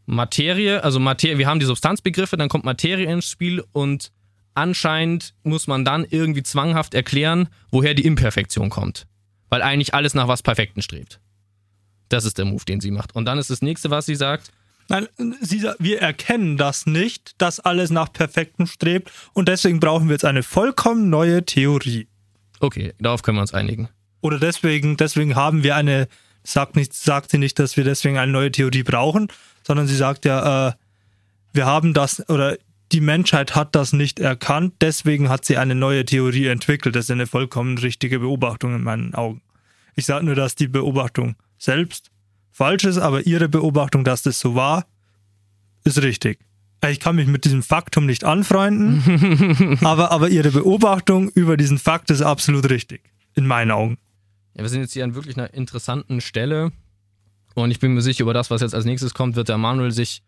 Materie, 0.07 0.83
also 0.83 0.99
Materie, 1.01 1.39
wir 1.39 1.47
haben 1.47 1.61
die 1.61 1.67
Substanzbegriffe, 1.67 2.37
dann 2.37 2.49
kommt 2.49 2.65
Materie 2.65 3.11
ins 3.11 3.27
Spiel 3.29 3.63
und 3.73 4.11
anscheinend 4.55 5.35
muss 5.43 5.67
man 5.67 5.85
dann 5.85 6.05
irgendwie 6.09 6.43
zwanghaft 6.43 6.95
erklären, 6.95 7.49
woher 7.71 7.95
die 7.95 8.05
Imperfektion 8.05 8.71
kommt. 8.71 9.07
Weil 9.49 9.63
eigentlich 9.63 9.95
alles 9.95 10.15
nach 10.15 10.29
was 10.29 10.43
Perfekten 10.43 10.83
strebt. 10.83 11.21
Das 12.13 12.25
ist 12.25 12.39
der 12.39 12.45
Move, 12.45 12.65
den 12.65 12.81
sie 12.81 12.91
macht. 12.91 13.15
Und 13.15 13.25
dann 13.25 13.39
ist 13.39 13.51
das 13.51 13.63
nächste, 13.63 13.91
was 13.91 14.07
sie 14.07 14.15
sagt, 14.17 14.51
Nein, 14.89 15.07
sie, 15.41 15.61
sa- 15.61 15.77
wir 15.79 16.01
erkennen 16.01 16.57
das 16.57 16.87
nicht, 16.87 17.41
dass 17.41 17.61
alles 17.61 17.91
nach 17.91 18.13
Perfekten 18.13 18.67
strebt 18.67 19.11
und 19.33 19.49
deswegen 19.49 19.79
brauchen 19.81 20.09
wir 20.09 20.15
jetzt 20.15 20.25
eine 20.25 20.43
vollkommen 20.43 21.09
neue 21.09 21.45
Theorie. 21.47 22.09
okay, 22.61 22.93
darauf 22.99 23.23
können 23.23 23.39
wir 23.39 23.43
uns 23.43 23.55
einigen. 23.55 23.89
Oder 24.21 24.39
deswegen, 24.39 24.97
deswegen 24.97 25.35
haben 25.37 25.63
wir 25.63 25.77
eine, 25.77 26.09
sagt, 26.45 26.77
nicht, 26.77 26.93
sagt 26.95 27.31
sie 27.31 27.39
nicht, 27.39 27.59
dass 27.61 27.77
wir 27.77 27.85
deswegen 27.85 28.19
eine 28.19 28.31
neue 28.33 28.51
Theorie 28.51 28.83
brauchen, 28.83 29.29
sondern 29.67 29.87
sie 29.87 29.97
sagt 29.97 30.25
ja, 30.25 30.69
äh, 30.69 30.73
wir 31.53 31.65
haben 31.67 31.95
das, 31.95 32.29
oder 32.29 32.59
die 32.91 33.01
Menschheit 33.01 33.55
hat 33.55 33.75
das 33.75 33.93
nicht 33.93 34.19
erkannt, 34.19 34.75
deswegen 34.81 35.29
hat 35.29 35.45
sie 35.45 35.57
eine 35.59 35.75
neue 35.77 36.05
Theorie 36.05 36.49
entwickelt. 36.49 36.97
Das 36.97 37.05
ist 37.07 37.11
eine 37.11 37.27
vollkommen 37.27 37.79
richtige 37.79 38.19
Beobachtung 38.19 38.75
in 38.75 38.83
meinen 38.83 39.15
Augen. 39.15 39.43
Ich 39.95 40.07
sage 40.07 40.25
nur, 40.27 40.35
dass 40.35 40.55
die 40.57 40.69
Beobachtung 40.69 41.37
selbst 41.63 42.11
falsch 42.51 42.85
ist, 42.85 42.99
aber 42.99 43.27
ihre 43.27 43.49
Beobachtung, 43.49 44.05
dass 44.05 44.23
das 44.23 44.41
so 44.41 44.55
war, 44.55 44.87
ist 45.85 46.03
richtig. 46.03 46.41
Ich 46.89 46.99
kann 46.99 47.15
mich 47.15 47.29
mit 47.29 47.45
diesem 47.45 47.63
Faktum 47.63 48.07
nicht 48.07 48.25
anfreunden, 48.25 49.79
aber, 49.85 50.11
aber 50.11 50.29
ihre 50.29 50.51
Beobachtung 50.51 51.31
über 51.31 51.57
diesen 51.57 51.79
Fakt 51.79 52.11
ist 52.11 52.23
absolut 52.23 52.69
richtig. 52.69 53.03
In 53.35 53.47
meinen 53.47 53.71
Augen. 53.71 53.99
Ja, 54.55 54.63
wir 54.63 54.69
sind 54.69 54.81
jetzt 54.81 54.93
hier 54.93 55.05
an 55.05 55.15
wirklich 55.15 55.37
einer 55.39 55.55
interessanten 55.55 56.21
Stelle. 56.21 56.73
Und 57.55 57.71
ich 57.71 57.79
bin 57.79 57.95
mir 57.95 58.03
sicher, 58.03 58.23
über 58.23 58.35
das, 58.35 58.51
was 58.51 58.61
jetzt 58.61 58.75
als 58.75 58.85
nächstes 58.85 59.15
kommt, 59.15 59.37
wird 59.37 59.49
der 59.49 59.59
Manuel 59.59 59.93
sich, 59.93 60.23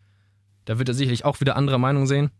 da 0.63 0.79
wird 0.79 0.87
er 0.87 0.95
sicherlich 0.95 1.25
auch 1.25 1.41
wieder 1.41 1.57
anderer 1.57 1.77
Meinung 1.77 2.07
sehen. 2.07 2.31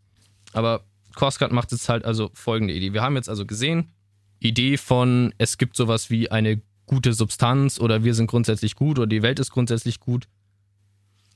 Aber 0.53 0.85
Korskat 1.15 1.51
macht 1.51 1.71
jetzt 1.73 1.89
halt 1.89 2.05
also 2.05 2.31
folgende 2.33 2.73
Idee. 2.73 2.93
Wir 2.93 3.01
haben 3.01 3.15
jetzt 3.15 3.29
also 3.29 3.45
gesehen, 3.45 3.91
Idee 4.39 4.77
von, 4.77 5.33
es 5.37 5.57
gibt 5.57 5.75
sowas 5.75 6.09
wie 6.09 6.31
eine 6.31 6.61
gute 6.85 7.13
Substanz 7.13 7.79
oder 7.79 8.03
wir 8.03 8.13
sind 8.13 8.27
grundsätzlich 8.27 8.75
gut 8.75 8.99
oder 8.99 9.07
die 9.07 9.21
Welt 9.21 9.39
ist 9.39 9.51
grundsätzlich 9.51 9.99
gut, 9.99 10.27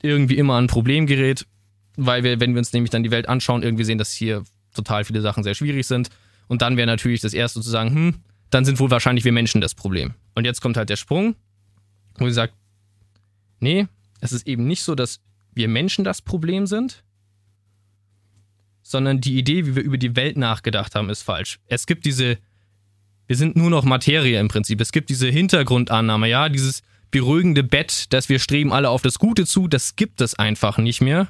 irgendwie 0.02 0.38
immer 0.38 0.56
ein 0.60 0.66
Problem 0.66 1.06
gerät, 1.06 1.46
weil 1.96 2.22
wir, 2.24 2.40
wenn 2.40 2.52
wir 2.52 2.58
uns 2.58 2.72
nämlich 2.72 2.90
dann 2.90 3.02
die 3.02 3.10
Welt 3.10 3.28
anschauen, 3.28 3.62
irgendwie 3.62 3.84
sehen, 3.84 3.98
dass 3.98 4.12
hier 4.12 4.44
total 4.74 5.04
viele 5.04 5.20
Sachen 5.20 5.42
sehr 5.42 5.54
schwierig 5.54 5.86
sind. 5.86 6.08
Und 6.48 6.62
dann 6.62 6.76
wäre 6.76 6.86
natürlich 6.86 7.20
das 7.20 7.34
Erste 7.34 7.60
zu 7.60 7.70
sagen, 7.70 7.94
hm, 7.94 8.14
dann 8.50 8.64
sind 8.64 8.78
wohl 8.80 8.90
wahrscheinlich 8.90 9.24
wir 9.24 9.32
Menschen 9.32 9.60
das 9.60 9.74
Problem. 9.74 10.14
Und 10.34 10.44
jetzt 10.44 10.60
kommt 10.60 10.76
halt 10.76 10.88
der 10.88 10.96
Sprung, 10.96 11.36
wo 12.18 12.26
sie 12.26 12.34
sagt, 12.34 12.54
nee, 13.60 13.86
es 14.20 14.32
ist 14.32 14.46
eben 14.46 14.66
nicht 14.66 14.82
so, 14.82 14.94
dass 14.94 15.20
wir 15.52 15.68
Menschen 15.68 16.04
das 16.04 16.22
Problem 16.22 16.66
sind, 16.66 17.04
sondern 18.82 19.20
die 19.20 19.38
Idee, 19.38 19.66
wie 19.66 19.76
wir 19.76 19.82
über 19.82 19.98
die 19.98 20.16
Welt 20.16 20.36
nachgedacht 20.36 20.94
haben, 20.94 21.10
ist 21.10 21.22
falsch. 21.22 21.60
Es 21.66 21.86
gibt 21.86 22.04
diese, 22.04 22.38
wir 23.30 23.36
sind 23.36 23.54
nur 23.54 23.70
noch 23.70 23.84
Materie 23.84 24.40
im 24.40 24.48
Prinzip. 24.48 24.80
Es 24.80 24.90
gibt 24.90 25.08
diese 25.08 25.28
Hintergrundannahme, 25.28 26.28
ja, 26.28 26.48
dieses 26.48 26.82
beruhigende 27.12 27.62
Bett, 27.62 28.12
dass 28.12 28.28
wir 28.28 28.40
streben 28.40 28.72
alle 28.72 28.90
auf 28.90 29.02
das 29.02 29.20
Gute 29.20 29.46
zu, 29.46 29.68
das 29.68 29.94
gibt 29.94 30.20
es 30.20 30.34
einfach 30.34 30.78
nicht 30.78 31.00
mehr. 31.00 31.28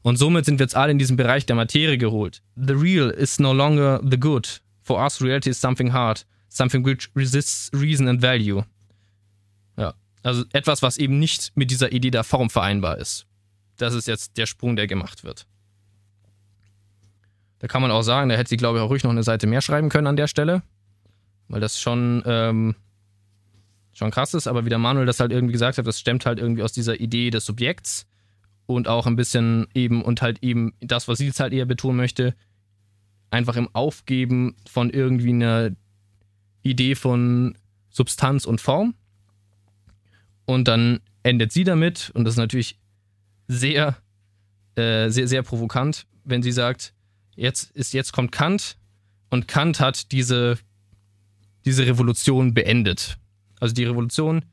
Und 0.00 0.16
somit 0.16 0.46
sind 0.46 0.58
wir 0.58 0.64
jetzt 0.64 0.74
alle 0.74 0.92
in 0.92 0.98
diesem 0.98 1.18
Bereich 1.18 1.44
der 1.44 1.54
Materie 1.54 1.98
geholt. 1.98 2.42
The 2.56 2.72
real 2.72 3.10
is 3.10 3.38
no 3.38 3.52
longer 3.52 4.00
the 4.02 4.18
good. 4.18 4.62
For 4.80 4.98
us, 5.04 5.20
reality 5.20 5.50
is 5.50 5.60
something 5.60 5.92
hard. 5.92 6.24
Something 6.48 6.86
which 6.86 7.10
resists 7.14 7.70
reason 7.74 8.08
and 8.08 8.22
value. 8.22 8.62
Ja, 9.76 9.92
also 10.22 10.44
etwas, 10.54 10.80
was 10.80 10.96
eben 10.96 11.18
nicht 11.18 11.52
mit 11.54 11.70
dieser 11.70 11.92
Idee 11.92 12.10
der 12.10 12.24
Form 12.24 12.48
vereinbar 12.48 12.96
ist. 12.96 13.26
Das 13.76 13.92
ist 13.92 14.08
jetzt 14.08 14.38
der 14.38 14.46
Sprung, 14.46 14.74
der 14.74 14.86
gemacht 14.86 15.22
wird. 15.22 15.46
Da 17.58 17.66
kann 17.68 17.82
man 17.82 17.90
auch 17.90 18.00
sagen, 18.00 18.30
da 18.30 18.36
hätte 18.36 18.48
sie, 18.48 18.56
glaube 18.56 18.78
ich, 18.78 18.84
auch 18.84 18.88
ruhig 18.88 19.04
noch 19.04 19.10
eine 19.10 19.22
Seite 19.22 19.46
mehr 19.46 19.60
schreiben 19.60 19.90
können 19.90 20.06
an 20.06 20.16
der 20.16 20.28
Stelle. 20.28 20.62
Weil 21.52 21.60
das 21.60 21.78
schon, 21.78 22.22
ähm, 22.24 22.74
schon 23.92 24.10
krass 24.10 24.32
ist. 24.32 24.46
Aber 24.46 24.64
wie 24.64 24.70
der 24.70 24.78
Manuel 24.78 25.04
das 25.04 25.20
halt 25.20 25.32
irgendwie 25.32 25.52
gesagt 25.52 25.76
hat, 25.76 25.86
das 25.86 26.00
stemmt 26.00 26.24
halt 26.24 26.38
irgendwie 26.38 26.62
aus 26.62 26.72
dieser 26.72 26.98
Idee 26.98 27.28
des 27.28 27.44
Subjekts 27.44 28.06
und 28.64 28.88
auch 28.88 29.06
ein 29.06 29.16
bisschen 29.16 29.66
eben 29.74 30.02
und 30.02 30.22
halt 30.22 30.42
eben 30.42 30.72
das, 30.80 31.08
was 31.08 31.18
sie 31.18 31.26
jetzt 31.26 31.40
halt 31.40 31.52
eher 31.52 31.66
betonen 31.66 31.98
möchte, 31.98 32.34
einfach 33.30 33.56
im 33.56 33.68
Aufgeben 33.74 34.56
von 34.66 34.88
irgendwie 34.88 35.28
einer 35.28 35.72
Idee 36.62 36.94
von 36.94 37.58
Substanz 37.90 38.46
und 38.46 38.62
Form. 38.62 38.94
Und 40.46 40.68
dann 40.68 41.00
endet 41.22 41.52
sie 41.52 41.64
damit, 41.64 42.10
und 42.14 42.24
das 42.24 42.34
ist 42.34 42.38
natürlich 42.38 42.78
sehr, 43.46 43.98
äh, 44.76 45.10
sehr, 45.10 45.28
sehr 45.28 45.42
provokant, 45.42 46.06
wenn 46.24 46.42
sie 46.42 46.52
sagt, 46.52 46.94
jetzt 47.36 47.70
ist, 47.72 47.92
jetzt 47.92 48.12
kommt 48.12 48.32
Kant 48.32 48.78
und 49.28 49.48
Kant 49.48 49.80
hat 49.80 50.12
diese, 50.12 50.58
diese 51.64 51.86
Revolution 51.86 52.54
beendet. 52.54 53.18
Also 53.60 53.74
die 53.74 53.84
Revolution, 53.84 54.44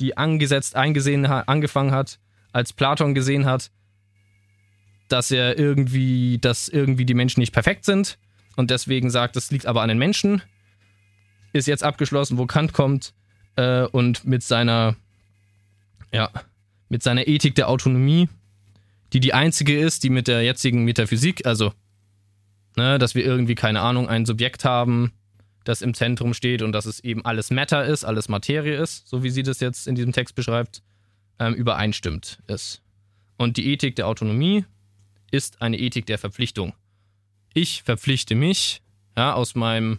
die 0.00 0.16
angesetzt, 0.16 0.76
eingesehen 0.76 1.26
angefangen 1.26 1.92
hat, 1.92 2.18
als 2.52 2.72
Platon 2.72 3.14
gesehen 3.14 3.46
hat, 3.46 3.70
dass 5.08 5.30
er 5.30 5.58
irgendwie, 5.58 6.38
dass 6.38 6.68
irgendwie 6.68 7.04
die 7.04 7.14
Menschen 7.14 7.40
nicht 7.40 7.52
perfekt 7.52 7.84
sind 7.84 8.18
und 8.56 8.70
deswegen 8.70 9.10
sagt, 9.10 9.36
das 9.36 9.50
liegt 9.50 9.66
aber 9.66 9.82
an 9.82 9.88
den 9.88 9.98
Menschen, 9.98 10.42
ist 11.52 11.66
jetzt 11.66 11.84
abgeschlossen, 11.84 12.38
wo 12.38 12.46
Kant 12.46 12.72
kommt 12.72 13.12
äh, 13.56 13.82
und 13.82 14.24
mit 14.24 14.42
seiner, 14.42 14.96
ja, 16.12 16.30
mit 16.88 17.02
seiner 17.02 17.26
Ethik 17.26 17.54
der 17.54 17.68
Autonomie, 17.68 18.28
die 19.12 19.20
die 19.20 19.34
einzige 19.34 19.78
ist, 19.78 20.04
die 20.04 20.10
mit 20.10 20.28
der 20.28 20.42
jetzigen 20.42 20.84
Metaphysik, 20.84 21.46
also, 21.46 21.72
ne, 22.76 22.98
dass 22.98 23.14
wir 23.14 23.24
irgendwie, 23.24 23.54
keine 23.54 23.80
Ahnung, 23.80 24.08
ein 24.08 24.24
Subjekt 24.24 24.64
haben, 24.64 25.12
das 25.64 25.82
im 25.82 25.94
Zentrum 25.94 26.34
steht 26.34 26.62
und 26.62 26.72
dass 26.72 26.86
es 26.86 27.00
eben 27.00 27.24
alles 27.24 27.50
Matter 27.50 27.84
ist, 27.84 28.04
alles 28.04 28.28
Materie 28.28 28.76
ist, 28.76 29.08
so 29.08 29.22
wie 29.22 29.30
sie 29.30 29.42
das 29.42 29.60
jetzt 29.60 29.86
in 29.86 29.94
diesem 29.94 30.12
Text 30.12 30.34
beschreibt, 30.34 30.82
ähm, 31.38 31.54
übereinstimmt 31.54 32.38
ist. 32.46 32.82
Und 33.36 33.56
die 33.56 33.72
Ethik 33.72 33.96
der 33.96 34.06
Autonomie 34.06 34.64
ist 35.30 35.62
eine 35.62 35.78
Ethik 35.78 36.06
der 36.06 36.18
Verpflichtung. 36.18 36.74
Ich 37.54 37.82
verpflichte 37.82 38.34
mich, 38.34 38.82
ja, 39.16 39.34
aus 39.34 39.54
meinem, 39.54 39.98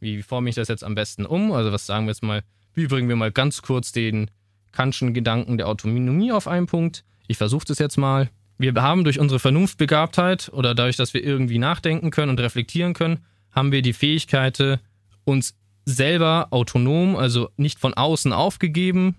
wie 0.00 0.22
forme 0.22 0.48
ich 0.48 0.54
das 0.54 0.68
jetzt 0.68 0.84
am 0.84 0.94
besten 0.94 1.26
um? 1.26 1.52
Also, 1.52 1.72
was 1.72 1.86
sagen 1.86 2.06
wir 2.06 2.10
jetzt 2.10 2.22
mal, 2.22 2.42
wie 2.74 2.86
bringen 2.86 3.08
wir 3.08 3.16
mal 3.16 3.32
ganz 3.32 3.62
kurz 3.62 3.92
den 3.92 4.30
Kantschen 4.70 5.14
Gedanken 5.14 5.58
der 5.58 5.68
Autonomie 5.68 6.32
auf 6.32 6.48
einen 6.48 6.66
Punkt? 6.66 7.04
Ich 7.26 7.36
versuche 7.36 7.64
das 7.66 7.78
jetzt 7.78 7.96
mal. 7.96 8.30
Wir 8.58 8.74
haben 8.74 9.04
durch 9.04 9.18
unsere 9.18 9.40
Vernunftbegabtheit 9.40 10.50
oder 10.52 10.74
dadurch, 10.74 10.96
dass 10.96 11.14
wir 11.14 11.24
irgendwie 11.24 11.58
nachdenken 11.58 12.10
können 12.10 12.30
und 12.30 12.40
reflektieren 12.40 12.94
können, 12.94 13.24
haben 13.52 13.72
wir 13.72 13.82
die 13.82 13.92
Fähigkeit, 13.92 14.80
uns 15.24 15.54
selber 15.84 16.48
autonom, 16.50 17.16
also 17.16 17.50
nicht 17.56 17.78
von 17.78 17.94
außen 17.94 18.32
aufgegeben, 18.32 19.16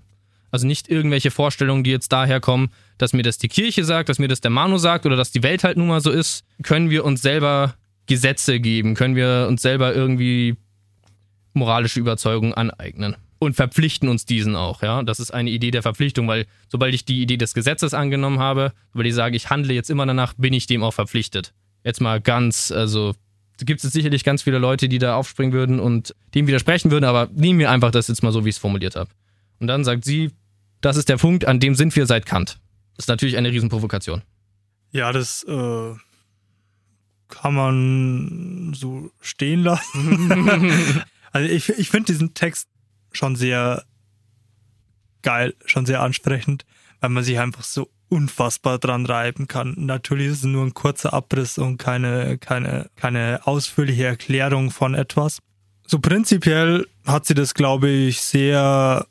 also 0.52 0.68
nicht 0.68 0.90
irgendwelche 0.90 1.32
Vorstellungen, 1.32 1.84
die 1.84 1.92
jetzt 1.92 2.12
daher 2.12 2.40
kommen, 2.40 2.70
dass 2.98 3.14
mir 3.14 3.24
das 3.24 3.38
die 3.38 3.48
Kirche 3.48 3.84
sagt, 3.84 4.10
dass 4.10 4.20
mir 4.20 4.28
das 4.28 4.42
der 4.42 4.52
Manu 4.52 4.78
sagt 4.78 5.06
oder 5.06 5.16
dass 5.16 5.32
die 5.32 5.44
Welt 5.44 5.64
halt 5.64 5.78
nun 5.78 5.88
mal 5.88 6.02
so 6.02 6.12
ist, 6.12 6.46
können 6.62 6.90
wir 6.90 7.06
uns 7.06 7.22
selber 7.22 7.76
Gesetze 8.06 8.60
geben, 8.60 8.96
können 8.96 9.16
wir 9.16 9.48
uns 9.50 9.62
selber 9.62 9.96
irgendwie 9.96 10.56
moralische 11.54 12.00
Überzeugungen 12.00 12.54
aneignen 12.54 13.16
und 13.40 13.56
verpflichten 13.56 14.10
uns 14.10 14.26
diesen 14.26 14.56
auch, 14.56 14.82
ja. 14.82 15.04
Das 15.04 15.20
ist 15.20 15.34
eine 15.34 15.50
Idee 15.50 15.72
der 15.72 15.82
Verpflichtung, 15.82 16.28
weil 16.28 16.46
sobald 16.70 16.94
ich 16.94 17.06
die 17.06 17.22
Idee 17.22 17.38
des 17.38 17.54
Gesetzes 17.54 17.94
angenommen 17.94 18.40
habe, 18.40 18.74
weil 18.94 19.06
ich 19.06 19.16
sage, 19.16 19.36
ich 19.36 19.50
handle 19.50 19.74
jetzt 19.74 19.90
immer 19.90 20.06
danach, 20.06 20.34
bin 20.38 20.54
ich 20.54 20.68
dem 20.68 20.84
auch 20.84 20.94
verpflichtet. 20.94 21.54
Jetzt 21.84 22.00
mal 22.00 22.22
ganz, 22.22 22.72
also 22.72 23.16
gibt 23.66 23.84
es 23.84 23.92
sicherlich 23.92 24.24
ganz 24.24 24.44
viele 24.44 24.58
Leute, 24.58 24.90
die 24.90 25.00
da 25.00 25.16
aufspringen 25.16 25.54
würden 25.54 25.80
und 25.80 26.16
dem 26.36 26.48
widersprechen 26.48 26.92
würden, 26.92 27.06
aber 27.06 27.30
nehmen 27.34 27.60
wir 27.60 27.72
einfach 27.72 27.92
das 27.92 28.08
jetzt 28.08 28.24
mal 28.24 28.32
so, 28.32 28.46
wie 28.46 28.50
ich 28.50 28.56
es 28.56 28.62
formuliert 28.62 28.96
habe. 28.96 29.10
Und 29.60 29.68
dann 29.68 29.84
sagt 29.84 30.06
sie, 30.06 30.32
das 30.82 30.98
ist 30.98 31.10
der 31.10 31.18
Punkt, 31.18 31.46
an 31.46 31.60
dem 31.60 31.76
sind 31.76 31.96
wir 31.96 32.06
seit 32.06 32.26
Kant. 32.26 32.60
Das 32.96 33.06
ist 33.06 33.10
natürlich 33.10 33.38
eine 33.38 33.50
Riesenprovokation. 33.50 34.22
Ja, 34.92 35.12
das 35.12 35.44
äh, 35.44 35.94
kann 37.30 37.56
man 37.56 38.74
so 38.76 39.12
stehen 39.22 39.64
lassen. 39.64 41.02
also 41.32 41.50
ich, 41.50 41.70
ich 41.70 41.90
finde 41.90 42.12
diesen 42.12 42.34
Text 42.34 42.68
schon 43.12 43.36
sehr 43.36 43.84
geil, 45.22 45.56
schon 45.66 45.86
sehr 45.86 46.02
ansprechend, 46.02 46.66
weil 47.04 47.10
man 47.10 47.24
sich 47.26 47.38
einfach 47.38 47.64
so 47.64 47.90
unfassbar 48.08 48.80
dran 48.80 49.06
reiben 49.06 49.50
kann. 49.50 49.76
Natürlich 49.78 50.28
ist 50.28 50.38
es 50.38 50.44
nur 50.46 50.64
ein 50.64 50.74
kurzer 50.74 51.14
Abriss 51.14 51.58
und 51.58 51.78
keine, 51.78 52.38
keine, 52.38 52.90
keine 52.96 53.42
ausführliche 53.44 54.06
Erklärung 54.06 54.72
von 54.72 54.94
etwas. 54.94 55.40
So 55.86 56.00
prinzipiell 56.00 56.88
hat 57.06 57.26
sie 57.26 57.34
das, 57.34 57.56
glaube 57.56 57.90
ich, 57.90 58.22
sehr 58.22 59.06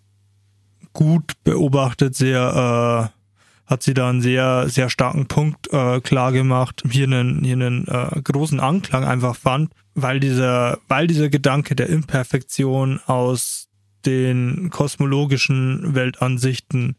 gut 0.95 1.33
beobachtet, 1.45 2.15
sehr, 2.15 3.11
äh, 3.13 3.71
hat 3.71 3.83
sie 3.83 3.93
da 3.93 4.09
einen 4.09 4.23
sehr, 4.23 4.71
sehr 4.71 4.89
starken 4.89 5.27
Punkt 5.27 5.71
äh, 5.71 6.01
klar 6.01 6.33
gemacht, 6.33 6.83
hier 6.91 7.05
einen, 7.05 7.45
hier 7.45 7.57
einen 7.57 7.87
äh, 7.89 8.23
großen 8.23 8.59
Anklang 8.59 9.05
einfach 9.05 9.37
fand, 9.37 9.71
weil 9.95 10.19
dieser, 10.19 10.79
weil 10.89 11.09
dieser 11.09 11.29
Gedanke 11.29 11.77
der 11.77 11.91
Imperfektion 11.91 13.01
aus 13.05 13.69
den 14.07 14.71
kosmologischen 14.71 15.95
Weltansichten 15.95 16.97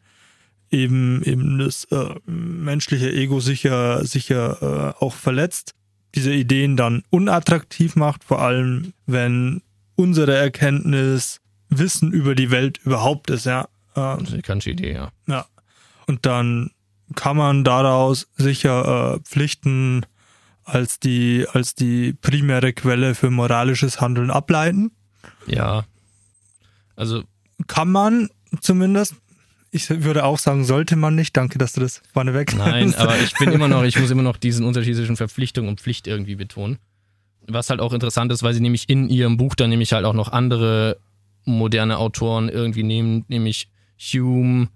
eben 0.74 1.24
eben 1.24 1.60
das 1.60 1.86
äh, 1.86 2.16
menschliche 2.26 3.12
Ego 3.12 3.40
sicher 3.40 4.04
sicher 4.06 4.96
äh, 5.00 5.04
auch 5.04 5.14
verletzt, 5.14 5.76
diese 6.16 6.34
Ideen 6.34 6.76
dann 6.78 7.04
unattraktiv 7.10 7.96
macht, 7.96 8.24
vor 8.24 8.42
allem 8.42 8.94
wenn 9.06 9.62
unsere 9.96 10.36
Erkenntnis 10.36 11.40
Wissen 11.70 12.12
über 12.12 12.36
die 12.36 12.52
Welt 12.52 12.80
überhaupt 12.84 13.30
ist, 13.30 13.46
ja. 13.46 13.68
Ähm, 13.96 14.20
das 14.20 14.30
ist 14.30 14.34
eine 14.34 14.42
ganze 14.42 14.70
Idee, 14.72 14.94
ja. 14.94 15.12
Ja. 15.28 15.46
Und 16.08 16.26
dann 16.26 16.72
kann 17.16 17.38
man 17.38 17.64
daraus 17.64 18.28
sicher 18.36 19.16
äh, 19.16 19.20
Pflichten 19.22 20.06
als 20.64 21.00
die, 21.00 21.46
als 21.52 21.76
die 21.76 22.14
primäre 22.14 22.74
Quelle 22.74 23.16
für 23.16 23.30
moralisches 23.30 24.02
Handeln 24.02 24.32
ableiten. 24.32 24.92
Ja. 25.46 25.86
Also. 26.96 27.24
Kann 27.68 27.92
man 27.92 28.30
zumindest. 28.62 29.16
Ich 29.76 29.90
würde 29.90 30.24
auch 30.24 30.38
sagen, 30.38 30.66
sollte 30.66 30.96
man 30.96 31.16
nicht. 31.16 31.36
Danke, 31.36 31.58
dass 31.58 31.74
du 31.74 31.82
das 31.82 32.04
vorne 32.14 32.36
weg 32.36 32.56
Nein, 32.56 32.94
aber 32.94 33.18
ich 33.18 33.34
bin 33.34 33.52
immer 33.52 33.68
noch, 33.68 33.84
ich 33.84 34.00
muss 34.00 34.12
immer 34.12 34.22
noch 34.22 34.38
diesen 34.38 34.68
Unterschied 34.68 34.96
zwischen 34.96 35.18
Verpflichtung 35.18 35.68
und 35.68 35.82
Pflicht 35.82 36.06
irgendwie 36.06 36.36
betonen. 36.36 36.78
Was 37.48 37.72
halt 37.72 37.80
auch 37.80 37.92
interessant 37.92 38.32
ist, 38.32 38.44
weil 38.44 38.54
sie 38.54 38.62
nämlich 38.62 38.88
in 38.88 39.10
ihrem 39.10 39.36
Buch 39.36 39.56
dann 39.56 39.72
nämlich 39.72 39.92
halt 39.92 40.06
auch 40.06 40.14
noch 40.14 40.32
andere 40.32 41.00
moderne 41.44 41.98
Autoren 41.98 42.50
irgendwie 42.50 42.84
nehmen, 42.84 43.26
nämlich 43.30 43.68
Hume, 43.98 44.68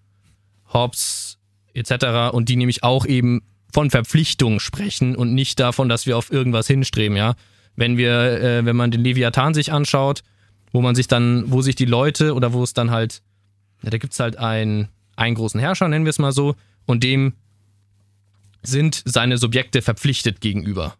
Hobbes 0.74 1.38
etc. 1.76 2.34
und 2.34 2.50
die 2.50 2.56
nämlich 2.56 2.82
auch 2.82 3.06
eben 3.06 3.44
von 3.72 3.92
Verpflichtung 3.92 4.60
sprechen 4.60 5.16
und 5.16 5.32
nicht 5.36 5.60
davon, 5.60 5.90
dass 5.90 6.08
wir 6.08 6.18
auf 6.18 6.32
irgendwas 6.32 6.66
hinstreben, 6.66 7.16
ja. 7.16 7.36
Wenn 7.76 7.98
wir, 7.98 8.42
äh, 8.42 8.66
wenn 8.66 8.76
man 8.76 8.90
den 8.90 9.04
Leviathan 9.04 9.54
sich 9.54 9.72
anschaut, 9.72 10.24
wo 10.72 10.82
man 10.82 10.96
sich 10.96 11.08
dann, 11.08 11.44
wo 11.52 11.62
sich 11.62 11.76
die 11.76 11.86
Leute 11.86 12.34
oder 12.34 12.52
wo 12.52 12.64
es 12.64 12.74
dann 12.74 12.90
halt, 12.90 13.22
ja, 13.84 13.90
da 13.90 13.98
gibt 13.98 14.14
es 14.14 14.20
halt 14.20 14.38
einen, 14.38 14.90
einen 15.16 15.36
großen 15.36 15.60
Herrscher, 15.60 15.88
nennen 15.88 16.06
wir 16.06 16.10
es 16.10 16.20
mal 16.20 16.32
so, 16.32 16.56
und 16.86 17.04
dem 17.04 17.34
sind 18.64 19.02
seine 19.06 19.38
Subjekte 19.38 19.82
verpflichtet 19.82 20.42
gegenüber. 20.42 20.96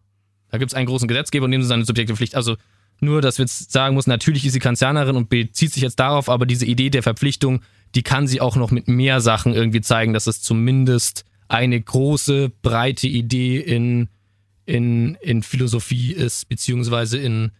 Da 0.50 0.58
gibt 0.58 0.72
es 0.72 0.76
einen 0.76 0.88
großen 0.88 1.08
Gesetzgeber 1.08 1.46
und 1.46 1.52
dem 1.52 1.62
sind 1.62 1.70
seine 1.70 1.86
Subjekte 1.86 2.14
verpflichtet. 2.14 2.38
Also 2.38 2.56
nur, 3.00 3.22
dass 3.22 3.38
wir 3.38 3.44
jetzt 3.44 3.72
sagen 3.72 3.96
muss, 3.96 4.08
natürlich 4.08 4.46
ist 4.46 4.54
sie 4.54 4.60
Kantianerin 4.60 5.16
und 5.16 5.30
bezieht 5.30 5.74
sich 5.74 5.84
jetzt 5.84 6.00
darauf, 6.00 6.30
aber 6.30 6.46
diese 6.46 6.66
Idee 6.66 6.90
der 6.90 7.04
Verpflichtung, 7.04 7.62
die 7.96 8.04
kann 8.04 8.28
sie 8.28 8.42
auch 8.42 8.56
noch 8.56 8.72
mit 8.72 8.88
mehr 8.88 9.22
Sachen 9.22 9.54
irgendwie 9.54 9.82
zeigen, 9.82 10.14
dass 10.14 10.28
es 10.28 10.42
zumindest 10.42 11.26
eine 11.48 11.80
große, 11.80 12.52
breite 12.62 13.08
Idee 13.08 13.60
in, 13.60 14.10
in, 14.66 15.16
in 15.16 15.44
Philosophie 15.44 16.12
ist, 16.12 16.50
beziehungsweise 16.50 17.18
in, 17.18 17.52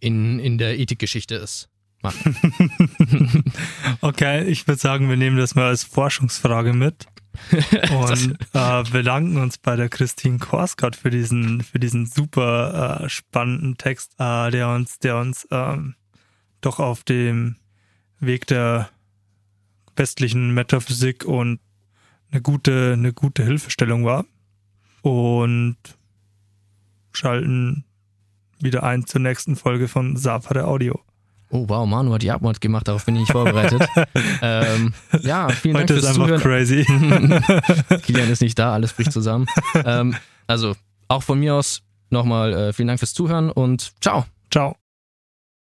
in, 0.00 0.38
in 0.38 0.58
der 0.58 0.78
Ethikgeschichte 0.78 1.34
ist. 1.34 1.68
okay, 4.00 4.44
ich 4.44 4.66
würde 4.66 4.80
sagen, 4.80 5.08
wir 5.08 5.16
nehmen 5.16 5.36
das 5.36 5.54
mal 5.54 5.66
als 5.66 5.84
Forschungsfrage 5.84 6.72
mit. 6.72 7.06
und 7.90 8.36
äh, 8.52 8.82
bedanken 8.90 9.36
uns 9.36 9.58
bei 9.58 9.76
der 9.76 9.88
Christine 9.88 10.38
Korsgott 10.38 10.96
für 10.96 11.10
diesen, 11.10 11.62
für 11.62 11.78
diesen 11.78 12.06
super 12.06 13.02
äh, 13.04 13.08
spannenden 13.08 13.78
Text, 13.78 14.14
äh, 14.18 14.50
der 14.50 14.68
uns, 14.70 14.98
der 14.98 15.18
uns 15.18 15.46
ähm, 15.50 15.94
doch 16.60 16.80
auf 16.80 17.04
dem 17.04 17.56
Weg 18.18 18.46
der 18.48 18.90
westlichen 19.96 20.52
Metaphysik 20.52 21.24
und 21.24 21.60
eine 22.30 22.42
gute, 22.42 22.94
eine 22.94 23.12
gute 23.12 23.44
Hilfestellung 23.44 24.04
war. 24.04 24.24
Und 25.02 25.76
schalten 27.12 27.84
wieder 28.60 28.82
ein 28.82 29.06
zur 29.06 29.20
nächsten 29.20 29.56
Folge 29.56 29.88
von 29.88 30.16
Sapere 30.16 30.66
Audio. 30.66 31.00
Oh 31.50 31.64
wow, 31.68 31.86
Manu 31.86 32.12
hat 32.12 32.22
die 32.22 32.30
Abmord 32.30 32.60
gemacht, 32.60 32.88
darauf 32.88 33.06
bin 33.06 33.14
ich 33.16 33.20
nicht 33.20 33.32
vorbereitet. 33.32 33.82
ähm, 34.42 34.92
ja, 35.22 35.48
vielen 35.48 35.74
Dank 35.74 35.84
Heute 35.90 35.94
fürs 35.94 36.04
ist 36.04 36.10
einfach 36.10 36.26
Zuhören. 36.26 36.42
crazy. 36.42 36.84
Kilian 38.02 38.30
ist 38.30 38.42
nicht 38.42 38.58
da, 38.58 38.74
alles 38.74 38.92
bricht 38.92 39.12
zusammen. 39.12 39.46
ähm, 39.84 40.14
also 40.46 40.74
auch 41.08 41.22
von 41.22 41.38
mir 41.40 41.54
aus 41.54 41.82
nochmal 42.10 42.52
äh, 42.52 42.72
vielen 42.72 42.88
Dank 42.88 42.98
fürs 43.00 43.14
Zuhören 43.14 43.50
und 43.50 43.92
ciao. 44.00 44.26
Ciao. 44.50 44.76